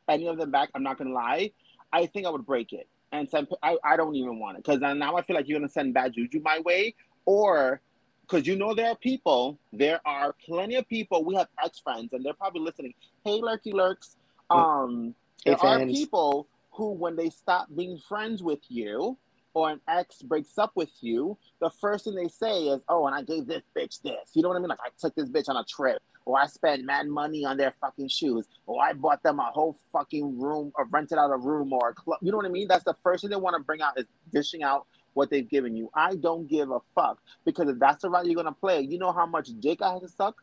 [0.09, 1.52] any of them back, I'm not gonna lie.
[1.93, 3.49] I think I would break it and send.
[3.62, 6.15] I, I don't even want it because now I feel like you're gonna send bad
[6.15, 7.81] juju my way, or
[8.23, 11.24] because you know there are people, there are plenty of people.
[11.24, 12.95] We have ex friends, and they're probably listening.
[13.24, 14.16] Hey, lurky lurks.
[14.51, 15.15] Um,
[15.45, 15.82] hey, there fans.
[15.82, 19.16] are people who, when they stop being friends with you,
[19.55, 23.14] or an ex breaks up with you, the first thing they say is, "Oh, and
[23.14, 24.68] I gave this bitch this." You know what I mean?
[24.68, 27.72] Like I took this bitch on a trip, or I spent mad money on their
[27.81, 31.72] fucking shoes, or I bought them a whole fucking room, or rented out a room
[31.72, 32.18] or a club.
[32.22, 32.68] You know what I mean?
[32.68, 35.76] That's the first thing they want to bring out is dishing out what they've given
[35.76, 35.90] you.
[35.94, 39.12] I don't give a fuck because if that's the route you're gonna play, you know
[39.12, 40.43] how much dick I had to suck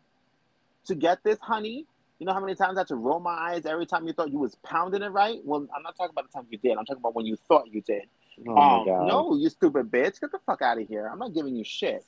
[0.86, 1.86] to get this, honey.
[2.20, 4.32] You know how many times I had to roll my eyes every time you thought
[4.32, 5.40] you was pounding it right?
[5.44, 6.78] Well, I'm not talking about the times you did.
[6.78, 8.04] I'm talking about when you thought you did.
[8.48, 10.20] Oh um, no, you stupid bitch.
[10.20, 11.08] Get the fuck out of here.
[11.12, 12.04] I'm not giving you shit.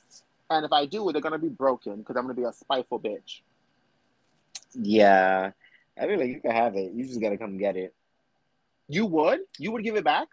[0.50, 3.40] And if I do, they're gonna be broken because I'm gonna be a spiteful bitch.
[4.74, 5.52] Yeah,
[5.98, 6.92] I feel like you can have it.
[6.92, 7.94] You just gotta come get it.
[8.88, 9.40] You would?
[9.58, 10.28] You would give it back?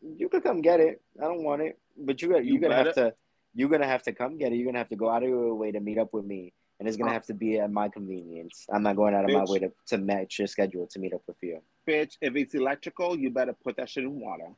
[0.00, 1.00] You could come get it.
[1.18, 2.44] I don't want it, but you got.
[2.44, 3.14] You're gonna have to.
[3.54, 4.56] You're gonna have to come get it.
[4.56, 6.88] You're gonna have to go out of your way to meet up with me, and
[6.88, 8.66] it's gonna have to be at my convenience.
[8.72, 9.46] I'm not going out of bitch.
[9.46, 11.60] my way to to match your schedule to meet up with you.
[11.88, 14.48] Bitch, if it's electrical, you better put that shit in water.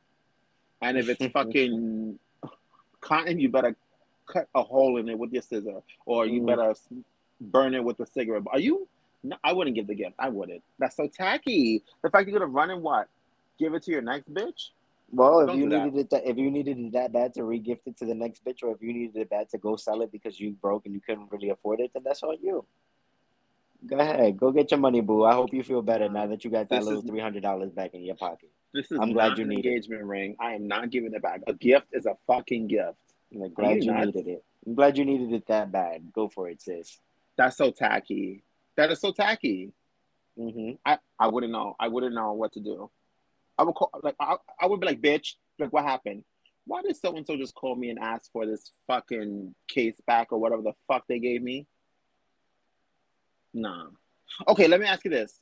[0.81, 2.19] And if it's fucking
[3.01, 3.75] cotton, you better
[4.27, 6.47] cut a hole in it with your scissor, or you mm.
[6.47, 6.75] better
[7.39, 8.43] burn it with a cigarette.
[8.51, 8.87] Are you
[9.23, 10.15] no, I wouldn't give the gift.
[10.19, 10.63] I wouldn't.
[10.79, 11.83] That's so tacky.
[12.01, 13.07] The fact you're gonna run and what?
[13.59, 14.69] Give it to your next bitch?
[15.11, 15.99] Well, if Don't you needed that.
[15.99, 18.61] it, that, if you needed it that bad to regift it to the next bitch,
[18.61, 20.99] or if you needed it bad to go sell it because you broke and you
[20.99, 22.65] couldn't really afford it, then that's on you.
[23.85, 25.23] Go ahead, go get your money, boo.
[25.23, 27.71] I hope you feel better now that you got that this little three hundred dollars
[27.71, 28.49] back in your pocket.
[28.73, 30.05] This is I'm glad you an engagement it.
[30.05, 30.35] ring.
[30.39, 31.41] I am not giving it back.
[31.47, 32.97] A gift is a fucking gift.
[33.33, 34.43] I'm glad you, you needed it.
[34.65, 36.11] I'm glad you needed it that bad.
[36.13, 36.99] Go for it, sis.
[37.37, 38.43] That's so tacky.
[38.75, 39.73] That is so tacky.
[40.37, 40.75] Mm-hmm.
[40.85, 41.75] I, I wouldn't know.
[41.79, 42.89] I wouldn't know what to do.
[43.57, 46.23] I would call like I, I would be like, bitch, like what happened?
[46.65, 50.31] Why did so and so just call me and ask for this fucking case back
[50.31, 51.65] or whatever the fuck they gave me?
[53.53, 53.87] Nah.
[54.47, 55.33] Okay, let me ask you this.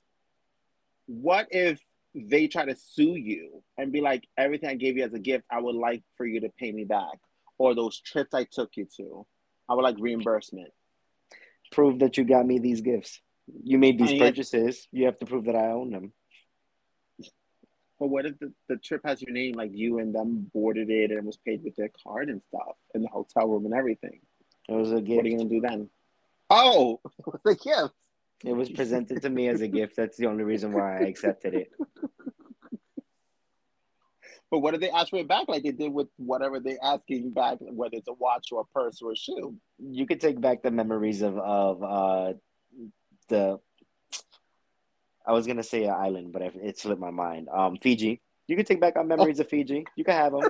[1.07, 1.79] What if
[2.13, 5.45] they try to sue you and be like, everything I gave you as a gift,
[5.51, 7.19] I would like for you to pay me back?
[7.57, 9.25] or those trips I took you to.
[9.69, 10.71] I would like reimbursement.
[11.71, 13.19] Prove that you got me these gifts.
[13.63, 14.87] You made these purchases.
[14.91, 16.13] You have to prove that I own them.
[17.99, 21.11] But what if the, the trip has your name, like you and them boarded it
[21.11, 24.19] and was paid with their card and stuff in the hotel room and everything?
[24.67, 25.15] It was a gift.
[25.15, 25.89] What are you gonna do then?
[26.49, 27.93] Oh, it was a gift.
[28.43, 29.95] It was presented to me as a gift.
[29.95, 31.71] That's the only reason why I accepted it.
[34.51, 35.47] But what did they ask for it back?
[35.47, 39.01] Like they did with whatever they're asking back, whether it's a watch or a purse
[39.01, 39.55] or a shoe.
[39.79, 42.33] You could take back the memories of of uh,
[43.27, 43.59] the.
[45.25, 47.49] I was gonna say an island, but it slipped my mind.
[47.51, 48.21] Um, Fiji.
[48.47, 49.85] You could take back our memories of Fiji.
[49.95, 50.43] You can have them.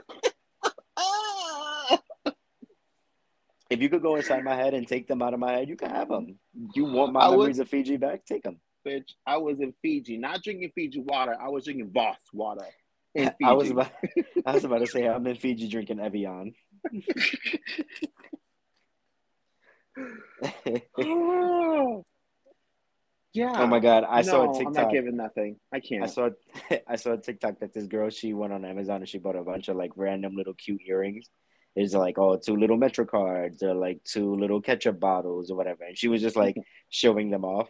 [3.70, 5.76] If you could go inside my head and take them out of my head, you
[5.76, 6.38] can have them.
[6.74, 8.26] You want my I memories of Fiji back?
[8.26, 8.60] Take them.
[8.86, 11.36] Bitch, I was in Fiji, not drinking Fiji water.
[11.42, 12.66] I was drinking Voss water.
[13.44, 13.92] I was about
[14.46, 16.54] I was about to say I'm in Fiji drinking Evian.
[23.34, 23.54] yeah.
[23.56, 24.68] Oh my god, I no, saw a TikTok.
[24.68, 25.56] I'm not giving nothing.
[25.74, 26.04] I can't.
[26.04, 26.30] I saw
[26.88, 29.44] I saw a TikTok that this girl she went on Amazon and she bought a
[29.44, 31.28] bunch of like random little cute earrings.
[31.76, 35.84] It's like oh two little Metro cards or like two little ketchup bottles or whatever,
[35.84, 36.56] and she was just like
[36.90, 37.70] showing them off.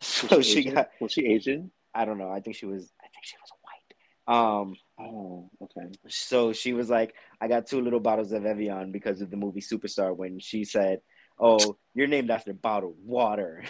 [0.00, 0.88] So she, she got.
[1.00, 1.70] Was she Asian?
[1.94, 2.30] I don't know.
[2.30, 2.92] I think she was.
[3.00, 4.36] I think she was white.
[4.36, 5.88] um, oh, okay.
[6.08, 9.60] So she was like, I got two little bottles of Evian because of the movie
[9.60, 11.00] Superstar when she said,
[11.40, 13.64] Oh, you're named after bottled water.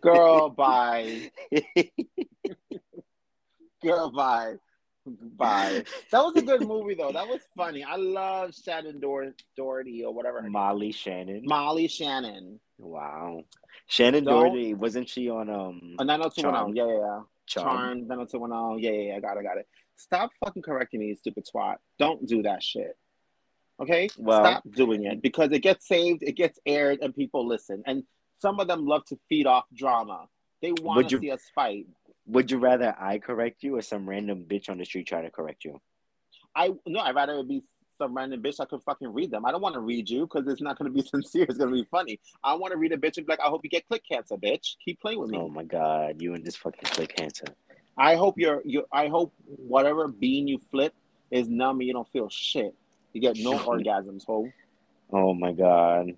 [0.00, 1.30] Girl, bye.
[3.82, 4.54] Girl, bye.
[5.06, 5.84] Bye.
[6.10, 7.12] That was a good movie though.
[7.12, 7.84] That was funny.
[7.84, 10.42] I love Shannen Dor- Doherty or whatever.
[10.42, 11.42] Molly Shannon.
[11.44, 12.58] Molly Shannon.
[12.78, 13.44] Wow.
[13.90, 15.96] Shannen Don't, Doherty wasn't she on um?
[15.98, 16.76] Oh, 90210.
[16.76, 17.20] Yeah, yeah, yeah.
[17.46, 18.08] Charm.
[18.08, 19.68] Charm, to oh, Yeah, yeah, yeah, I got it, I got it.
[19.96, 21.76] Stop fucking correcting me, stupid twat.
[21.98, 22.96] Don't do that shit.
[23.80, 24.08] Okay?
[24.16, 27.82] Well, Stop doing it because it gets saved, it gets aired, and people listen.
[27.86, 28.04] And
[28.38, 30.28] some of them love to feed off drama.
[30.62, 31.86] They want to see us fight.
[32.26, 35.30] Would you rather I correct you or some random bitch on the street try to
[35.30, 35.80] correct you?
[36.56, 37.62] I no, I'd rather it be
[37.98, 39.44] some random bitch I could fucking read them.
[39.44, 41.44] I don't want to read you because it's not going to be sincere.
[41.44, 42.18] It's going to be funny.
[42.42, 44.36] I want to read a bitch and be like, I hope you get click cancer,
[44.36, 44.76] bitch.
[44.84, 45.38] Keep playing with me.
[45.38, 47.46] Oh my god, you and this fucking clit cancer.
[47.96, 48.84] I hope you're you.
[48.92, 50.94] I hope whatever bean you flip
[51.30, 52.74] is numb and you don't feel shit.
[53.12, 54.48] You get no orgasms, ho.
[55.12, 56.16] Oh my god,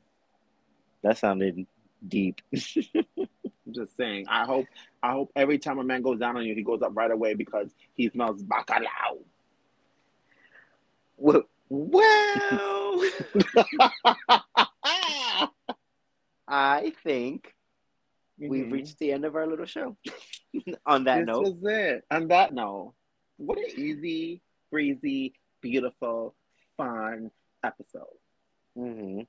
[1.03, 1.67] that sounded
[2.07, 2.41] deep.
[2.55, 4.27] I'm just saying.
[4.29, 4.67] I hope.
[5.07, 7.35] I hope every time a man goes down on you, he goes up right away
[7.35, 9.23] because he smells bacalao.
[11.17, 12.03] Well, well,
[16.49, 17.55] I think
[18.41, 18.49] mm-hmm.
[18.49, 19.97] we've reached the end of our little show.
[20.87, 22.05] On that this note, was it.
[22.11, 22.95] On that note,
[23.37, 24.43] what an easy,
[24.73, 26.35] breezy, beautiful,
[26.77, 27.31] fun
[27.63, 28.07] episode.
[28.77, 29.21] Mm-hmm.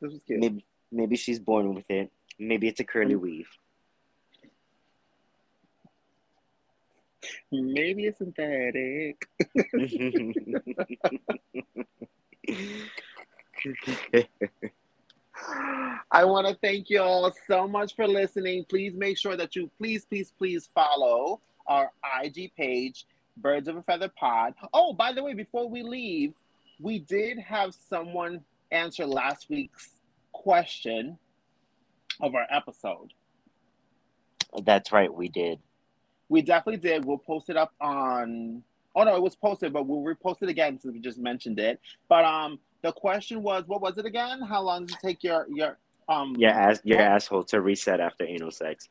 [0.00, 0.38] This was cute.
[0.38, 2.12] Maybe, maybe she's born with it.
[2.38, 3.22] Maybe it's a curly mm-hmm.
[3.22, 3.48] weave.
[7.50, 9.28] Maybe it's synthetic.
[16.10, 18.64] I want to thank you all so much for listening.
[18.68, 21.90] Please make sure that you please, please, please follow our
[22.22, 24.54] IG page, Birds of a Feather Pod.
[24.72, 26.34] Oh, by the way, before we leave,
[26.80, 29.90] we did have someone answer last week's
[30.32, 31.18] question
[32.20, 33.12] of our episode.
[34.64, 35.60] That's right, we did.
[36.32, 37.04] We definitely did.
[37.04, 38.62] We'll post it up on.
[38.96, 41.78] Oh no, it was posted, but we'll repost it again since we just mentioned it.
[42.08, 44.40] But um, the question was, what was it again?
[44.40, 45.76] How long does it take your your
[46.08, 47.06] um your ass your what?
[47.06, 48.88] asshole to reset after anal sex?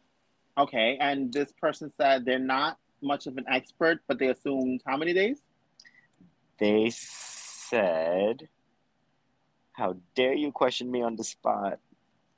[0.55, 4.95] Okay, and this person said they're not much of an expert, but they assumed how
[4.95, 5.41] many days?
[6.59, 8.49] They said,
[9.73, 11.79] "How dare you question me on the spot?"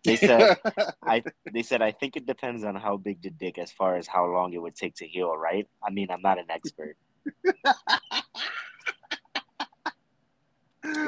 [0.04, 0.58] They said
[1.04, 4.08] I they said I think it depends on how big the dick as far as
[4.08, 5.68] how long it would take to heal, right?
[5.86, 6.98] I mean, I'm not an expert.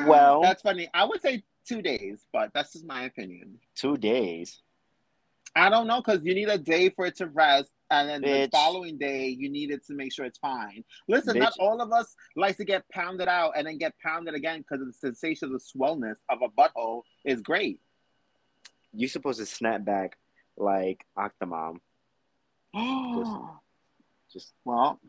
[0.06, 0.88] well, that's funny.
[0.94, 3.60] I would say 2 days, but that's just my opinion.
[3.76, 4.62] 2 days.
[5.58, 8.46] I don't know cuz you need a day for it to rest and then Bitch.
[8.46, 10.84] the following day you need it to make sure it's fine.
[11.08, 11.40] Listen, Bitch.
[11.40, 14.86] not all of us likes to get pounded out and then get pounded again because
[14.86, 17.80] the sensation of the swellness of a butthole is great
[18.96, 20.18] you're supposed to snap back
[20.58, 21.78] like Octomom.
[22.74, 23.32] just,
[24.34, 25.00] just well,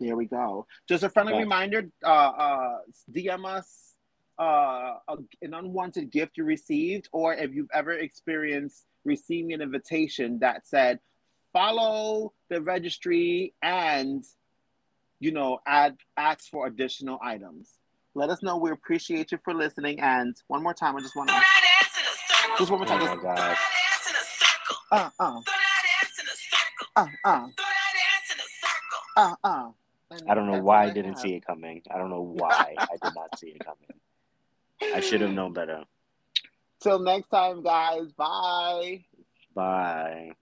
[0.00, 0.66] there we go.
[0.88, 2.78] Just a friendly reminder: uh, uh,
[3.10, 3.94] DM us
[4.38, 10.38] uh, a, an unwanted gift you received, or if you've ever experienced receiving an invitation
[10.40, 10.98] that said,
[11.52, 14.24] "Follow the registry and."
[15.20, 17.78] You know, add ask for additional items
[18.16, 18.56] Let us know.
[18.56, 20.00] We appreciate you for listening.
[20.00, 21.40] And one more time, I just want to.
[22.58, 23.02] Just one more time.
[23.02, 23.56] Oh my God.
[24.90, 25.40] Uh uh.
[26.96, 27.48] Uh uh.
[29.16, 29.68] Uh uh.
[30.28, 31.82] I don't know why I didn't see it coming.
[31.92, 34.94] I don't know why I did not see it coming.
[34.94, 35.84] I should have known better.
[36.80, 38.12] Till next time, guys.
[38.12, 39.04] Bye.
[39.54, 40.32] Bye.